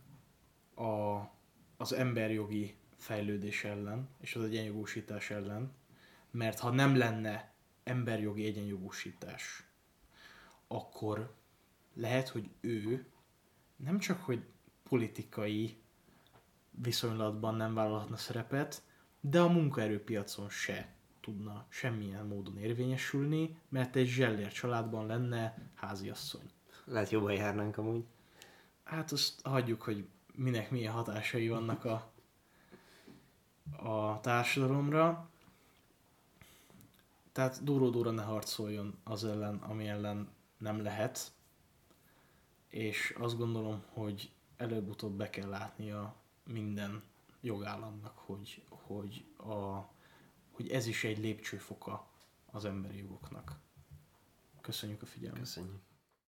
a, 0.76 1.20
az 1.78 1.94
emberjogi 1.94 2.76
fejlődés 2.98 3.64
ellen, 3.64 4.10
és 4.20 4.36
az 4.36 4.44
egyenjogúsítás 4.44 5.30
ellen, 5.30 5.72
mert 6.32 6.60
ha 6.60 6.70
nem 6.70 6.96
lenne 6.96 7.54
emberjogi 7.84 8.46
egyenjogúsítás, 8.46 9.64
akkor 10.68 11.36
lehet, 11.94 12.30
hogy 12.30 12.50
ő 12.60 13.06
nem 13.76 14.00
csak, 14.00 14.22
hogy 14.24 14.46
politikai 14.84 15.82
viszonylatban 16.70 17.56
nem 17.56 17.74
vállalhatna 17.74 18.18
szerepet, 18.18 18.82
de 19.20 19.42
a 19.42 19.48
munkaerőpiacon 19.48 20.50
se 20.50 20.94
tudna 21.22 21.66
semmilyen 21.70 22.26
módon 22.26 22.58
érvényesülni, 22.58 23.58
mert 23.70 23.96
egy 23.96 24.08
zsellér 24.08 24.52
családban 24.52 25.06
lenne 25.06 25.58
háziasszony. 25.74 26.52
Lehet 26.86 27.10
jobban 27.10 27.34
járnánk 27.34 27.78
amúgy. 27.78 28.06
Hát 28.84 29.12
azt 29.12 29.42
hagyjuk, 29.42 29.82
hogy 29.82 30.08
minek 30.34 30.72
milyen 30.72 30.94
hatásai 30.94 31.50
vannak 31.50 31.86
a, 31.86 32.12
a 33.88 34.20
társadalomra. 34.20 35.31
Tehát 37.32 37.64
duró 37.64 38.12
ne 38.12 38.24
harcoljon 38.24 39.00
az 39.04 39.26
ellen, 39.26 39.56
ami 39.56 39.88
ellen 39.88 40.30
nem 40.58 40.82
lehet. 40.82 41.32
És 42.68 43.16
azt 43.20 43.38
gondolom, 43.38 43.84
hogy 43.88 44.32
előbb-utóbb 44.58 45.14
be 45.14 45.30
kell 45.30 45.50
látnia 45.50 46.16
minden 46.44 47.04
jogállamnak, 47.42 48.18
hogy, 48.18 48.64
hogy, 48.70 49.26
a, 49.38 49.90
hogy 50.52 50.70
ez 50.70 50.88
is 50.88 51.04
egy 51.04 51.18
lépcsőfoka 51.18 52.08
az 52.46 52.66
emberi 52.66 52.98
jogoknak. 52.98 53.60
Köszönjük 54.62 55.02
a 55.02 55.06
figyelmet. 55.06 55.40
Köszönjük. 55.40 55.91